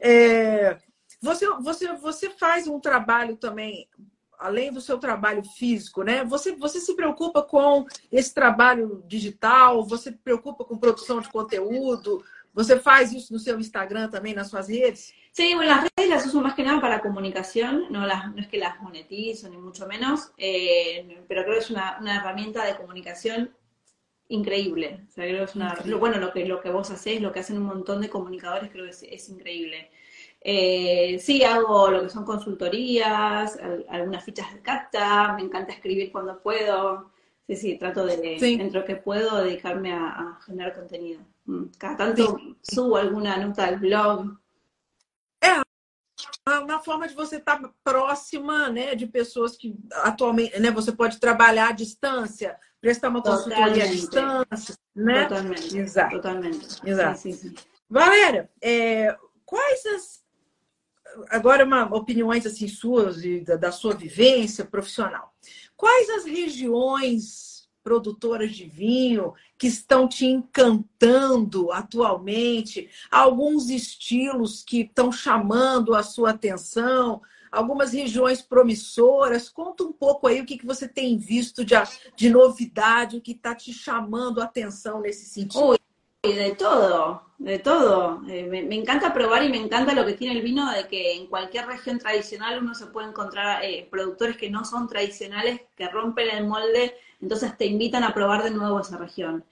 É, 0.00 0.78
você, 1.20 1.46
você, 1.60 1.92
você 1.94 2.30
faz 2.30 2.66
um 2.66 2.80
trabalho 2.80 3.36
também, 3.36 3.86
além 4.42 4.72
do 4.72 4.80
seu 4.80 4.98
trabalho 4.98 5.44
físico, 5.44 6.02
né? 6.02 6.24
Você, 6.24 6.54
você 6.56 6.80
se 6.80 6.94
preocupa 6.94 7.42
com 7.42 7.86
esse 8.10 8.34
trabalho 8.34 9.02
digital, 9.06 9.84
você 9.84 10.10
se 10.10 10.18
preocupa 10.18 10.64
com 10.64 10.76
produção 10.76 11.20
de 11.20 11.28
conteúdo, 11.28 12.22
você 12.52 12.78
faz 12.78 13.12
isso 13.12 13.32
no 13.32 13.38
seu 13.38 13.58
Instagram 13.58 14.08
também, 14.08 14.34
nas 14.34 14.48
suas 14.48 14.68
redes? 14.68 15.14
Sí, 15.32 15.54
bueno, 15.54 15.70
las 15.70 15.88
redes 15.96 16.10
las 16.10 16.26
uso 16.26 16.42
más 16.42 16.54
que 16.54 16.62
nada 16.62 16.78
para 16.80 17.00
comunicación, 17.00 17.86
no, 17.90 18.06
las, 18.06 18.30
no 18.34 18.40
es 18.42 18.48
que 18.48 18.58
las 18.58 18.78
monetizo 18.82 19.48
ni 19.48 19.56
mucho 19.56 19.86
menos, 19.86 20.32
eh, 20.36 21.24
pero 21.26 21.42
creo 21.44 21.54
que 21.54 21.60
es 21.60 21.70
una, 21.70 21.96
una, 21.98 22.16
herramienta 22.16 22.66
de 22.66 22.76
comunicación 22.76 23.56
increíble. 24.28 25.06
O 25.08 25.10
sea, 25.10 25.24
creo 25.24 25.38
que 25.38 25.44
es 25.44 25.56
una, 25.56 25.74
lo, 25.86 25.98
bueno, 25.98 26.18
lo 26.18 26.32
que, 26.32 26.44
lo 26.44 26.60
que 26.60 26.70
vos 26.70 26.90
hacés, 26.90 27.22
lo 27.22 27.32
que 27.32 27.40
hacen 27.40 27.56
un 27.56 27.64
montón 27.64 28.02
de 28.02 28.10
comunicadores, 28.10 28.70
creo 28.70 28.84
que 28.84 28.90
es, 28.90 29.02
es 29.02 29.28
increíble. 29.30 29.90
Eh, 30.44 31.18
sí, 31.20 31.44
hago 31.44 31.88
lo 31.90 32.02
que 32.02 32.08
son 32.08 32.24
consultorías, 32.24 33.58
algunas 33.88 34.24
fichas 34.24 34.52
de 34.52 34.60
carta, 34.60 35.34
me 35.34 35.42
encanta 35.42 35.72
escribir 35.72 36.10
cuando 36.10 36.40
puedo. 36.40 37.10
Sí, 37.46 37.56
sí, 37.56 37.78
trato 37.78 38.04
de, 38.06 38.38
sí. 38.38 38.56
dentro 38.56 38.80
de 38.80 38.86
que 38.86 38.96
puedo, 38.96 39.42
dedicarme 39.42 39.92
a, 39.92 40.08
a 40.08 40.38
generar 40.46 40.74
contenido. 40.74 41.20
Mm, 41.44 41.64
cada 41.76 41.96
tanto 41.96 42.36
sí. 42.38 42.56
subo 42.62 42.96
alguna 42.96 43.36
nota 43.36 43.66
al 43.66 43.78
blog, 43.78 44.38
uma 46.46 46.80
forma 46.80 47.06
de 47.06 47.14
você 47.14 47.36
estar 47.36 47.60
próxima 47.84 48.68
né, 48.68 48.94
de 48.94 49.06
pessoas 49.06 49.56
que 49.56 49.76
atualmente 50.02 50.58
né, 50.58 50.70
você 50.70 50.92
pode 50.92 51.20
trabalhar 51.20 51.68
à 51.68 51.72
distância, 51.72 52.58
prestar 52.80 53.08
uma 53.08 53.22
consultoria 53.22 53.84
à 53.84 53.86
distância. 53.86 54.74
Né? 54.94 55.22
Totalmente. 55.26 55.78
Exato. 55.78 56.16
Totalmente. 56.16 56.66
Exato. 56.84 57.28
Valéria, 57.88 58.50
é, 58.60 59.16
quais 59.44 59.86
as. 59.86 60.21
Agora, 61.28 61.64
uma, 61.64 61.84
opiniões 61.94 62.46
assim 62.46 62.68
suas 62.68 63.24
e 63.24 63.40
da, 63.40 63.56
da 63.56 63.72
sua 63.72 63.94
vivência 63.94 64.64
profissional. 64.64 65.34
Quais 65.76 66.08
as 66.10 66.24
regiões 66.24 67.52
produtoras 67.82 68.54
de 68.54 68.64
vinho 68.64 69.34
que 69.58 69.66
estão 69.66 70.08
te 70.08 70.24
encantando 70.26 71.72
atualmente, 71.72 72.88
alguns 73.10 73.68
estilos 73.70 74.62
que 74.62 74.82
estão 74.82 75.10
chamando 75.10 75.94
a 75.94 76.02
sua 76.02 76.30
atenção, 76.30 77.20
algumas 77.50 77.92
regiões 77.92 78.40
promissoras. 78.40 79.48
Conta 79.48 79.84
um 79.84 79.92
pouco 79.92 80.26
aí 80.26 80.40
o 80.40 80.46
que, 80.46 80.56
que 80.56 80.66
você 80.66 80.88
tem 80.88 81.18
visto 81.18 81.64
de, 81.64 81.74
de 82.16 82.30
novidade, 82.30 83.16
o 83.16 83.20
que 83.20 83.32
está 83.32 83.54
te 83.54 83.72
chamando 83.72 84.40
a 84.40 84.44
atenção 84.44 85.00
nesse 85.00 85.26
sentido. 85.26 85.78
De 86.22 86.54
todo, 86.56 87.24
de 87.38 87.58
todo. 87.58 88.22
Eh, 88.28 88.44
me, 88.44 88.76
encanta 88.76 89.12
probar 89.12 89.42
y 89.42 89.48
me 89.48 89.56
encanta 89.56 89.92
lo 89.92 90.06
que 90.06 90.12
tiene 90.12 90.36
el 90.36 90.42
vino 90.42 90.70
de 90.70 90.86
que 90.86 91.14
en 91.16 91.26
cualquier 91.26 91.66
región 91.66 91.98
tradicional 91.98 92.62
uno 92.62 92.76
se 92.76 92.86
puede 92.86 93.08
encontrar 93.08 93.64
eh, 93.64 93.88
productores 93.90 94.36
que 94.36 94.48
no 94.48 94.64
son 94.64 94.86
tradicionales, 94.86 95.62
que 95.76 95.88
rompen 95.88 96.30
el 96.30 96.46
molde, 96.46 96.94
entonces 97.20 97.58
te 97.58 97.66
invitan 97.66 98.04
a 98.04 98.14
probar 98.14 98.44
de 98.44 98.52
nuevo 98.52 98.78
esa 98.78 98.98
región. 98.98 99.44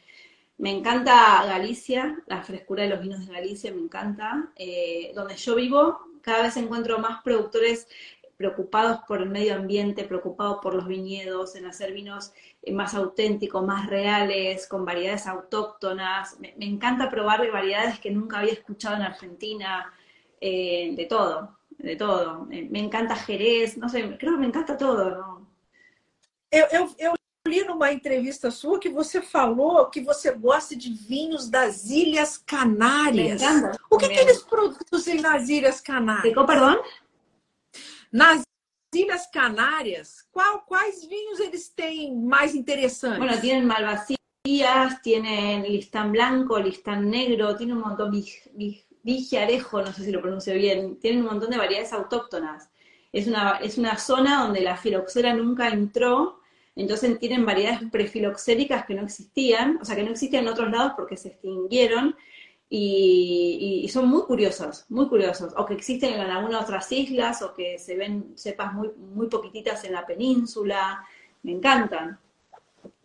Me 0.59 0.71
encanta 0.71 1.45
Galicia, 1.45 2.23
la 2.29 2.45
frescura 2.45 2.85
de 2.85 2.91
los 2.91 3.01
vinos 3.01 3.27
de 3.27 3.33
Galicia, 3.33 3.73
me 3.73 3.81
encanta. 3.81 4.53
Eh, 4.55 5.11
donde 5.17 5.35
yo 5.37 5.57
vivo, 5.57 5.99
cada 6.23 6.45
vez 6.45 6.57
encuentro 6.57 7.01
más 7.01 7.21
productores 7.25 7.89
preocupados 8.37 9.01
por 9.09 9.21
el 9.21 9.29
medio 9.29 9.57
ambiente, 9.57 10.05
preocupados 10.05 10.61
por 10.63 10.75
los 10.75 10.87
viñedos, 10.87 11.57
en 11.57 11.67
hacer 11.67 11.93
vinos 11.93 12.33
más 12.73 12.95
auténticos, 12.95 13.65
más 13.65 13.87
reales, 13.87 14.67
con 14.67 14.85
variedades 14.85 15.27
autóctonas. 15.27 16.39
Me, 16.41 16.55
me 16.59 16.67
encanta 16.67 17.09
probar 17.09 17.51
variedades 17.51 17.99
que 17.99 18.11
nunca 18.11 18.41
había 18.41 18.53
escuchado 18.53 18.97
en 18.97 19.03
Argentina, 19.03 19.93
eh, 20.41 20.93
de 20.97 21.07
todo, 21.07 21.57
de 21.79 21.97
todo. 21.97 22.47
Me, 22.47 22.79
encanta 22.79 23.15
Jerez, 23.15 23.77
no 23.77 23.89
sé, 23.89 24.17
creo 24.19 24.35
que 24.35 24.41
me 24.41 24.47
encanta 24.47 24.77
todo, 24.77 25.11
¿no? 25.11 25.41
Eu, 26.51 26.67
eu, 26.73 26.95
eu 26.99 27.15
li 27.47 27.65
numa 27.65 27.93
entrevista 27.93 28.51
sua 28.51 28.79
que 28.79 28.89
você 28.89 29.23
falou 29.23 29.89
que 29.89 30.01
você 30.01 30.33
gosta 30.33 30.75
de 30.77 30.93
vinhos 30.93 31.49
das 31.49 31.89
Ilhas 31.89 32.37
Canárias. 32.37 33.41
O 33.89 33.97
que, 33.97 34.09
que 34.09 34.19
eles 34.19 34.43
produzem 34.43 35.21
nas 35.21 35.49
Ilhas 35.49 35.81
Canárias? 35.81 36.23
Ficou, 36.23 36.45
perdão? 36.45 36.83
Nas 38.13 38.43
Ilhas 38.93 39.29
Canárias, 39.29 40.27
qual, 40.33 40.65
quais 40.67 41.07
vinhos 41.07 41.39
eles 41.39 41.69
têm 41.69 42.15
mais 42.15 42.55
interessantes? 42.55 43.19
Bueno, 43.19 43.41
tienen 43.41 43.65
Malvasías, 43.65 45.01
tienen 45.03 45.63
Listán 45.63 46.11
Blanco, 46.11 46.59
Listán 46.59 47.09
Negro, 47.09 47.57
tiene 47.57 47.75
un 47.75 47.81
montón, 47.81 48.11
Vigiarejo, 49.03 49.83
no 49.83 49.93
sé 49.93 50.05
si 50.05 50.11
lo 50.11 50.21
pronuncio 50.21 50.55
bien, 50.55 50.99
tienen 50.99 51.23
un 51.23 51.29
montón 51.29 51.51
de 51.51 51.59
variedades 51.59 51.93
autóctonas. 51.93 52.71
Es 53.13 53.27
una, 53.29 53.59
es 53.63 53.79
una 53.79 53.97
zona 53.97 54.43
donde 54.43 54.61
la 54.61 54.77
filoxera 54.77 55.35
nunca 55.35 55.69
entró, 55.69 56.41
entonces 56.75 57.19
tienen 57.19 57.47
variedades 57.47 57.89
prefiloxéricas 57.91 58.87
que 58.87 58.95
no 58.95 59.03
existían, 59.03 59.79
o 59.81 59.85
sea, 59.85 59.95
que 59.95 60.03
no 60.03 60.11
existían 60.11 60.45
en 60.45 60.51
otros 60.51 60.71
lados 60.71 60.93
porque 60.97 61.17
se 61.17 61.29
extinguieron, 61.29 62.17
y, 62.73 63.83
y, 63.85 63.89
son 63.89 64.09
muy 64.09 64.23
curiosos, 64.23 64.85
muy 64.89 65.09
curiosos, 65.09 65.53
o 65.57 65.67
que 65.67 65.75
existen 65.75 66.15
en 66.15 66.31
algunas 66.31 66.63
otras 66.63 66.91
islas, 66.93 67.43
o 67.43 67.53
que 67.53 67.81
se 67.81 67.97
ven 67.97 68.33
cepas 68.37 68.73
muy, 68.73 68.93
muy 68.97 69.27
poquititas 69.27 69.83
en 69.83 69.93
la 69.93 70.07
península, 70.07 71.05
me 71.43 71.51
encantan. 71.51 72.17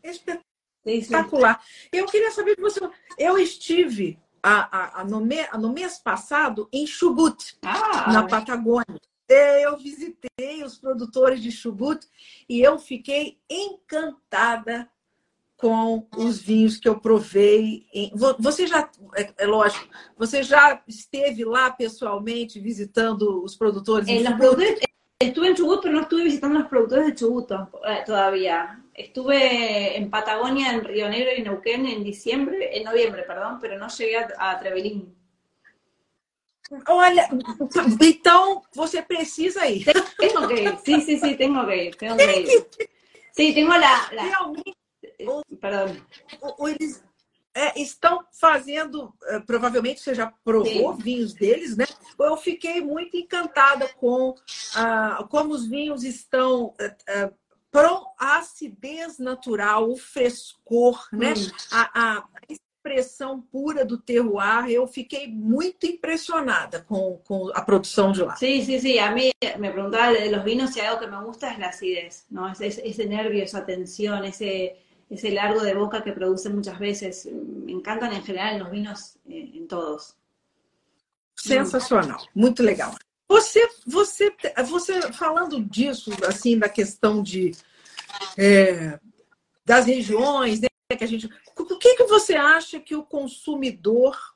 Espetacular. 0.03 1.59
Eu 1.91 2.05
queria 2.05 2.29
saber 2.29 2.55
de 2.55 2.61
você. 2.61 2.79
Eu 3.17 3.39
estive 3.39 4.19
a, 4.43 4.99
a, 4.99 5.01
a 5.01 5.03
no, 5.03 5.19
me, 5.19 5.43
no 5.57 5.73
mês 5.73 5.97
passado 5.97 6.69
em 6.71 6.85
Chubut, 6.85 7.57
ah, 7.63 8.11
na 8.13 8.27
Patagônia. 8.27 9.01
Eu 9.27 9.77
visitei 9.77 10.63
os 10.63 10.77
produtores 10.77 11.41
de 11.41 11.51
Chubut 11.51 12.07
e 12.47 12.61
eu 12.61 12.77
fiquei 12.77 13.39
encantada 13.49 14.87
com 15.65 16.07
os 16.15 16.39
vinhos 16.39 16.77
que 16.77 16.87
eu 16.87 16.99
provei. 16.99 17.87
Você 18.37 18.67
já, 18.67 18.87
é, 19.15 19.33
é 19.39 19.47
lógico, 19.47 19.87
você 20.15 20.43
já 20.43 20.79
esteve 20.87 21.43
lá 21.43 21.71
pessoalmente 21.71 22.59
visitando 22.59 23.43
os 23.43 23.55
produtores? 23.55 24.07
Eh, 24.07 24.21
los 24.21 24.37
productores 24.37 24.79
estuve 25.19 25.47
en 25.47 25.55
Chubut, 25.55 25.81
pero 25.81 25.95
no 25.95 26.01
estuve 26.01 26.23
visitando 26.25 26.59
los 26.59 26.67
productores 26.67 27.07
de 27.07 27.15
Chubut 27.15 27.49
eh, 27.51 28.03
todavía. 28.05 28.79
Estuve 28.93 29.97
en 29.97 30.11
Patagonia, 30.11 30.71
en 30.71 30.83
Río 30.83 31.09
Negro 31.09 31.31
y 31.35 31.41
Neuquén 31.41 31.87
en 31.87 32.03
diciembre, 32.03 32.77
en 32.77 32.83
noviembre, 32.83 33.23
perdón, 33.23 33.57
pero 33.59 33.79
no 33.79 33.87
llegué 33.87 34.17
a, 34.17 34.27
a 34.37 34.59
Trevelin. 34.59 35.15
Olha, 36.87 37.27
então 38.01 38.61
você 38.75 39.01
precisa 39.01 39.67
ir. 39.67 39.85
Tengo 40.17 40.47
que 40.47 40.61
ir, 40.61 40.77
sí, 40.83 41.01
sí, 41.01 41.19
sí, 41.19 41.35
tengo 41.35 41.65
que 41.65 41.85
ir, 41.85 41.95
tengo 41.95 42.17
que 42.17 42.39
ir. 42.41 42.67
Sí, 43.31 43.53
tengo 43.53 43.71
la, 43.71 44.09
la... 44.13 44.23
Realmente 44.23 44.84
Perdão. 45.59 45.95
Eles 46.67 47.03
é, 47.55 47.81
estão 47.81 48.25
fazendo, 48.33 49.13
é, 49.23 49.39
provavelmente 49.39 50.01
você 50.01 50.13
já 50.13 50.31
provou 50.43 50.95
Sim. 50.95 51.01
vinhos 51.01 51.33
deles, 51.33 51.77
né? 51.77 51.85
Eu 52.19 52.35
fiquei 52.35 52.81
muito 52.81 53.15
encantada 53.15 53.87
com 53.95 54.35
ah, 54.75 55.25
como 55.29 55.53
os 55.53 55.65
vinhos 55.65 56.03
estão 56.03 56.73
ah, 57.07 57.31
para 57.71 57.89
a 58.17 58.37
acidez 58.37 59.19
natural, 59.19 59.89
o 59.89 59.97
frescor, 59.97 61.07
né? 61.11 61.33
Hum. 61.33 61.51
A, 61.71 62.17
a, 62.17 62.27
expressão 62.85 63.41
pura 63.41 63.83
do 63.83 63.97
terroir, 63.97 64.69
eu 64.69 64.85
fiquei 64.85 65.27
muito 65.27 65.87
impressionada 65.87 66.81
com, 66.83 67.19
com 67.23 67.49
a 67.55 67.61
produção 67.61 68.11
de 68.11 68.21
lá. 68.21 68.35
Sí, 68.35 68.63
sí, 68.63 68.79
sí. 68.79 68.99
A 68.99 69.11
mí 69.11 69.31
me 69.57 69.71
preguntaba 69.71 70.13
de 70.13 70.29
los 70.29 70.43
vinos 70.43 70.71
si 70.71 70.81
algo 70.81 70.99
que 70.99 71.07
me 71.07 71.19
gusta 71.23 71.51
es 71.51 71.57
la 71.57 71.69
acidez, 71.69 72.27
¿no? 72.29 72.47
Ese, 72.47 72.67
ese 72.87 73.05
nervio, 73.07 73.43
esa 73.43 73.65
tensión, 73.65 74.23
ese 74.23 74.84
ese 75.09 75.31
largo 75.31 75.61
de 75.61 75.73
boca 75.73 76.01
que 76.03 76.11
produce 76.11 76.49
muchas 76.49 76.79
veces. 76.79 77.25
Me 77.25 77.71
encantan 77.71 78.13
en 78.13 78.23
general 78.23 78.59
los 78.59 78.71
vinos 78.71 79.17
eh, 79.27 79.51
en 79.53 79.67
todos. 79.67 80.15
Sensacional, 81.35 82.21
muito 82.33 82.63
legal. 82.63 82.95
Você, 83.27 83.67
você, 83.85 84.33
você 84.65 85.11
falando 85.11 85.61
disso, 85.63 86.11
assim, 86.27 86.57
da 86.57 86.69
questão 86.69 87.21
de 87.21 87.51
é, 88.37 88.99
das 89.65 89.85
regiões, 89.85 90.61
né, 90.61 90.67
que 90.97 91.03
a 91.03 91.07
gente, 91.07 91.29
o 91.57 91.77
que 91.77 91.95
que 91.95 92.03
você 92.05 92.35
acha 92.35 92.79
que 92.79 92.95
o 92.95 93.03
consumidor 93.03 94.34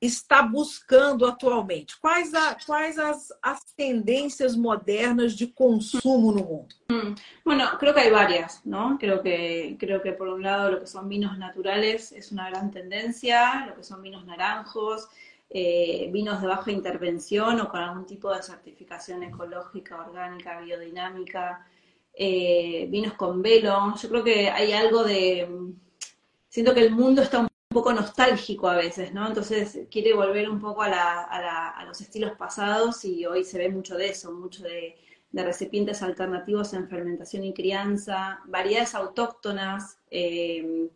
está 0.00 0.42
buscando 0.42 1.26
atualmente? 1.26 1.94
Quais, 2.00 2.34
a, 2.34 2.56
quais 2.66 2.98
as, 2.98 3.32
as 3.42 3.64
tendencias 3.74 4.56
modernas 4.56 5.36
de 5.36 5.46
consumo 5.46 6.32
no 6.32 6.42
mundo? 6.42 6.74
Mm, 6.90 7.14
bueno, 7.44 7.64
creo 7.78 7.94
que 7.94 8.00
hay 8.00 8.10
varias, 8.10 8.64
¿no? 8.64 8.96
Creo 8.98 9.22
que, 9.22 9.76
creo 9.78 10.02
que 10.02 10.12
por 10.12 10.28
un 10.28 10.42
lado 10.42 10.72
lo 10.72 10.80
que 10.80 10.86
son 10.86 11.08
vinos 11.08 11.38
naturales 11.38 12.12
es 12.12 12.32
una 12.32 12.50
gran 12.50 12.70
tendencia, 12.70 13.66
lo 13.66 13.76
que 13.76 13.82
son 13.82 14.02
vinos 14.02 14.24
naranjos, 14.24 15.08
eh, 15.48 16.08
vinos 16.12 16.40
de 16.40 16.48
baja 16.48 16.72
intervención 16.72 17.60
o 17.60 17.68
con 17.68 17.80
algún 17.80 18.04
tipo 18.04 18.34
de 18.34 18.42
certificación 18.42 19.22
ecológica, 19.22 20.00
orgánica, 20.00 20.60
biodinámica, 20.60 21.66
eh, 22.12 22.86
vinos 22.90 23.14
con 23.14 23.42
velo. 23.42 23.94
Yo 24.00 24.08
creo 24.08 24.24
que 24.24 24.50
hay 24.50 24.72
algo 24.72 25.04
de... 25.04 25.48
Siento 26.48 26.74
que 26.74 26.80
el 26.80 26.90
mundo 26.90 27.22
está 27.22 27.40
un 27.40 27.48
poco 27.76 27.92
nostálgico 27.92 28.68
a 28.68 28.76
veces, 28.76 29.12
¿no? 29.12 29.26
Entonces 29.28 29.80
quiere 29.90 30.14
volver 30.14 30.48
un 30.48 30.58
poco 30.60 30.82
a, 30.82 31.84
los 31.86 32.00
estilos 32.00 32.32
pasados 32.32 33.04
y 33.04 33.26
hoy 33.26 33.44
se 33.44 33.58
ve 33.58 33.68
mucho 33.68 33.96
de 33.96 34.08
eso, 34.08 34.32
mucho 34.32 34.62
de, 34.62 34.96
recipientes 35.32 36.02
alternativos 36.02 36.72
en 36.72 36.88
fermentación 36.88 37.44
y 37.44 37.52
crianza, 37.52 38.40
variedades 38.46 38.94
autóctonas, 38.94 39.98
eh, 40.10 40.88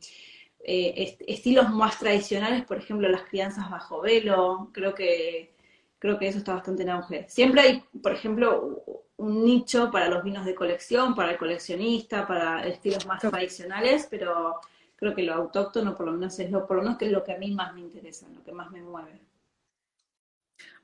eh, 0.65 1.19
estilos 1.27 1.69
más 1.69 1.99
tradicionales, 1.99 2.65
por 2.65 2.79
ejemplo, 2.79 3.07
las 3.11 3.25
crianzas 3.25 3.71
bajo 3.71 4.01
velo, 4.01 4.71
creo 4.73 4.95
que, 4.95 5.55
creo 5.99 6.19
que 6.19 6.29
eso 6.29 6.39
está 6.39 6.55
bastante 6.55 6.85
en 6.85 6.91
auge. 6.91 7.27
Siempre 7.29 7.61
hay, 7.61 7.85
por 8.03 8.13
ejemplo, 8.13 8.83
un 9.19 9.45
nicho 9.45 9.91
para 9.91 10.09
los 10.09 10.25
vinos 10.25 10.47
de 10.47 10.55
colección, 10.55 11.15
para 11.15 11.33
el 11.33 11.37
coleccionista, 11.37 12.27
para 12.27 12.67
estilos 12.67 13.05
más 13.05 13.21
tradicionales, 13.21 14.09
pero 14.11 14.61
creo 15.01 15.15
que 15.15 15.23
lo 15.23 15.33
autóctono 15.35 15.97
por 15.97 16.07
lo 16.07 16.13
menos 16.13 16.39
es 16.39 16.51
lo, 16.51 16.67
por 16.67 16.77
lo 16.77 16.83
menos 16.83 16.99
que 16.99 17.07
es 17.07 17.13
lo 17.13 17.25
que 17.25 17.33
a 17.33 17.39
mí 17.39 17.51
más 17.53 17.75
me 17.75 17.81
interesa, 17.81 18.29
lo 18.29 18.45
que 18.45 18.53
más 18.53 18.71
me 18.71 18.83
mueve. 18.83 19.19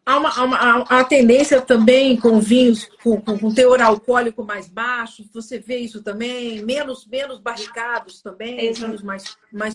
Há 0.06 0.18
uma, 0.18 0.30
há 0.30 0.44
uma, 0.44 0.84
há 0.88 1.04
tendência 1.04 1.60
também 1.60 2.16
com 2.16 2.40
vinhos 2.40 2.88
com, 3.02 3.20
com, 3.20 3.52
teor 3.52 3.82
alcoólico 3.82 4.44
mais 4.44 4.68
baixo, 4.68 5.28
você 5.34 5.58
vê 5.58 5.78
isso 5.78 6.02
também, 6.02 6.64
menos, 6.64 7.06
menos 7.06 7.40
barricados 7.40 8.22
também, 8.22 8.68
eso. 8.68 8.86
vinhos 8.86 9.02
mais, 9.02 9.36
mais. 9.52 9.74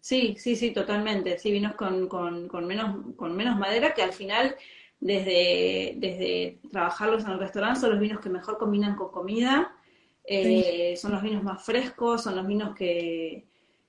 Sí, 0.00 0.34
sí, 0.38 0.56
sí, 0.56 0.70
totalmente. 0.72 1.38
Sí, 1.38 1.52
vinos 1.52 1.74
con, 1.76 2.08
con, 2.08 2.48
con, 2.48 2.66
menos, 2.66 3.14
con 3.16 3.36
menos 3.36 3.56
madera 3.58 3.92
que 3.94 4.02
al 4.02 4.12
final, 4.12 4.56
desde, 4.98 5.94
desde 5.98 6.58
trabajarlos 6.72 7.24
en 7.24 7.30
el 7.32 7.38
restaurante, 7.38 7.80
son 7.80 7.90
los 7.90 8.00
vinos 8.00 8.20
que 8.20 8.30
mejor 8.30 8.58
combinan 8.58 8.96
con 8.96 9.12
comida 9.12 9.74
eh, 10.24 10.96
son 10.96 11.12
los 11.12 11.22
vinos 11.22 11.42
más 11.42 11.62
frescos, 11.62 12.22
son 12.22 12.36
los 12.36 12.46
vinos 12.46 12.74
que, 12.74 13.46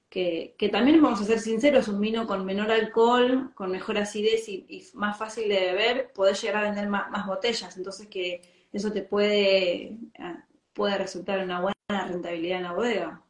que, 0.09 0.69
también, 0.71 1.01
vamos 1.01 1.21
a 1.21 1.25
ser 1.25 1.39
sinceros, 1.39 1.88
un 1.88 1.99
vino 1.99 2.25
con 2.25 2.45
menor 2.45 2.71
alcohol, 2.71 3.51
con 3.53 3.71
mejor 3.71 3.97
acidez 3.97 4.47
y, 4.47 4.86
más 4.93 5.17
fácil 5.17 5.49
de 5.49 5.59
beber, 5.59 6.11
podés 6.13 6.41
llegar 6.41 6.63
a 6.63 6.67
vender 6.69 6.88
más, 6.88 7.25
botellas, 7.25 7.75
entonces 7.77 8.07
que 8.07 8.41
eso 8.71 8.91
te 8.91 9.01
puede, 9.01 9.97
ah, 10.19 10.45
puede 10.73 10.97
resultar 10.97 11.43
una 11.43 11.61
buena 11.61 12.07
rentabilidad 12.07 12.57
en 12.57 12.63
la 12.63 12.73
bodega. 12.73 13.21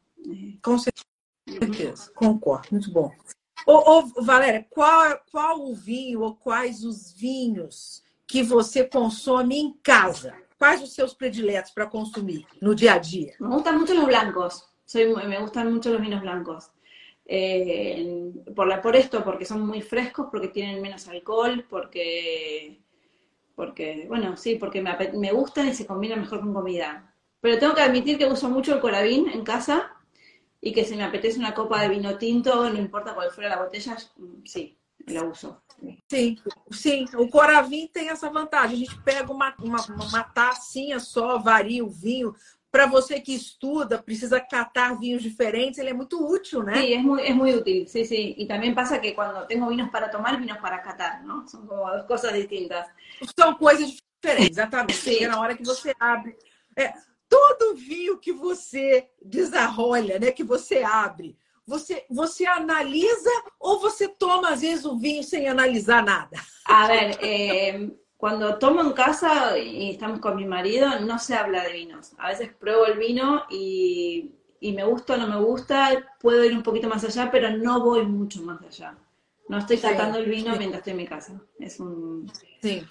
Com 0.62 0.78
certeza, 0.78 2.10
concordo, 2.14 2.68
muito 2.70 2.92
bom. 2.92 3.12
Ô, 3.66 3.72
ô, 3.72 4.22
Valéria, 4.22 4.66
qual, 4.70 5.20
qual 5.30 5.60
o 5.60 5.74
vinho 5.74 6.22
ou 6.22 6.36
quais 6.36 6.84
os 6.84 7.12
vinhos 7.12 8.02
que 8.26 8.42
você 8.42 8.84
consome 8.84 9.58
em 9.58 9.72
casa? 9.82 10.34
¿Cuáles 10.58 10.80
son 10.80 10.88
seus 10.88 11.14
prediletos 11.14 11.72
para 11.72 11.90
consumir 11.90 12.46
no 12.60 12.74
día 12.74 12.94
a 12.94 12.98
día? 12.98 13.34
Me 13.38 13.48
gustan 13.48 13.78
mucho 13.78 13.94
los 13.94 14.06
blancos, 14.06 14.72
Soy, 14.84 15.06
me 15.06 15.38
gustan 15.38 15.72
mucho 15.72 15.90
los 15.90 16.00
vinos 16.00 16.22
blancos. 16.22 16.70
Eh, 17.26 18.32
por, 18.54 18.68
la, 18.68 18.80
por 18.80 18.94
esto, 18.94 19.24
porque 19.24 19.44
son 19.44 19.66
muy 19.66 19.82
frescos, 19.82 20.28
porque 20.30 20.48
tienen 20.48 20.80
menos 20.80 21.08
alcohol, 21.08 21.66
porque, 21.68 22.80
porque 23.54 24.06
bueno, 24.08 24.36
sí, 24.36 24.54
porque 24.54 24.80
me, 24.80 24.96
me 25.14 25.32
gustan 25.32 25.68
y 25.68 25.74
se 25.74 25.86
combinan 25.86 26.20
mejor 26.20 26.40
con 26.40 26.54
comida. 26.54 27.12
Pero 27.40 27.58
tengo 27.58 27.74
que 27.74 27.82
admitir 27.82 28.16
que 28.16 28.26
uso 28.26 28.48
mucho 28.48 28.74
el 28.74 28.80
corabín 28.80 29.28
en 29.28 29.44
casa 29.44 29.92
y 30.60 30.72
que 30.72 30.84
si 30.84 30.96
me 30.96 31.04
apetece 31.04 31.38
una 31.38 31.54
copa 31.54 31.82
de 31.82 31.88
vino 31.88 32.16
tinto, 32.16 32.70
no 32.70 32.78
importa 32.78 33.14
cuál 33.14 33.30
fuera 33.30 33.50
la 33.50 33.62
botella, 33.62 33.96
sí, 34.44 34.78
la 35.06 35.22
uso. 35.24 35.62
Sim, 36.10 36.36
sim. 36.70 37.04
O 37.16 37.28
Coravim 37.28 37.86
tem 37.86 38.08
essa 38.08 38.30
vantagem. 38.30 38.76
A 38.76 38.78
gente 38.78 39.02
pega 39.02 39.32
uma, 39.32 39.54
uma, 39.58 39.84
uma 39.86 40.22
tacinha 40.22 40.98
só, 40.98 41.38
varia 41.38 41.84
o 41.84 41.90
vinho. 41.90 42.34
Para 42.70 42.86
você 42.86 43.20
que 43.20 43.34
estuda, 43.34 44.02
precisa 44.02 44.38
catar 44.38 44.98
vinhos 44.98 45.22
diferentes, 45.22 45.78
ele 45.78 45.90
é 45.90 45.94
muito 45.94 46.22
útil, 46.22 46.62
né? 46.62 46.74
Sí, 46.74 46.92
es 46.92 47.02
muy, 47.02 47.22
es 47.22 47.34
muy 47.34 47.54
útil, 47.54 47.88
sí, 47.88 48.04
sí. 48.04 48.34
Y 48.36 48.46
también 48.46 48.74
pasa 48.74 49.00
que 49.00 49.14
cuando 49.14 49.46
tengo 49.46 49.68
vinos 49.68 49.88
para 49.88 50.10
tomar, 50.10 50.38
vinos 50.38 50.58
para 50.58 50.82
catar, 50.82 51.24
¿no? 51.24 51.48
Son 51.48 51.66
como 51.66 51.90
dos 51.90 52.04
cosas 52.04 52.34
distintas. 52.34 52.86
São 53.38 53.54
coisas 53.54 53.96
diferentes, 54.22 54.58
exatamente. 54.58 54.94
Sim. 54.94 55.24
É 55.24 55.28
na 55.28 55.40
hora 55.40 55.56
que 55.56 55.64
você 55.64 55.94
abre. 55.98 56.36
É, 56.76 56.92
todo 57.28 57.76
vinho 57.76 58.18
que 58.18 58.32
você 58.32 59.08
desarrolha, 59.22 60.18
né? 60.18 60.30
Que 60.30 60.44
você 60.44 60.82
abre, 60.82 61.36
você, 61.66 62.06
você 62.08 62.46
analisa 62.46 63.30
ou 63.58 63.80
você 63.80 64.08
toma, 64.08 64.50
às 64.50 64.60
vezes, 64.60 64.84
o 64.84 64.96
vinho 64.96 65.22
sem 65.22 65.48
analisar 65.48 66.04
nada? 66.04 66.36
A 66.64 66.86
ver, 66.86 67.18
eh, 67.20 67.90
cuando 68.16 68.58
tomo 68.58 68.80
en 68.80 68.92
casa 68.92 69.58
y 69.58 69.90
estamos 69.90 70.20
con 70.20 70.36
mi 70.36 70.46
marido, 70.46 71.00
no 71.00 71.18
se 71.18 71.34
habla 71.34 71.64
de 71.64 71.72
vinos. 71.72 72.12
A 72.18 72.28
veces 72.28 72.54
pruebo 72.54 72.86
el 72.86 72.98
vino 72.98 73.44
y, 73.50 74.32
y 74.60 74.72
me 74.72 74.84
gusta 74.84 75.14
o 75.14 75.16
no 75.16 75.26
me 75.26 75.44
gusta, 75.44 76.16
puedo 76.20 76.44
ir 76.44 76.54
un 76.54 76.62
poquito 76.62 76.88
más 76.88 77.04
allá, 77.04 77.30
pero 77.30 77.50
no 77.50 77.80
voy 77.80 78.06
mucho 78.06 78.42
más 78.42 78.62
allá. 78.62 78.96
No 79.48 79.58
estoy 79.58 79.76
sacando 79.76 80.18
el 80.18 80.26
vino 80.26 80.56
mientras 80.56 80.78
estoy 80.78 80.92
en 80.92 80.96
mi 80.96 81.06
casa. 81.06 81.40
Es 81.58 81.78
un... 81.78 82.30
Sí. 82.62 82.84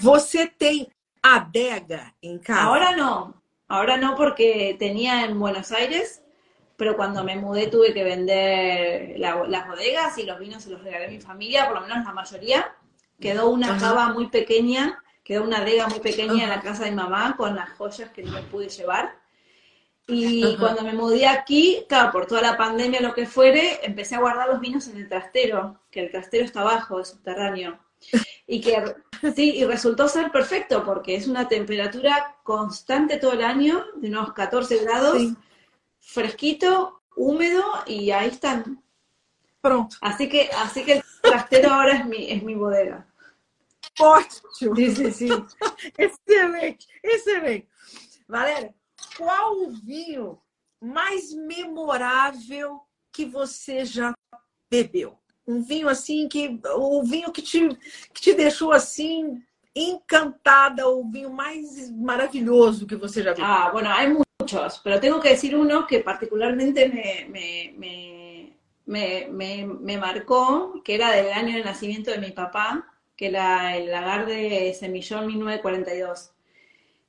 ¿Você 0.00 0.46
tem 0.46 0.88
adega 1.22 2.14
en 2.20 2.38
casa? 2.38 2.62
Ahora 2.62 2.96
no. 2.96 3.42
Ahora 3.68 3.96
no 3.96 4.14
porque 4.14 4.76
tenía 4.78 5.24
en 5.24 5.38
Buenos 5.38 5.72
Aires 5.72 6.22
pero 6.76 6.96
cuando 6.96 7.24
me 7.24 7.36
mudé 7.36 7.68
tuve 7.68 7.94
que 7.94 8.04
vender 8.04 9.18
las 9.18 9.66
bodegas 9.66 10.16
y 10.18 10.24
los 10.24 10.38
vinos 10.38 10.62
se 10.62 10.70
los 10.70 10.82
regalé 10.82 11.06
a 11.06 11.10
mi 11.10 11.20
familia, 11.20 11.66
por 11.66 11.80
lo 11.80 11.86
menos 11.86 12.04
la 12.04 12.12
mayoría. 12.12 12.74
Quedó 13.18 13.48
una 13.48 13.78
cava 13.78 14.12
muy 14.12 14.26
pequeña, 14.28 15.02
quedó 15.24 15.44
una 15.44 15.58
adega 15.58 15.88
muy 15.88 16.00
pequeña 16.00 16.44
en 16.44 16.50
la 16.50 16.60
casa 16.60 16.84
de 16.84 16.90
mi 16.90 16.96
mamá 16.96 17.34
con 17.36 17.56
las 17.56 17.70
joyas 17.70 18.10
que 18.10 18.22
no 18.22 18.32
me 18.32 18.42
pude 18.42 18.68
llevar. 18.68 19.18
Y 20.08 20.56
cuando 20.58 20.82
me 20.82 20.92
mudé 20.92 21.26
aquí, 21.26 21.84
claro, 21.88 22.12
por 22.12 22.26
toda 22.26 22.40
la 22.40 22.56
pandemia, 22.56 23.00
lo 23.00 23.12
que 23.12 23.26
fuere, 23.26 23.80
empecé 23.82 24.14
a 24.14 24.20
guardar 24.20 24.48
los 24.48 24.60
vinos 24.60 24.86
en 24.86 24.98
el 24.98 25.08
trastero, 25.08 25.80
que 25.90 26.00
el 26.00 26.10
trastero 26.12 26.44
está 26.44 26.60
abajo, 26.60 27.00
es 27.00 27.08
subterráneo. 27.08 27.78
Y 28.46 28.60
que 28.60 28.94
sí, 29.34 29.56
y 29.56 29.64
resultó 29.64 30.06
ser 30.08 30.30
perfecto 30.30 30.84
porque 30.84 31.16
es 31.16 31.26
una 31.26 31.48
temperatura 31.48 32.36
constante 32.44 33.16
todo 33.16 33.32
el 33.32 33.42
año, 33.42 33.84
de 33.96 34.08
unos 34.08 34.32
14 34.34 34.84
grados 34.84 35.22
fresquito, 36.06 37.02
húmedo 37.16 37.62
y 37.86 38.10
ahí 38.10 38.28
están. 38.28 38.82
Pronto. 39.60 39.96
Así 40.00 40.28
que, 40.28 40.48
así 40.54 40.84
que 40.84 40.92
el 40.94 41.02
trastero 41.20 41.72
ahora 41.72 41.96
es 41.96 42.06
mi, 42.06 42.30
es 42.30 42.42
mi 42.42 42.54
bodega. 42.54 43.06
Ótimo! 43.98 44.76
Sí, 44.76 44.94
sí, 44.94 45.12
sí. 45.12 45.28
excelente, 45.98 46.86
excelente. 47.02 47.68
Valéria, 48.28 48.74
qual 49.16 49.52
o 49.56 49.70
vinho 49.70 50.40
mais 50.80 51.32
memorável 51.32 52.80
que 53.12 53.24
você 53.24 53.84
já 53.84 54.14
bebeu? 54.70 55.18
Um 55.46 55.62
vinho 55.62 55.88
assim 55.88 56.28
que. 56.28 56.60
O 56.76 57.02
vinho 57.02 57.32
que 57.32 57.42
te, 57.42 57.68
que 58.12 58.20
te 58.20 58.34
deixou 58.34 58.72
assim 58.72 59.42
encantada, 59.74 60.88
o 60.88 61.08
vinho 61.10 61.30
mais 61.30 61.90
maravilhoso 61.90 62.86
que 62.86 62.96
você 62.96 63.22
já 63.22 63.32
viu? 63.32 63.44
Ah, 63.44 63.70
bueno, 63.70 63.90
hay 63.90 64.25
muchos, 64.38 64.80
pero 64.82 65.00
tengo 65.00 65.20
que 65.20 65.30
decir 65.30 65.56
uno 65.56 65.86
que 65.86 66.00
particularmente 66.00 66.88
me, 66.88 67.26
me, 67.76 69.28
me, 69.28 69.66
me, 69.66 69.98
marcó, 69.98 70.82
que 70.84 70.94
era 70.94 71.10
del 71.10 71.32
año 71.32 71.56
de 71.56 71.64
nacimiento 71.64 72.10
de 72.10 72.18
mi 72.18 72.32
papá, 72.32 72.92
que 73.16 73.28
era 73.28 73.76
el 73.76 73.90
lagar 73.90 74.26
de 74.26 74.74
Semillón 74.78 75.26
1942 75.26 76.32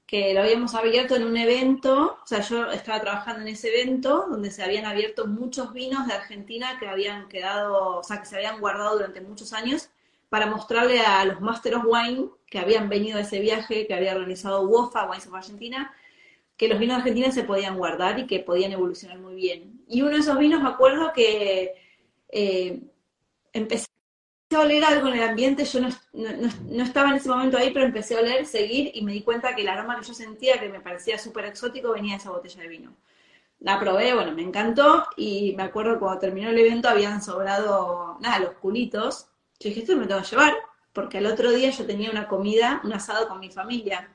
que 0.08 0.34
lo 0.34 0.40
habíamos 0.40 0.74
abierto 0.74 1.18
en 1.18 1.26
un 1.26 1.36
evento, 1.36 2.18
o 2.24 2.26
sea, 2.26 2.40
yo 2.40 2.72
estaba 2.72 3.02
trabajando 3.02 3.42
en 3.42 3.50
ese 3.50 3.68
evento 3.68 4.26
donde 4.30 4.52
se 4.52 4.64
habían 4.64 4.86
abierto 4.86 5.28
muchos 5.28 5.74
vinos 5.74 6.08
de 6.08 6.14
Argentina 6.14 6.78
que 6.80 6.88
habían 6.88 7.28
quedado, 7.28 7.98
o 7.98 8.04
sea, 8.04 8.22
que 8.22 8.26
se 8.26 8.38
habían 8.38 8.62
guardado 8.62 8.96
durante 8.96 9.20
muchos 9.20 9.52
años 9.52 9.90
para 10.30 10.46
mostrarle 10.46 11.02
a 11.02 11.26
los 11.26 11.42
Master 11.42 11.76
of 11.76 11.84
Wine 11.86 12.30
que 12.50 12.58
habían 12.58 12.88
venido 12.88 13.18
a 13.18 13.22
ese 13.22 13.42
viaje 13.42 13.86
que 13.86 13.94
había 13.94 14.16
organizado 14.16 14.66
WOFA, 14.66 15.10
Wines 15.10 15.28
of 15.28 15.36
Argentina, 15.36 15.94
que 16.58 16.68
los 16.68 16.80
vinos 16.80 16.98
argentinos 16.98 17.36
se 17.36 17.44
podían 17.44 17.78
guardar 17.78 18.20
y 18.20 18.26
que 18.26 18.40
podían 18.40 18.72
evolucionar 18.72 19.20
muy 19.20 19.36
bien. 19.36 19.84
Y 19.88 20.02
uno 20.02 20.12
de 20.12 20.20
esos 20.20 20.38
vinos 20.38 20.62
me 20.62 20.70
acuerdo 20.70 21.14
que 21.14 21.76
eh, 22.30 22.82
empecé 23.54 23.88
a 24.56 24.60
oler 24.62 24.84
algo 24.84 25.08
en 25.10 25.16
el 25.16 25.24
ambiente, 25.24 25.66
yo 25.66 25.82
no, 25.82 25.90
no, 26.14 26.84
estaba 26.84 27.10
en 27.10 27.18
ese 27.18 27.30
momento 27.30 27.58
ahí, 27.58 27.72
pero 27.72 27.86
empecé 27.86 28.16
a 28.16 28.22
oler, 28.22 28.46
seguir 28.46 28.92
y 28.94 29.04
me 29.04 29.12
di 29.12 29.22
cuenta 29.22 29.56
que 29.56 29.62
el 29.62 29.68
aroma 29.68 30.00
que 30.00 30.08
yo 30.08 30.14
sentía, 30.14 30.60
que 30.60 30.70
me 30.70 30.80
parecía 30.80 31.20
súper 31.20 31.46
exótico, 31.46 31.94
venía 31.94 32.14
de 32.14 32.22
esa 32.22 32.32
botella 32.32 32.62
de 32.62 32.68
vino. 32.68 32.96
La 33.60 33.80
probé, 33.80 34.14
bueno, 34.14 34.32
me 34.32 34.42
encantó 34.42 35.08
y 35.16 35.54
me 35.56 35.64
acuerdo 35.64 36.00
cuando 36.00 36.20
terminó 36.20 36.50
el 36.50 36.58
evento 36.58 36.90
habían 36.90 37.22
sobrado, 37.22 38.18
nada, 38.22 38.40
los 38.40 38.54
culitos. 38.54 39.28
Yo 39.60 39.70
dije, 39.70 39.82
esto 39.82 39.96
me 39.96 40.08
tengo 40.08 40.22
que 40.22 40.28
llevar, 40.28 40.54
porque 40.94 41.18
el 41.20 41.26
otro 41.28 41.52
día 41.52 41.70
yo 41.72 41.86
tenía 41.86 42.10
una 42.12 42.28
comida, 42.28 42.82
un 42.84 42.94
asado 42.94 43.28
con 43.28 43.40
mi 43.40 43.52
familia 43.52 44.10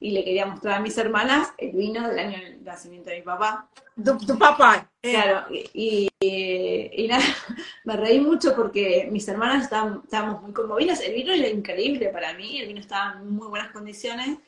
y 0.00 0.12
le 0.12 0.24
quería 0.24 0.46
mostrar 0.46 0.78
a 0.78 0.80
mis 0.80 0.96
hermanas 0.96 1.52
el 1.58 1.72
vino 1.72 2.08
del 2.08 2.18
año 2.18 2.38
de 2.38 2.56
nacimiento 2.62 3.10
de 3.10 3.16
mi 3.16 3.22
papá. 3.22 3.68
Tu, 4.02 4.38
papá. 4.38 4.90
Eh. 5.02 5.12
Claro, 5.12 5.46
y, 5.50 6.08
y, 6.20 7.06
nada, 7.06 7.22
me 7.84 7.96
reí 7.96 8.18
mucho 8.18 8.56
porque 8.56 9.08
mis 9.12 9.28
hermanas 9.28 9.64
estaban, 9.64 10.00
estábamos 10.02 10.42
muy 10.42 10.52
conmovidas. 10.52 11.00
El 11.00 11.14
vino 11.14 11.34
era 11.34 11.48
increíble 11.48 12.08
para 12.08 12.32
mí, 12.32 12.58
el 12.58 12.68
vino 12.68 12.80
estaba 12.80 13.20
en 13.20 13.30
muy 13.30 13.48
buenas 13.48 13.72
condiciones, 13.72 14.38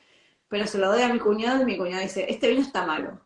pero 0.48 0.66
se 0.66 0.78
lo 0.78 0.90
doy 0.90 1.02
a 1.02 1.12
mi 1.12 1.18
cuñado 1.18 1.60
y 1.60 1.66
mi 1.66 1.76
cuñado 1.76 2.02
dice, 2.02 2.24
este 2.30 2.48
vino 2.48 2.62
está 2.62 2.86
malo. 2.86 3.20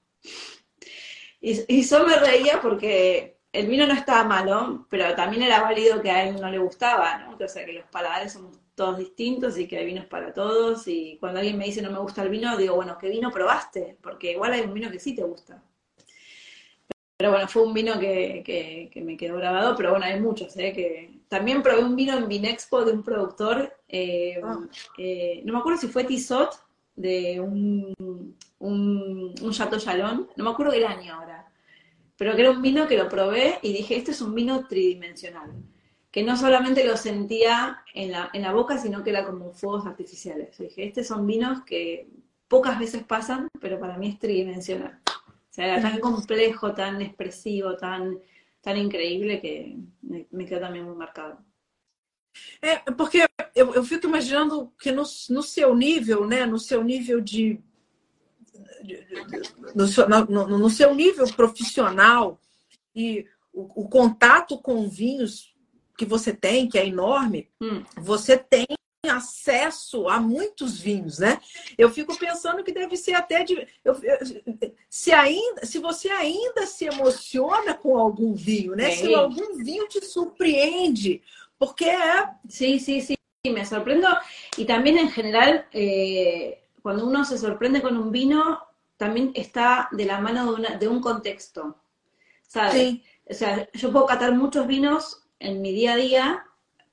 Y, 1.41 1.63
y 1.69 1.83
yo 1.83 2.05
me 2.05 2.17
reía 2.17 2.61
porque 2.61 3.39
el 3.53 3.69
vino 3.69 3.87
no 3.87 3.95
estaba 3.95 4.25
malo, 4.25 4.87
pero 4.91 5.15
también 5.15 5.45
era 5.45 5.61
válido 5.61 6.03
que 6.03 6.11
a 6.11 6.25
él 6.25 6.41
no 6.41 6.51
le 6.51 6.59
gustaba, 6.59 7.19
¿no? 7.19 7.37
O 7.37 7.49
sea, 7.49 7.65
que 7.65 7.73
los 7.73 7.87
paladares 7.87 8.33
somos 8.33 8.59
todos 8.77 8.99
distintos 8.99 9.59
y 9.59 9.67
que 9.67 9.79
hay 9.79 9.87
vinos 9.87 10.05
para 10.07 10.33
todos. 10.33 10.87
Y 10.87 11.17
cuando 11.19 11.41
alguien 11.41 11.59
me 11.59 11.65
dice 11.65 11.83
no 11.83 11.91
me 11.91 11.99
gusta 11.99 12.23
el 12.23 12.29
vino, 12.29 12.57
digo, 12.57 12.77
bueno, 12.77 12.97
¿qué 13.01 13.09
vino 13.09 13.33
probaste? 13.33 13.97
Porque 14.01 14.33
igual 14.33 14.53
hay 14.53 14.61
un 14.61 14.75
vino 14.75 14.91
que 14.91 15.01
sí 15.01 15.17
te 15.17 15.25
gusta. 15.25 15.61
Pero 17.17 17.31
bueno, 17.31 17.49
fue 17.49 17.63
un 17.63 17.73
vino 17.73 17.99
que, 17.99 18.93
me 18.97 19.17
quedó 19.17 19.39
grabado, 19.39 19.75
pero 19.75 19.91
bueno, 19.91 20.05
hay 20.05 20.21
muchos, 20.21 20.55
¿eh? 20.59 20.73
Que 20.75 21.19
también 21.29 21.63
probé 21.63 21.83
un 21.83 21.97
vino 21.97 22.17
en 22.17 22.29
Vinexpo 22.29 22.85
de 22.85 22.93
un 22.93 23.03
productor, 23.03 23.75
eh, 23.89 24.39
ah. 24.45 24.61
eh, 24.99 25.41
no 25.45 25.55
me 25.55 25.59
acuerdo 25.61 25.81
si 25.81 25.89
fue 25.89 26.05
Tissot, 26.05 26.51
de 26.95 27.41
un, 27.41 27.95
un, 28.59 29.35
un 29.41 29.51
Chateau 29.51 29.81
Chalon, 29.81 30.29
no 30.37 30.45
me 30.45 30.51
acuerdo 30.51 30.75
el 30.75 30.85
año 30.85 31.15
ahora, 31.15 31.51
pero 32.19 32.35
que 32.35 32.43
era 32.43 32.51
un 32.51 32.61
vino 32.61 32.87
que 32.87 32.99
lo 32.99 33.09
probé 33.09 33.61
y 33.63 33.73
dije, 33.73 33.97
este 33.97 34.11
es 34.11 34.21
un 34.21 34.35
vino 34.35 34.67
tridimensional 34.67 35.53
que 36.17 36.23
no 36.23 36.35
solamente 36.35 36.83
lo 36.83 36.97
sentía 36.97 37.85
en 37.93 38.11
la, 38.11 38.31
en 38.33 38.41
la 38.41 38.51
boca, 38.51 38.79
sino 38.79 39.05
que 39.05 39.11
era 39.11 39.27
como 39.27 39.53
fuegos 39.53 39.85
artificiales. 39.85 40.57
dije, 40.57 40.87
estos 40.87 41.09
son 41.09 41.27
vinos 41.27 41.63
que 41.65 42.09
pocas 42.49 42.79
veces 42.79 43.05
pasan, 43.05 43.49
pero 43.61 43.79
para 43.79 43.99
mí 43.99 44.09
es 44.09 44.19
tridimensional. 44.19 44.99
O 45.07 45.53
sea, 45.53 45.67
era 45.67 45.83
tan 45.83 46.01
complejo, 46.01 46.73
tan 46.73 47.03
expresivo, 47.03 47.77
tan, 47.77 48.19
tan 48.63 48.79
increíble 48.79 49.43
que 49.43 49.77
me, 50.01 50.27
me 50.31 50.47
quedou 50.47 50.63
também 50.63 50.83
muito 50.83 50.97
marcado. 50.99 51.37
É, 52.63 52.79
porque 52.93 53.27
eu, 53.55 53.75
eu 53.75 53.85
fico 53.85 54.07
imaginando 54.07 54.73
que 54.81 54.93
no, 54.93 55.03
no 55.29 55.43
seu 55.43 55.75
nível, 55.75 56.27
né, 56.27 56.47
no 56.47 56.59
seu 56.59 56.83
nível 56.83 57.21
de. 57.21 57.61
no, 59.75 59.87
seu, 59.87 60.09
no, 60.09 60.25
no 60.25 60.71
seu 60.71 60.95
nível 60.95 61.27
profissional 61.35 62.41
e 62.95 63.27
o, 63.53 63.83
o, 63.83 63.89
contato 63.91 64.57
com 64.57 64.89
vinhos 64.89 65.55
que 65.97 66.05
você 66.05 66.33
tem, 66.33 66.69
que 66.69 66.79
é 66.79 66.87
enorme, 66.87 67.49
hum. 67.61 67.83
você 67.97 68.37
tem 68.37 68.67
acesso 69.09 70.09
a 70.09 70.19
muitos 70.21 70.81
vinhos, 70.81 71.19
né? 71.19 71.41
Eu 71.79 71.91
fico 71.91 72.19
pensando 72.19 72.63
que 72.65 72.73
deve 72.73 72.97
ser 72.97 73.15
até 73.15 73.45
de. 73.45 73.67
Eu, 73.85 73.97
se, 74.89 75.13
ainda, 75.13 75.65
se 75.65 75.79
você 75.79 76.09
ainda 76.09 76.67
se 76.67 76.87
emociona 76.87 77.75
com 77.75 77.97
algum 77.97 78.35
vinho, 78.35 78.75
né? 78.75 78.91
Se 78.91 79.15
algum 79.15 79.57
vinho 79.57 79.87
te 79.89 80.05
surpreende, 80.05 81.23
porque 81.59 81.85
é. 81.85 82.29
Sim, 82.49 82.79
sim, 82.79 83.01
sim. 83.01 83.15
Me 83.47 83.65
sorprendo. 83.65 84.09
E 84.59 84.65
também, 84.65 84.99
em 84.99 85.09
geral, 85.09 85.65
eh, 85.73 86.59
quando 86.83 87.07
uno 87.07 87.25
se 87.25 87.39
sorprende 87.39 87.81
com 87.81 87.89
um 87.89 88.11
vino, 88.11 88.59
também 88.97 89.33
está 89.37 89.89
de 89.93 90.05
la 90.05 90.21
mano 90.21 90.47
de, 90.47 90.61
una, 90.61 90.77
de 90.77 90.89
un 90.89 91.01
contexto. 91.01 91.77
¿Sabes? 92.43 92.75
Sí. 92.75 93.03
O 93.29 93.35
sea, 93.35 93.69
yo 93.75 93.93
puedo 93.93 94.07
catar 94.07 94.33
muchos 94.33 94.67
vinos 94.67 95.26
en 95.39 95.61
mi 95.63 95.73
día 95.73 95.95
a 95.95 95.97
día, 95.97 96.47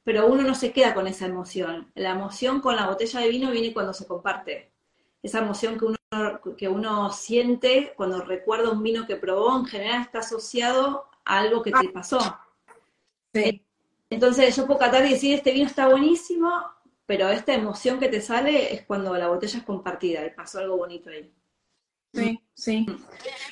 pero 0.03 0.27
uno 0.27 0.43
no 0.43 0.55
se 0.55 0.71
queda 0.71 0.93
con 0.93 1.07
esa 1.07 1.25
emoción. 1.25 1.91
La 1.95 2.11
emoción 2.11 2.59
con 2.61 2.75
la 2.75 2.87
botella 2.87 3.19
de 3.19 3.29
vino 3.29 3.51
viene 3.51 3.73
cuando 3.73 3.93
se 3.93 4.05
comparte. 4.05 4.71
Esa 5.21 5.39
emoción 5.39 5.79
que 5.79 5.85
uno, 5.85 5.97
que 6.57 6.67
uno 6.67 7.11
siente 7.11 7.93
cuando 7.95 8.21
recuerda 8.21 8.71
un 8.71 8.83
vino 8.83 9.07
que 9.07 9.15
probó, 9.15 9.57
en 9.57 9.65
general 9.65 10.01
está 10.01 10.19
asociado 10.19 11.05
a 11.23 11.39
algo 11.39 11.63
que 11.63 11.71
te 11.71 11.89
pasó. 11.89 12.19
Entonces 14.09 14.55
yo 14.55 14.67
puedo 14.67 14.79
catar 14.79 15.05
y 15.05 15.11
decir, 15.11 15.33
este 15.33 15.53
vino 15.53 15.65
está 15.65 15.87
buenísimo, 15.87 16.51
pero 17.05 17.29
esta 17.29 17.53
emoción 17.53 17.99
que 17.99 18.09
te 18.09 18.21
sale 18.21 18.73
es 18.73 18.85
cuando 18.85 19.15
la 19.15 19.29
botella 19.29 19.59
es 19.59 19.65
compartida 19.65 20.25
y 20.25 20.31
pasó 20.31 20.59
algo 20.59 20.77
bonito 20.77 21.09
ahí. 21.09 21.33
Sim, 22.14 22.38
sim. 22.53 22.86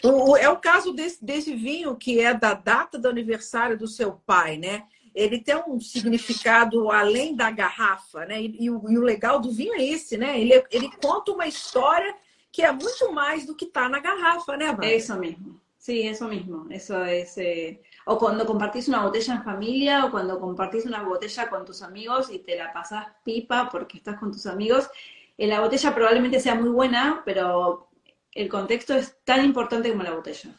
O, 0.03 0.37
é 0.37 0.47
o 0.49 0.57
caso 0.57 0.93
desse, 0.93 1.23
desse 1.23 1.55
vinho 1.55 1.95
que 1.95 2.19
é 2.19 2.33
da 2.33 2.53
data 2.53 2.99
do 2.99 3.07
aniversário 3.07 3.77
do 3.77 3.87
seu 3.87 4.13
pai, 4.25 4.57
né? 4.57 4.83
Ele 5.13 5.39
tem 5.39 5.55
um 5.67 5.79
significado 5.79 6.89
além 6.91 7.35
da 7.35 7.49
garrafa, 7.51 8.25
né? 8.25 8.41
E, 8.41 8.65
e, 8.65 8.69
o, 8.69 8.89
e 8.89 8.97
o, 8.97 9.01
legal 9.01 9.39
do 9.39 9.51
vinho 9.51 9.73
é 9.73 9.83
esse, 9.83 10.17
né? 10.17 10.39
Ele, 10.39 10.63
ele 10.71 10.89
conta 11.01 11.31
uma 11.31 11.47
história 11.47 12.15
que 12.51 12.61
é 12.61 12.71
muito 12.71 13.11
mais 13.11 13.45
do 13.45 13.55
que 13.55 13.65
está 13.65 13.89
na 13.89 13.99
garrafa, 13.99 14.55
né, 14.55 14.71
Mara? 14.71 14.85
É 14.85 14.97
isso 14.97 15.17
mesmo. 15.17 15.59
Sí, 15.77 16.05
eso 16.05 16.27
mismo. 16.27 16.67
Eso 16.69 17.03
es. 17.03 17.37
Eh... 17.37 17.79
O 18.05 18.17
cuando 18.17 18.45
compartís 18.45 18.87
una 18.87 19.03
botella 19.03 19.35
en 19.35 19.43
familia, 19.43 20.05
o 20.05 20.11
cuando 20.11 20.39
compartís 20.39 20.85
una 20.85 21.03
botella 21.03 21.49
con 21.49 21.65
tus 21.65 21.81
amigos 21.81 22.31
y 22.31 22.39
te 22.39 22.55
la 22.55 22.73
pasás 22.73 23.07
pipa 23.23 23.69
porque 23.69 23.97
estás 23.97 24.19
con 24.19 24.31
tus 24.31 24.45
amigos. 24.45 24.89
Eh, 25.37 25.47
la 25.47 25.59
botella 25.59 25.93
probablemente 25.93 26.39
sea 26.39 26.55
muy 26.55 26.69
buena, 26.69 27.21
pero 27.25 27.90
el 28.33 28.49
contexto 28.49 28.95
es 28.95 29.17
tan 29.23 29.43
importante 29.43 29.89
como 29.89 30.03
la 30.03 30.13
botella. 30.13 30.51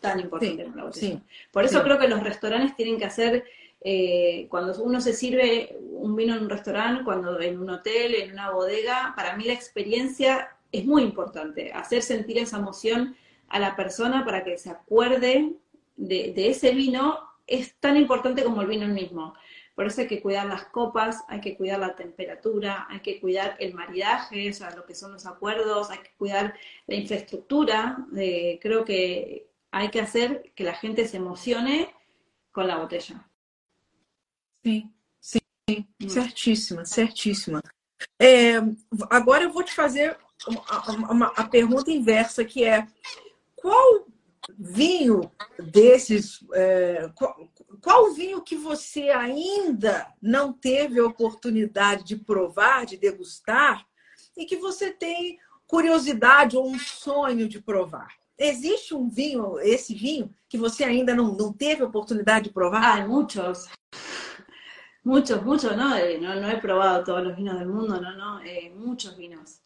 Tan 0.00 0.20
importante 0.20 0.64
como 0.64 0.76
la 0.76 0.84
botella. 0.84 1.20
Por 1.50 1.64
eso 1.64 1.82
creo 1.82 1.98
que 1.98 2.08
los 2.08 2.22
restaurantes 2.22 2.76
tienen 2.76 2.98
que 2.98 3.04
hacer, 3.04 3.44
eh, 3.80 4.46
cuando 4.48 4.82
uno 4.82 5.00
se 5.00 5.12
sirve 5.12 5.76
un 5.80 6.16
vino 6.16 6.34
en 6.34 6.42
un 6.42 6.50
restaurante, 6.50 7.04
cuando 7.04 7.40
en 7.40 7.58
un 7.58 7.70
hotel, 7.70 8.14
en 8.14 8.32
una 8.32 8.50
bodega, 8.50 9.12
para 9.16 9.36
mí 9.36 9.44
la 9.44 9.52
experiencia 9.52 10.56
es 10.72 10.84
muy 10.84 11.02
importante. 11.02 11.72
Hacer 11.72 12.02
sentir 12.02 12.38
esa 12.38 12.58
emoción 12.58 13.16
a 13.48 13.58
la 13.58 13.76
persona 13.76 14.24
para 14.24 14.42
que 14.42 14.58
se 14.58 14.70
acuerde 14.70 15.52
de, 15.96 16.32
de 16.34 16.50
ese 16.50 16.72
vino 16.72 17.20
es 17.46 17.74
tan 17.76 17.96
importante 17.96 18.42
como 18.42 18.62
el 18.62 18.66
vino 18.66 18.86
mismo. 18.88 19.34
Por 19.74 19.86
eso 19.86 20.02
hay 20.02 20.06
que 20.06 20.22
cuidar 20.22 20.46
las 20.46 20.66
copas, 20.66 21.24
hay 21.28 21.40
que 21.40 21.56
cuidar 21.56 21.80
la 21.80 21.96
temperatura, 21.96 22.86
hay 22.88 23.00
que 23.00 23.20
cuidar 23.20 23.56
el 23.58 23.74
maridaje, 23.74 24.50
o 24.50 24.52
sea, 24.52 24.70
lo 24.70 24.86
que 24.86 24.94
son 24.94 25.12
los 25.12 25.26
acuerdos, 25.26 25.90
hay 25.90 25.98
que 25.98 26.12
cuidar 26.16 26.54
la 26.86 26.94
infraestructura. 26.94 28.06
Eh, 28.16 28.58
creo 28.62 28.84
que 28.84 29.48
hay 29.72 29.90
que 29.90 30.00
hacer 30.00 30.52
que 30.54 30.62
la 30.62 30.74
gente 30.74 31.08
se 31.08 31.16
emocione 31.16 31.92
con 32.52 32.68
la 32.68 32.76
botella. 32.76 33.28
Sim, 34.62 34.94
sim, 35.20 35.40
hum. 35.68 36.08
certíssima, 36.08 36.84
certíssima. 36.86 37.60
É, 38.20 38.54
agora 39.10 39.44
eu 39.44 39.52
vou 39.52 39.64
te 39.64 39.72
fazer 39.72 40.16
uma, 40.46 41.10
uma, 41.10 41.26
a 41.36 41.44
pergunta 41.44 41.90
inversa, 41.90 42.44
que 42.44 42.64
é 42.64 42.86
qual 43.56 44.06
vinho 44.58 45.32
desses, 45.58 46.44
é, 46.52 47.10
qual, 47.14 47.36
qual 47.84 48.14
vinho 48.14 48.40
que 48.40 48.56
você 48.56 49.10
ainda 49.10 50.10
não 50.20 50.54
teve 50.54 50.98
a 50.98 51.04
oportunidade 51.04 52.02
de 52.02 52.16
provar, 52.16 52.86
de 52.86 52.96
degustar, 52.96 53.86
e 54.34 54.46
que 54.46 54.56
você 54.56 54.90
tem 54.90 55.38
curiosidade 55.66 56.56
ou 56.56 56.66
um 56.66 56.78
sonho 56.78 57.46
de 57.46 57.60
provar? 57.60 58.08
Existe 58.38 58.94
um 58.94 59.06
vinho, 59.06 59.60
esse 59.60 59.94
vinho, 59.94 60.34
que 60.48 60.56
você 60.56 60.82
ainda 60.82 61.14
não, 61.14 61.36
não 61.36 61.52
teve 61.52 61.82
a 61.82 61.86
oportunidade 61.86 62.46
de 62.46 62.54
provar? 62.54 63.00
Ah, 63.00 63.06
muitos. 63.06 63.68
Muchos, 65.04 65.42
muchos. 65.42 65.70
Eh, 65.70 66.16
no, 66.18 66.40
no 66.40 66.48
he 66.48 67.04
todos 67.04 67.22
los 67.22 67.36
vinos 67.36 67.58
del 67.58 67.68
mundo, 67.68 68.00
no, 68.00 68.16
no, 68.16 68.40
eh, 68.40 68.72
vinos. 69.14 69.60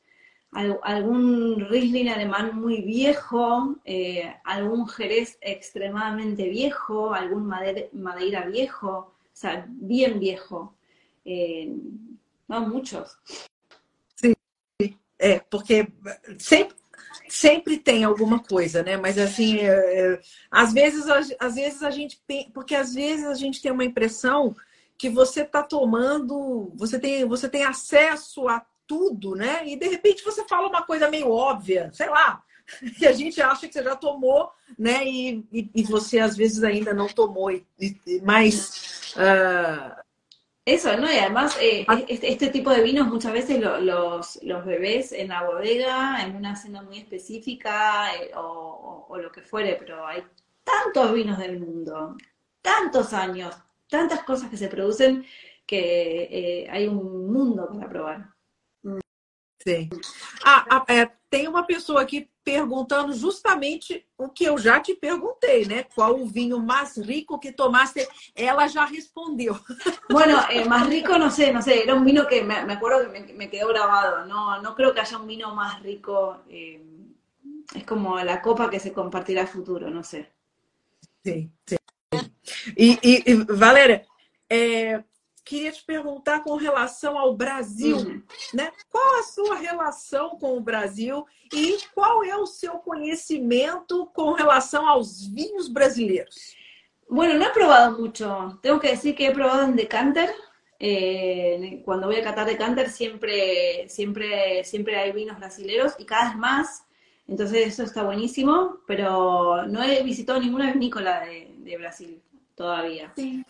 Algún 0.52 1.60
Riesling 1.68 2.08
alemán 2.08 2.58
muy 2.58 2.82
viejo, 2.82 3.76
eh, 3.84 4.34
algún 4.44 4.88
Jerez 4.88 5.38
extremadamente 5.40 6.48
viejo, 6.48 7.12
algún 7.12 7.46
Madeira 7.46 8.46
viejo, 8.46 8.88
o 8.88 9.14
sea, 9.32 9.66
bien 9.68 10.18
viejo. 10.18 10.74
Eh, 11.24 11.70
não, 12.48 12.68
muitos. 12.68 13.18
Sim, 14.16 14.34
é, 15.18 15.40
porque 15.40 15.86
sempre, 16.38 16.74
sempre 17.28 17.76
tem 17.76 18.04
alguma 18.04 18.42
coisa, 18.42 18.82
né? 18.82 18.96
Mas 18.96 19.18
assim, 19.18 19.58
é, 19.58 20.18
às 20.50 20.72
vezes, 20.72 21.04
às 21.38 21.54
vezes 21.54 21.82
a 21.82 21.90
gente 21.90 22.18
porque 22.54 22.74
às 22.74 22.94
vezes 22.94 23.26
a 23.26 23.34
gente 23.34 23.60
tem 23.60 23.70
uma 23.70 23.84
impressão 23.84 24.56
que 24.96 25.10
você 25.10 25.42
está 25.42 25.62
tomando, 25.62 26.72
você 26.74 26.98
tem, 26.98 27.24
você 27.24 27.48
tem 27.48 27.64
acesso 27.64 28.48
a 28.48 28.64
tudo, 28.88 29.36
né? 29.36 29.60
E 29.64 29.76
de 29.76 29.86
repente 29.86 30.24
você 30.24 30.44
fala 30.48 30.68
uma 30.68 30.82
coisa 30.82 31.08
meio 31.08 31.30
óbvia, 31.30 31.90
sei 31.92 32.08
lá, 32.08 32.42
e 33.00 33.06
a 33.06 33.12
gente 33.12 33.40
acha 33.40 33.68
que 33.68 33.74
você 33.74 33.84
já 33.84 33.94
tomou, 33.94 34.50
né? 34.76 35.06
E, 35.06 35.44
e, 35.52 35.70
y 35.74 35.82
você 35.84 36.18
às 36.18 36.36
vezes 36.36 36.64
ainda 36.64 36.92
não 36.92 37.06
tomou, 37.06 37.52
e, 37.52 37.64
mas 38.22 39.14
uh, 39.16 40.08
Eso, 40.68 40.94
¿no? 40.98 41.10
Y 41.10 41.16
además, 41.16 41.56
eh, 41.62 41.86
este, 42.08 42.30
este, 42.30 42.48
tipo 42.48 42.68
de 42.68 42.82
vinos 42.82 43.08
muchas 43.08 43.32
veces 43.32 43.58
lo, 43.58 43.80
los, 43.80 44.38
los 44.42 44.66
bebés 44.66 45.12
en 45.12 45.28
la 45.28 45.42
bodega, 45.42 46.22
en 46.22 46.36
una 46.36 46.56
cena 46.56 46.82
muy 46.82 46.98
específica 46.98 48.14
eh, 48.14 48.32
o, 48.36 49.06
o, 49.08 49.16
lo 49.16 49.32
que 49.32 49.40
fuere, 49.40 49.76
pero 49.76 50.06
hay 50.06 50.22
tantos 50.64 51.14
vinos 51.14 51.38
del 51.38 51.58
mundo, 51.58 52.18
tantos 52.60 53.14
años, 53.14 53.56
tantas 53.88 54.22
cosas 54.24 54.50
que 54.50 54.58
se 54.58 54.68
producen 54.68 55.24
que 55.64 56.28
eh, 56.30 56.68
hay 56.70 56.86
un 56.86 57.32
mundo 57.32 57.68
para 57.72 57.88
probar. 57.88 58.34
Sim. 59.68 59.90
Ah, 60.42 60.82
é, 60.88 61.10
tem 61.28 61.46
uma 61.46 61.62
pessoa 61.62 62.00
aqui 62.00 62.30
perguntando 62.42 63.12
justamente 63.12 64.06
o 64.16 64.30
que 64.30 64.44
eu 64.44 64.56
já 64.56 64.80
te 64.80 64.94
perguntei, 64.94 65.66
né? 65.66 65.82
Qual 65.94 66.18
o 66.18 66.26
vinho 66.26 66.58
mais 66.58 66.96
rico 66.96 67.38
que 67.38 67.52
tomaste? 67.52 68.08
Ela 68.34 68.66
já 68.66 68.86
respondeu. 68.86 69.58
Bueno, 70.10 70.40
eh, 70.48 70.64
más 70.64 70.88
rico 70.88 71.18
no 71.18 71.30
sé, 71.30 71.52
no 71.52 71.60
sé, 71.60 71.82
era 71.82 71.94
un 71.94 72.02
vino 72.02 72.26
que 72.26 72.42
me, 72.42 72.64
me 72.64 72.72
acuerdo 72.72 73.02
que 73.02 73.20
me, 73.20 73.32
me, 73.34 73.50
quedó 73.50 73.68
grabado. 73.68 74.24
No, 74.24 74.62
no 74.62 74.74
creo 74.74 74.94
que 74.94 75.00
haya 75.00 75.18
un 75.18 75.26
vino 75.26 75.54
más 75.54 75.82
rico. 75.82 76.44
Eh, 76.48 76.82
es 77.74 77.84
como 77.84 78.18
la 78.20 78.40
copa 78.40 78.70
que 78.70 78.80
se 78.80 78.94
compartirá 78.94 79.42
a 79.42 79.46
futuro, 79.46 79.90
no 79.90 80.02
sé. 80.02 80.32
Sí, 81.22 81.52
sí. 81.66 81.76
E, 82.74 82.98
e, 83.02 83.22
e 83.26 83.34
Valéria, 83.34 84.06
é, 84.48 85.04
queria 85.48 85.72
te 85.72 85.82
perguntar 85.82 86.44
com 86.44 86.56
relação 86.56 87.18
ao 87.18 87.34
Brasil, 87.34 87.96
uhum. 87.96 88.22
né? 88.52 88.70
Qual 88.90 89.18
a 89.18 89.22
sua 89.22 89.56
relação 89.56 90.38
com 90.38 90.56
o 90.56 90.60
Brasil 90.60 91.24
e 91.52 91.78
qual 91.94 92.22
é 92.22 92.36
o 92.36 92.46
seu 92.46 92.74
conhecimento 92.74 94.06
com 94.12 94.32
relação 94.32 94.86
aos 94.86 95.26
vinhos 95.26 95.68
brasileiros? 95.68 96.54
Bueno, 97.08 97.38
no 97.38 97.44
he 97.44 97.50
probado 97.50 97.98
mucho. 97.98 98.58
Tengo 98.60 98.78
que 98.78 98.90
decir 98.90 99.14
que 99.14 99.26
he 99.26 99.32
probado 99.32 99.62
en 99.62 99.74
decanter. 99.74 100.30
Eh, 100.78 101.82
cuando 101.84 102.06
voy 102.06 102.16
a 102.16 102.22
catar 102.22 102.46
decanter 102.46 102.90
siempre, 102.90 103.88
siempre, 103.88 104.62
siempre 104.64 104.96
hay 104.96 105.12
vinos 105.12 105.38
brasileños 105.38 105.94
y 105.98 106.04
cada 106.04 106.28
vez 106.28 106.36
más. 106.36 106.84
Entonces 107.26 107.66
eso 107.66 107.82
está 107.82 108.02
buenísimo, 108.02 108.80
pero 108.86 109.66
no 109.66 109.82
he 109.82 110.02
visitado 110.02 110.38
ninguna 110.40 110.72
vinícola 110.72 111.20
de, 111.20 111.54
de 111.58 111.78
Brasil 111.78 112.22
todavía. 112.54 113.12
Sí. 113.16 113.44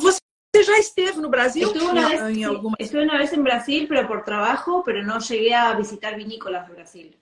Você 0.00 0.20
Você 0.58 0.64
já 0.64 0.78
esteve 0.78 1.20
no 1.20 1.28
Brasil? 1.28 1.68
Estuve 1.68 1.84
una, 1.84 2.08
vez, 2.08 2.36
en 2.36 2.44
alguna... 2.44 2.76
estuve 2.80 3.02
una 3.04 3.16
vez 3.16 3.32
en 3.32 3.44
Brasil, 3.44 3.86
pero 3.88 4.08
por 4.08 4.24
trabajo, 4.24 4.82
pero 4.84 5.04
no 5.04 5.20
llegué 5.20 5.54
a 5.54 5.72
visitar 5.74 6.16
vinícolas 6.16 6.66
de 6.66 6.74
Brasil. 6.74 7.16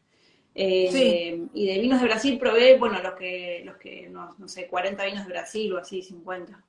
Eh, 0.54 0.88
sí. 0.90 1.48
Y 1.52 1.66
de 1.66 1.80
vinos 1.80 2.00
de 2.00 2.06
Brasil 2.06 2.38
probé, 2.38 2.78
bueno, 2.78 2.98
los 3.02 3.12
que, 3.12 3.62
los 3.66 3.76
que 3.76 4.08
no, 4.08 4.34
no 4.38 4.48
sei, 4.48 4.66
40 4.68 5.04
vinos 5.04 5.24
de 5.24 5.28
Brasil 5.28 5.74
ou 5.74 5.78
assim, 5.78 6.00
50. 6.00 6.64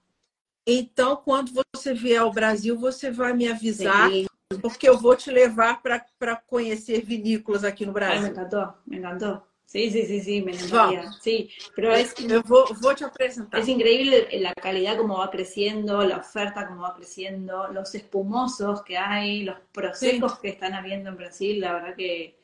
Então, 0.66 1.16
quando 1.16 1.54
você 1.74 1.94
vier 1.94 2.20
ao 2.20 2.34
Brasil, 2.34 2.78
você 2.78 3.10
vai 3.10 3.32
me 3.32 3.48
avisar, 3.48 4.12
Sim. 4.12 4.28
porque 4.62 4.90
eu 4.90 4.98
vou 4.98 5.16
te 5.16 5.32
levar 5.32 5.82
para 5.82 6.36
conhecer 6.36 7.02
vinícolas 7.02 7.64
aqui 7.64 7.86
no 7.86 7.94
Brasil. 7.94 8.18
Ai, 8.18 8.24
me 8.24 8.30
encantou, 8.30 8.74
me 8.86 8.98
encantou. 8.98 9.42
Sí, 9.68 9.92
sí, 9.92 10.06
sí, 10.06 10.22
sí, 10.22 10.42
me 10.42 10.54
encantaría. 10.54 11.12
Sí, 11.22 11.50
pero 11.76 11.94
es, 11.94 12.16
voy 12.80 12.96
a 13.04 13.12
presentar. 13.12 13.60
es 13.60 13.68
increíble 13.68 14.30
la 14.40 14.54
calidad 14.54 14.96
como 14.96 15.18
va 15.18 15.30
creciendo, 15.30 16.02
la 16.06 16.18
oferta 16.20 16.66
como 16.66 16.84
va 16.84 16.96
creciendo, 16.96 17.68
los 17.68 17.94
espumosos 17.94 18.82
que 18.84 18.98
hay, 18.98 19.44
los 19.44 19.58
prosecos 19.74 20.32
sí. 20.32 20.38
que 20.42 20.48
están 20.50 20.74
habiendo 20.74 21.10
en 21.10 21.18
Brasil, 21.18 21.60
la 21.60 21.74
verdad 21.74 21.96
que 21.98 22.40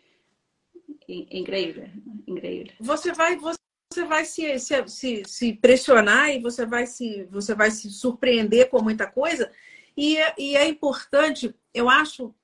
increíble, 1.07 1.93
increíble. 2.27 2.73
Você 2.81 3.13
vai, 3.13 3.37
você 3.37 4.03
vai 4.05 4.25
se, 4.25 4.59
se, 4.59 4.87
se, 4.89 5.23
se 5.25 5.53
pressionar 5.53 6.29
e 6.29 6.41
você 6.41 6.65
vai 6.65 6.85
se, 6.85 7.23
você 7.31 7.55
vai 7.55 7.71
se 7.71 7.89
surpreender 7.89 8.69
com 8.69 8.81
muita 8.81 9.07
coisa. 9.07 9.49
E, 9.95 10.17
e 10.37 10.57
é 10.57 10.67
importante, 10.67 11.55
eu 11.73 11.89
acho, 11.89 12.35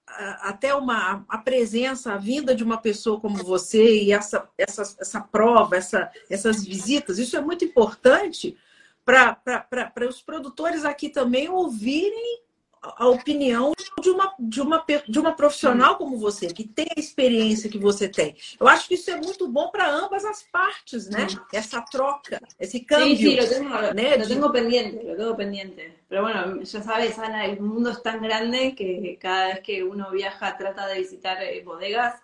até 0.41 0.74
uma 0.74 1.26
a 1.28 1.38
presença, 1.38 2.14
a 2.14 2.18
vinda 2.18 2.55
de 2.55 2.64
uma 2.64 2.78
pessoa 2.78 3.20
como 3.20 3.43
você 3.43 4.03
e 4.03 4.12
essa, 4.12 4.49
essa, 4.57 4.82
essa 4.99 5.22
prova, 5.22 5.78
essa, 5.78 6.12
essas 6.30 6.66
visitas, 6.66 7.18
isso 7.20 7.38
é 7.38 7.41
muito 7.41 7.64
importante 7.64 8.57
para 9.05 10.07
os 10.07 10.22
produtores 10.22 10.86
aqui 10.86 11.10
também 11.10 11.49
ouvirem 11.49 12.41
a 12.82 13.07
opinião 13.07 13.73
de 14.01 14.09
uma, 14.09 14.34
de 14.39 14.61
uma, 14.61 14.86
de 15.07 15.19
uma 15.19 15.34
profissional 15.34 15.97
como 15.97 16.17
você, 16.17 16.47
que 16.47 16.67
tem 16.67 16.88
a 16.95 16.99
experiência 16.99 17.69
que 17.69 17.77
você 17.77 18.07
tem. 18.07 18.36
Eu 18.59 18.67
acho 18.67 18.88
que 18.88 18.93
isso 18.93 19.11
é 19.11 19.17
muito 19.17 19.47
bom 19.47 19.69
para 19.69 19.89
ambas 19.89 20.23
as 20.23 20.43
partes, 20.43 21.09
né? 21.09 21.27
Essa 21.53 21.82
troca, 21.82 22.39
esse 22.59 22.80
cambio. 22.82 23.17
Sí, 23.17 23.23
sí, 23.23 23.36
lo 23.36 23.47
tengo, 23.47 23.93
¿né? 23.93 24.17
lo 24.17 24.27
tengo 24.27 24.51
pendiente, 24.51 25.03
lo 25.03 25.17
tengo 25.17 25.36
pendiente. 25.36 25.99
Pero 26.07 26.23
bueno, 26.23 26.61
ya 26.61 26.82
sabes, 26.82 27.19
Ana, 27.19 27.45
el 27.45 27.59
mundo 27.59 27.91
es 27.91 28.01
tan 28.01 28.21
grande 28.21 28.75
que 28.75 29.17
cada 29.19 29.47
vez 29.47 29.59
que 29.61 29.84
uno 29.84 30.11
viaja 30.11 30.57
trata 30.57 30.88
de 30.88 30.99
visitar 30.99 31.41
eh, 31.43 31.61
bodegas 31.63 32.21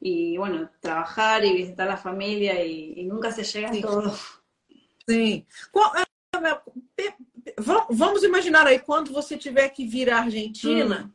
y 0.00 0.36
bueno, 0.36 0.68
trabajar 0.80 1.44
y 1.44 1.52
visitar 1.52 1.86
la 1.86 1.96
familia 1.96 2.64
y, 2.64 2.94
y 2.96 3.04
nunca 3.04 3.30
se 3.30 3.44
llega 3.44 3.72
sí. 3.72 3.78
a 3.78 3.82
todo. 3.82 4.16
Sim. 5.06 5.44
Vamos 7.90 8.22
imaginar 8.22 8.66
aí, 8.66 8.78
quando 8.78 9.12
você 9.12 9.36
tiver 9.36 9.68
que 9.70 9.86
vir 9.86 10.10
à 10.10 10.18
Argentina, 10.18 11.04
hum. 11.04 11.10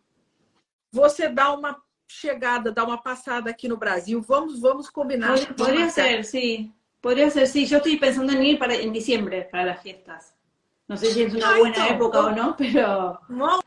você 0.91 1.29
dá 1.29 1.53
uma 1.53 1.81
chegada, 2.07 2.71
dá 2.71 2.83
uma 2.83 2.97
passada 2.97 3.49
aqui 3.49 3.67
no 3.67 3.77
Brasil. 3.77 4.21
Vamos, 4.21 4.59
vamos 4.59 4.89
combinar. 4.89 5.37
Podría 5.55 5.89
ser, 5.89 6.23
sí. 6.23 6.71
Podría 7.01 7.29
ser, 7.29 7.47
sí. 7.47 7.65
Yo 7.65 7.77
estoy 7.77 7.97
pensando 7.97 8.31
en 8.31 8.43
ir 8.43 8.59
para, 8.59 8.75
en 8.75 8.91
diciembre 8.93 9.47
para 9.51 9.65
las 9.65 9.81
fiestas. 9.81 10.37
Não 10.87 10.95
sei 10.95 11.11
se 11.11 11.23
é 11.23 11.27
uma 11.27 11.45
ah, 11.45 11.55
boa 11.55 11.87
época 11.89 12.21
ou 12.21 12.31
não, 12.31 12.53
pero... 12.53 13.19
Não, 13.27 13.59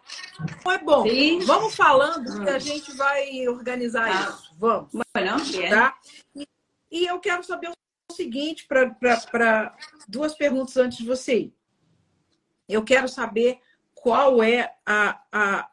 não 0.65 0.73
é 0.73 0.79
bom. 0.79 1.03
Sim. 1.03 1.41
Vamos 1.41 1.77
falando 1.77 2.27
hum. 2.27 2.45
que 2.45 2.51
a 2.51 2.59
gente 2.59 2.97
vai 2.97 3.47
organizar 3.47 4.09
ah. 4.09 4.31
isso. 4.31 4.55
Vamos. 4.59 4.89
Bueno, 4.93 5.37
tá? 5.69 5.99
E, 6.35 6.49
e, 6.91 7.07
eu 7.07 7.19
quero 7.21 7.45
saber 7.45 7.69
o 7.69 8.15
seguinte, 8.15 8.67
para 8.67 9.77
duas 10.09 10.35
perguntas 10.35 10.79
antes 10.79 10.97
de 10.97 11.05
você 11.05 11.41
ir. 11.41 11.55
Eu 12.73 12.85
quero 12.85 13.09
saber 13.09 13.59
qual 13.95 14.43
é 14.43 14.73
a, 14.87 15.21
a, 15.31 15.71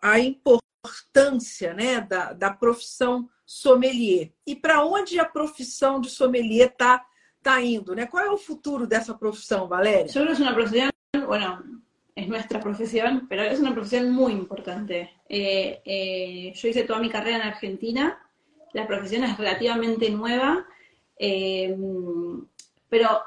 a 0.00 0.20
importância 0.20 1.74
né, 1.74 2.00
da, 2.00 2.32
da 2.32 2.50
profissão 2.52 3.28
sommelier 3.44 4.32
e 4.46 4.54
para 4.54 4.84
onde 4.84 5.18
a 5.18 5.24
profissão 5.24 6.00
de 6.00 6.08
sommelier 6.08 6.68
está 6.68 7.04
tá 7.42 7.60
indo, 7.60 7.94
né? 7.94 8.06
Qual 8.06 8.24
é 8.24 8.30
o 8.30 8.38
futuro 8.38 8.86
dessa 8.86 9.14
profissão, 9.14 9.66
Valéria? 9.66 10.06
Eu 10.06 10.26
que 10.26 10.42
é 10.42 10.44
uma 10.44 10.54
profissão, 10.54 10.90
bueno, 11.26 11.80
es 12.14 12.28
nuestra 12.28 12.60
profesión, 12.60 13.26
pero 13.28 13.42
es 13.42 13.58
una 13.58 13.72
profesión 13.72 14.10
muy 14.10 14.32
importante. 14.32 15.10
Eh, 15.28 15.80
eh, 15.84 16.52
yo 16.54 16.68
hice 16.68 16.84
toda 16.84 17.00
mi 17.00 17.08
carrera 17.08 17.36
en 17.36 17.42
Argentina, 17.42 18.18
la 18.72 18.86
profesión 18.86 19.24
es 19.24 19.36
relativamente 19.36 20.10
nueva, 20.10 20.66
eh, 21.18 21.76
pero 22.88 23.22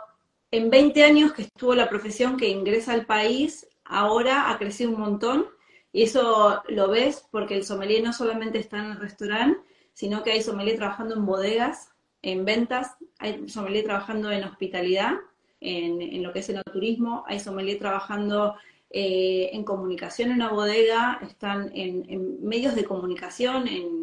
en 0.53 0.69
20 0.69 1.03
años 1.03 1.33
que 1.33 1.41
estuvo 1.41 1.73
la 1.73 1.89
profesión 1.89 2.37
que 2.37 2.47
ingresa 2.47 2.93
al 2.93 3.07
país, 3.07 3.67
ahora 3.85 4.51
ha 4.51 4.59
crecido 4.59 4.91
un 4.91 4.99
montón. 4.99 5.47
Y 5.91 6.03
eso 6.03 6.61
lo 6.69 6.89
ves 6.89 7.25
porque 7.31 7.55
el 7.55 7.65
sommelier 7.65 8.03
no 8.03 8.13
solamente 8.13 8.59
está 8.59 8.77
en 8.77 8.91
el 8.91 8.99
restaurante, 8.99 9.59
sino 9.93 10.21
que 10.21 10.31
hay 10.31 10.43
sommelier 10.43 10.77
trabajando 10.77 11.15
en 11.15 11.25
bodegas, 11.25 11.89
en 12.21 12.45
ventas, 12.45 12.95
hay 13.17 13.49
sommelier 13.49 13.85
trabajando 13.85 14.29
en 14.29 14.43
hospitalidad, 14.43 15.13
en, 15.59 16.21
lo 16.21 16.31
que 16.31 16.39
es 16.39 16.49
el 16.49 16.61
turismo, 16.71 17.23
hay 17.27 17.39
sommelier 17.39 17.79
trabajando 17.79 18.55
eh, 18.95 19.49
en 19.53 19.63
comunicación 19.63 20.29
en 20.29 20.35
una 20.35 20.51
bodega, 20.51 21.19
están 21.23 21.71
en, 21.73 22.45
medios 22.47 22.75
de 22.75 22.83
comunicación, 22.83 23.67
en, 23.67 23.93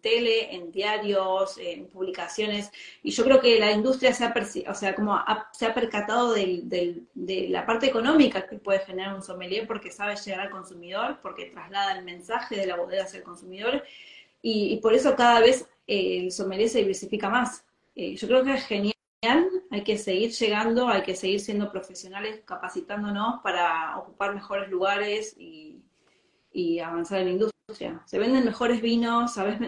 tele, 0.00 0.54
en 0.54 0.72
diarios, 0.72 1.58
en 1.58 1.86
publicaciones, 1.88 2.70
y 3.02 3.10
yo 3.10 3.22
creo 3.22 3.38
que 3.38 3.60
la 3.60 3.70
industria 3.70 4.14
se 4.14 4.24
ha, 4.24 4.34
o 4.68 4.74
sea, 4.74 4.94
como 4.94 5.18
se 5.52 5.66
ha 5.66 5.74
percatado 5.74 6.32
del, 6.32 6.70
de 6.70 7.48
la 7.50 7.66
parte 7.66 7.86
económica 7.86 8.46
que 8.46 8.56
puede 8.56 8.78
generar 8.78 9.14
un 9.14 9.22
sommelier 9.22 9.66
porque 9.66 9.92
sabe 9.92 10.16
llegar 10.16 10.40
al 10.40 10.50
consumidor, 10.50 11.18
porque 11.20 11.46
traslada 11.46 11.98
el 11.98 12.04
mensaje 12.06 12.56
de 12.56 12.66
la 12.66 12.76
bodega 12.76 13.04
hacia 13.04 13.18
el 13.18 13.24
consumidor, 13.24 13.84
y, 14.40 14.72
y 14.72 14.76
por 14.78 14.94
eso 14.94 15.14
cada 15.14 15.40
vez 15.40 15.68
eh, 15.86 16.20
el 16.24 16.32
sommelier 16.32 16.70
se 16.70 16.78
diversifica 16.78 17.28
más. 17.28 17.64
Eh, 17.94 18.16
yo 18.16 18.26
creo 18.26 18.42
que 18.42 18.54
es 18.54 18.64
genial 18.64 18.94
hay 19.22 19.84
que 19.84 19.98
seguir 19.98 20.30
llegando, 20.30 20.88
hay 20.88 21.02
que 21.02 21.14
seguir 21.14 21.40
siendo 21.40 21.70
profesionales, 21.70 22.40
capacitándonos 22.46 23.42
para 23.42 23.98
ocupar 23.98 24.34
mejores 24.34 24.70
lugares 24.70 25.36
y, 25.38 25.82
avanzar 26.80 27.20
en 27.20 27.26
la 27.26 27.32
industria. 27.32 28.02
Se 28.06 28.18
venden 28.18 28.44
mejores 28.44 28.80
vinos, 28.80 29.34
¿sabes? 29.34 29.58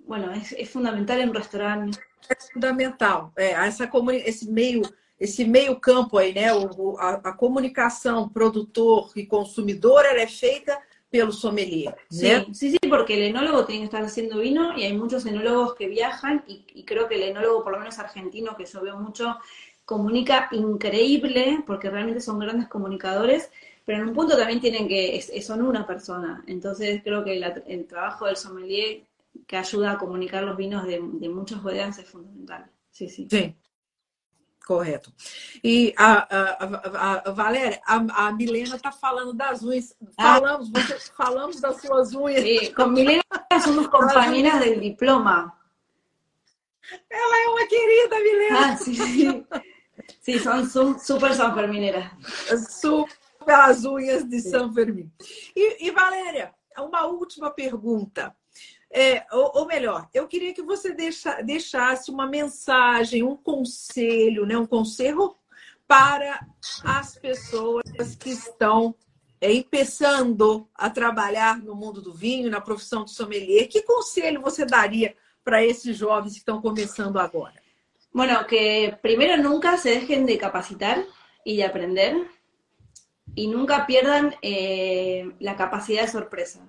Bueno, 0.00 0.32
es, 0.32 0.70
fundamental 0.70 1.20
en 1.20 1.30
um 1.30 1.32
restaurante. 1.32 1.98
É 2.28 2.34
fundamental. 2.52 3.32
É, 3.36 3.52
essa, 3.52 3.88
esse, 4.24 4.50
meio, 4.50 4.82
esse 5.18 5.44
meio 5.44 5.78
campo 5.80 6.18
aí, 6.18 6.34
né? 6.34 6.52
O, 6.52 6.98
a, 6.98 7.14
a 7.14 7.32
comunicação 7.32 8.28
produtor 8.28 9.12
consumidor, 9.28 10.04
ela 10.04 10.26
feita 10.26 10.76
pelo 11.10 11.32
sommelier. 11.32 11.96
Sí, 12.08 12.48
sí, 12.52 12.70
sí, 12.72 12.78
porque 12.88 13.14
el 13.14 13.22
enólogo 13.24 13.64
tiene 13.64 13.80
que 13.82 13.84
estar 13.86 14.02
haciendo 14.04 14.38
vino 14.38 14.76
y 14.78 14.84
hay 14.84 14.92
muchos 14.96 15.24
enólogos 15.26 15.74
que 15.74 15.88
viajan 15.88 16.44
y, 16.46 16.64
y 16.74 16.84
creo 16.84 17.08
que 17.08 17.14
el 17.16 17.22
enólogo, 17.24 17.62
por 17.64 17.72
lo 17.72 17.78
menos 17.78 17.98
argentino, 17.98 18.56
que 18.56 18.66
yo 18.66 18.80
veo 18.82 18.96
mucho, 18.98 19.36
comunica 19.84 20.48
increíble 20.52 21.62
porque 21.66 21.90
realmente 21.90 22.20
son 22.20 22.38
grandes 22.38 22.68
comunicadores, 22.68 23.50
pero 23.84 23.98
en 24.02 24.08
un 24.08 24.14
punto 24.14 24.36
también 24.36 24.60
tienen 24.60 24.88
que, 24.88 25.16
es- 25.16 25.46
son 25.46 25.62
una 25.62 25.86
persona. 25.86 26.42
Entonces 26.46 27.02
creo 27.04 27.24
que 27.24 27.36
la- 27.36 27.62
el 27.66 27.86
trabajo 27.86 28.26
del 28.26 28.36
sommelier 28.36 29.02
que 29.46 29.56
ayuda 29.56 29.92
a 29.92 29.98
comunicar 29.98 30.42
los 30.42 30.56
vinos 30.56 30.84
de, 30.86 31.00
de 31.02 31.28
muchos 31.28 31.62
bodegas 31.62 31.98
es 31.98 32.06
fundamental. 32.08 32.66
Sí, 32.90 33.08
sí. 33.08 33.26
Sim, 33.30 33.54
correto. 34.66 35.12
E 35.62 35.94
a, 35.96 36.26
a, 36.28 36.64
a, 36.64 37.28
a 37.28 37.30
Valéria, 37.30 37.80
a, 37.86 38.32
Milena 38.32 38.76
está 38.76 38.90
falando 38.90 39.32
das 39.32 39.62
unhas. 39.62 39.96
Ah. 40.18 40.34
Falamos, 40.34 40.70
você, 40.70 40.98
falamos 41.16 41.60
das 41.60 41.80
suas 41.80 42.12
unhas. 42.12 42.42
Sí, 42.42 42.72
con 42.74 42.92
Milena 42.92 43.22
somos 43.62 43.88
compañeras 43.88 44.60
del 44.60 44.80
diploma. 44.80 45.56
Ela 47.08 47.36
é 47.44 47.48
uma 47.48 47.66
querida, 47.66 48.18
Milena. 48.18 48.72
Ah, 48.72 48.76
sí, 48.76 48.94
sí. 48.94 49.46
Sí, 50.20 50.38
son 50.38 50.68
su- 50.68 50.98
súper 50.98 51.34
sanfermineras. 51.34 52.12
Super 52.80 53.16
as 53.48 53.84
unhas 53.84 54.28
de 54.28 54.40
São 54.40 54.72
Fermim. 54.72 55.10
E, 55.54 55.86
e, 55.86 55.90
Valéria, 55.92 56.52
uma 56.78 57.06
última 57.06 57.50
pergunta. 57.50 58.36
É, 58.90 59.24
ou, 59.32 59.52
ou 59.54 59.66
melhor, 59.66 60.08
eu 60.14 60.26
queria 60.28 60.54
que 60.54 60.62
você 60.62 60.92
deixa, 60.92 61.42
deixasse 61.42 62.10
uma 62.10 62.26
mensagem, 62.26 63.22
um 63.22 63.36
conselho, 63.36 64.46
né, 64.46 64.56
um 64.56 64.66
conselho 64.66 65.34
para 65.86 66.46
as 66.84 67.16
pessoas 67.16 68.14
que 68.18 68.30
estão 68.30 68.94
é, 69.40 69.62
começando 69.62 70.68
a 70.74 70.88
trabalhar 70.90 71.58
no 71.58 71.74
mundo 71.74 72.00
do 72.00 72.12
vinho, 72.12 72.50
na 72.50 72.60
profissão 72.60 73.04
de 73.04 73.12
sommelier. 73.12 73.68
Que 73.68 73.82
conselho 73.82 74.40
você 74.40 74.64
daria 74.64 75.14
para 75.44 75.64
esses 75.64 75.96
jovens 75.96 76.32
que 76.32 76.38
estão 76.38 76.60
começando 76.60 77.18
agora? 77.18 77.54
Bueno, 78.12 78.46
que 78.46 78.96
primero 79.02 79.42
nunca 79.42 79.76
se 79.76 79.90
dejen 79.90 80.26
de 80.26 80.38
capacitar 80.38 81.04
y 81.44 81.56
de 81.56 81.64
aprender 81.64 82.26
y 83.34 83.46
nunca 83.48 83.86
pierdan 83.86 84.34
eh, 84.40 85.30
la 85.38 85.54
capacidad 85.54 86.02
de 86.02 86.08
sorpresa, 86.08 86.66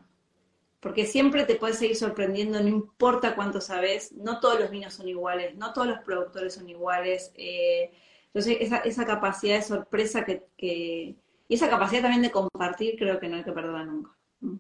porque 0.88 1.06
siempre 1.06 1.44
te 1.44 1.56
puedes 1.56 1.80
seguir 1.80 1.98
sorprendiendo, 1.98 2.62
no 2.62 2.70
importa 2.70 3.36
cuánto 3.36 3.60
sabes, 3.60 4.14
no 4.14 4.40
todos 4.40 4.58
los 4.58 4.72
vinos 4.72 4.94
son 4.94 5.10
iguales, 5.10 5.54
no 5.58 5.74
todos 5.74 5.86
los 5.86 6.00
productores 6.00 6.54
son 6.54 6.70
iguales, 6.70 7.34
eh, 7.36 7.92
entonces 8.28 8.56
esa, 8.62 8.78
esa 8.78 9.06
capacidad 9.06 9.58
de 9.58 9.64
sorpresa 9.64 10.24
que, 10.24 10.48
y 10.58 11.18
esa 11.50 11.70
capacidad 11.70 12.04
también 12.04 12.22
de 12.22 12.32
compartir 12.32 12.96
creo 12.98 13.20
que 13.20 13.28
no 13.28 13.36
hay 13.36 13.44
que 13.44 13.52
perderla 13.52 13.84
nunca. 13.84 14.18
Mm. 14.40 14.56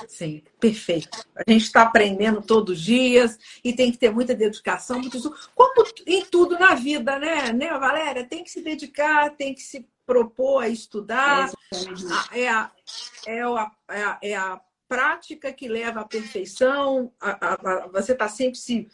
Sim. 0.00 0.06
Sim, 0.08 0.42
perfeito. 0.58 1.18
A 1.36 1.50
gente 1.50 1.64
está 1.64 1.82
aprendendo 1.82 2.40
todos 2.40 2.78
os 2.78 2.82
dias 2.84 3.38
e 3.62 3.72
tem 3.74 3.92
que 3.92 3.98
ter 3.98 4.10
muita 4.10 4.34
dedicação, 4.34 4.98
muito 4.98 5.20
como 5.54 5.84
em 6.06 6.24
tudo 6.24 6.58
na 6.58 6.74
vida, 6.74 7.18
né, 7.18 7.52
né, 7.52 7.68
Valéria? 7.78 8.24
Tem 8.26 8.42
que 8.42 8.50
se 8.50 8.62
dedicar, 8.62 9.30
tem 9.36 9.54
que 9.54 9.60
se 9.60 9.86
propor 10.06 10.62
a 10.64 10.68
estudar. 10.68 11.50
Ah, 12.10 12.28
É 12.32 12.48
a, 12.48 12.72
é 13.26 13.42
a, 13.42 13.70
é 13.88 14.02
a, 14.02 14.18
é 14.22 14.34
a 14.34 14.60
prática 14.88 15.52
que 15.52 15.68
leva 15.68 16.00
à 16.00 16.04
perfeição. 16.04 17.12
A- 17.20 17.54
a- 17.54 17.86
você 17.88 18.12
está 18.12 18.28
sempre 18.28 18.58
se, 18.58 18.88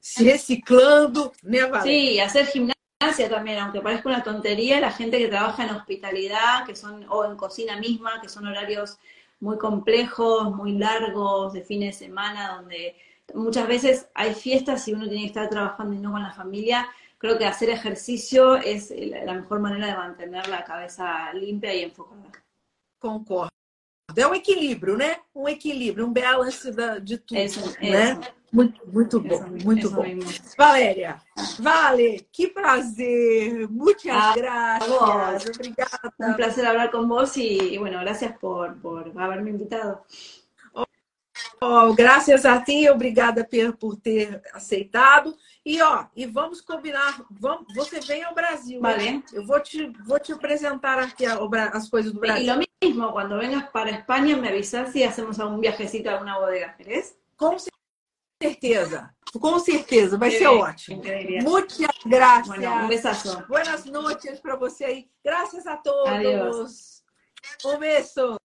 se 0.00 0.22
reciclando, 0.24 1.32
né, 1.42 1.66
Valéria? 1.66 1.82
Sí, 1.82 2.20
hacer 2.20 2.46
gimnasia 2.46 3.28
también, 3.28 3.58
aunque 3.58 3.80
parezca 3.80 4.08
una 4.08 4.22
tontería, 4.22 4.80
la 4.80 4.92
gente 4.92 5.18
que 5.18 5.28
trabaja 5.28 5.64
en 5.64 5.70
hospitalidad, 5.70 6.64
que 6.66 6.74
son, 6.76 7.04
o 7.08 7.24
en 7.24 7.36
cocina 7.36 7.76
misma, 7.76 8.20
que 8.20 8.28
son 8.28 8.46
horarios 8.46 8.98
muy 9.40 9.58
complejos, 9.58 10.54
muy 10.54 10.72
largos, 10.72 11.52
de 11.52 11.62
fines 11.62 11.98
de 11.98 12.06
semana, 12.06 12.56
donde 12.56 12.96
muchas 13.34 13.66
veces 13.66 14.08
hay 14.14 14.34
fiestas 14.34 14.86
y 14.86 14.92
uno 14.92 15.08
tiene 15.08 15.22
que 15.22 15.28
estar 15.28 15.48
trabajando 15.48 15.94
y 15.94 15.98
no 15.98 16.12
con 16.12 16.22
la 16.22 16.32
familia. 16.32 16.88
Creo 17.18 17.36
que 17.36 17.46
hacer 17.46 17.70
ejercicio 17.70 18.56
es 18.56 18.92
la 18.96 19.34
mejor 19.34 19.60
manera 19.60 19.88
de 19.88 19.94
mantener 19.94 20.48
la 20.48 20.64
cabeza 20.64 21.32
limpia 21.34 21.74
y 21.74 21.82
enfocada. 21.82 22.30
Concordo. 22.98 23.50
É 24.16 24.26
um 24.26 24.34
equilíbrio, 24.34 24.96
né? 24.96 25.18
Um 25.34 25.48
equilíbrio, 25.48 26.06
um 26.06 26.12
balance 26.12 26.70
de 27.02 27.18
tudo, 27.18 27.38
Eso, 27.38 27.60
né? 27.80 28.18
Muito, 28.52 28.80
muito 28.86 29.20
bom, 29.20 29.44
muito 29.64 29.90
bom. 29.90 30.04
Valéria, 30.58 31.22
Vale, 31.60 32.26
que 32.32 32.48
prazer. 32.48 33.68
Muchas 33.70 34.16
Ah, 34.16 34.32
gracias. 34.36 34.90
Un 35.46 35.50
Obrigada. 35.54 36.36
placer 36.36 36.66
hablar 36.66 36.90
con 36.90 37.08
vos 37.08 37.36
y, 37.36 37.74
y 37.74 37.78
bueno, 37.78 38.00
gracias 38.00 38.36
por, 38.38 38.76
por 38.80 39.12
haberme 39.20 39.50
invitado. 39.50 40.04
Ó, 41.62 41.92
graças 41.94 42.44
a 42.46 42.64
ti, 42.64 42.88
obrigada 42.88 43.46
por, 43.46 43.76
por 43.76 43.96
ter 44.00 44.42
aceitado. 44.54 45.36
E 45.64 45.80
ó, 45.82 46.06
e 46.16 46.24
vamos 46.26 46.62
combinar, 46.62 47.22
vamos, 47.30 47.66
você 47.74 48.00
vem 48.00 48.24
ao 48.24 48.34
Brasil. 48.34 48.76
hein? 48.76 48.80
Vale. 48.82 49.22
Eu 49.32 49.44
vou 49.46 49.60
te, 49.60 49.86
vou 50.06 50.18
te 50.18 50.32
apresentar 50.32 50.98
aqui 50.98 51.26
o 51.28 51.50
as 51.72 51.88
coisas 51.88 52.12
do 52.12 52.18
Brasil. 52.20 52.46
lo 52.54 52.60
mismo, 52.82 53.12
cuando 53.12 53.38
vengas 53.38 53.68
para 53.70 53.90
España 53.90 54.36
me 54.38 54.48
avisas 54.48 54.94
y 54.96 55.04
hacemos 55.04 55.38
algún 55.38 55.60
viajecito 55.60 56.08
a 56.08 56.14
alguna 56.14 56.38
bodega, 56.38 56.74
¿querés? 56.76 57.14
Com 57.36 57.58
certeza, 57.58 57.70
com 59.38 59.58
certeza, 59.58 60.18
vai 60.18 60.30
ser 60.30 60.46
ótimo. 60.46 61.02
Muitas 61.42 61.86
graças. 62.04 62.56
Bueno. 62.56 63.46
Buenas 63.46 63.84
noites 63.84 64.40
para 64.40 64.56
você 64.56 64.84
aí. 64.84 65.10
Graças 65.24 65.66
a 65.66 65.76
todos. 65.76 66.08
Adiós. 66.08 67.04
Um 67.64 67.78
beijo. 67.78 68.36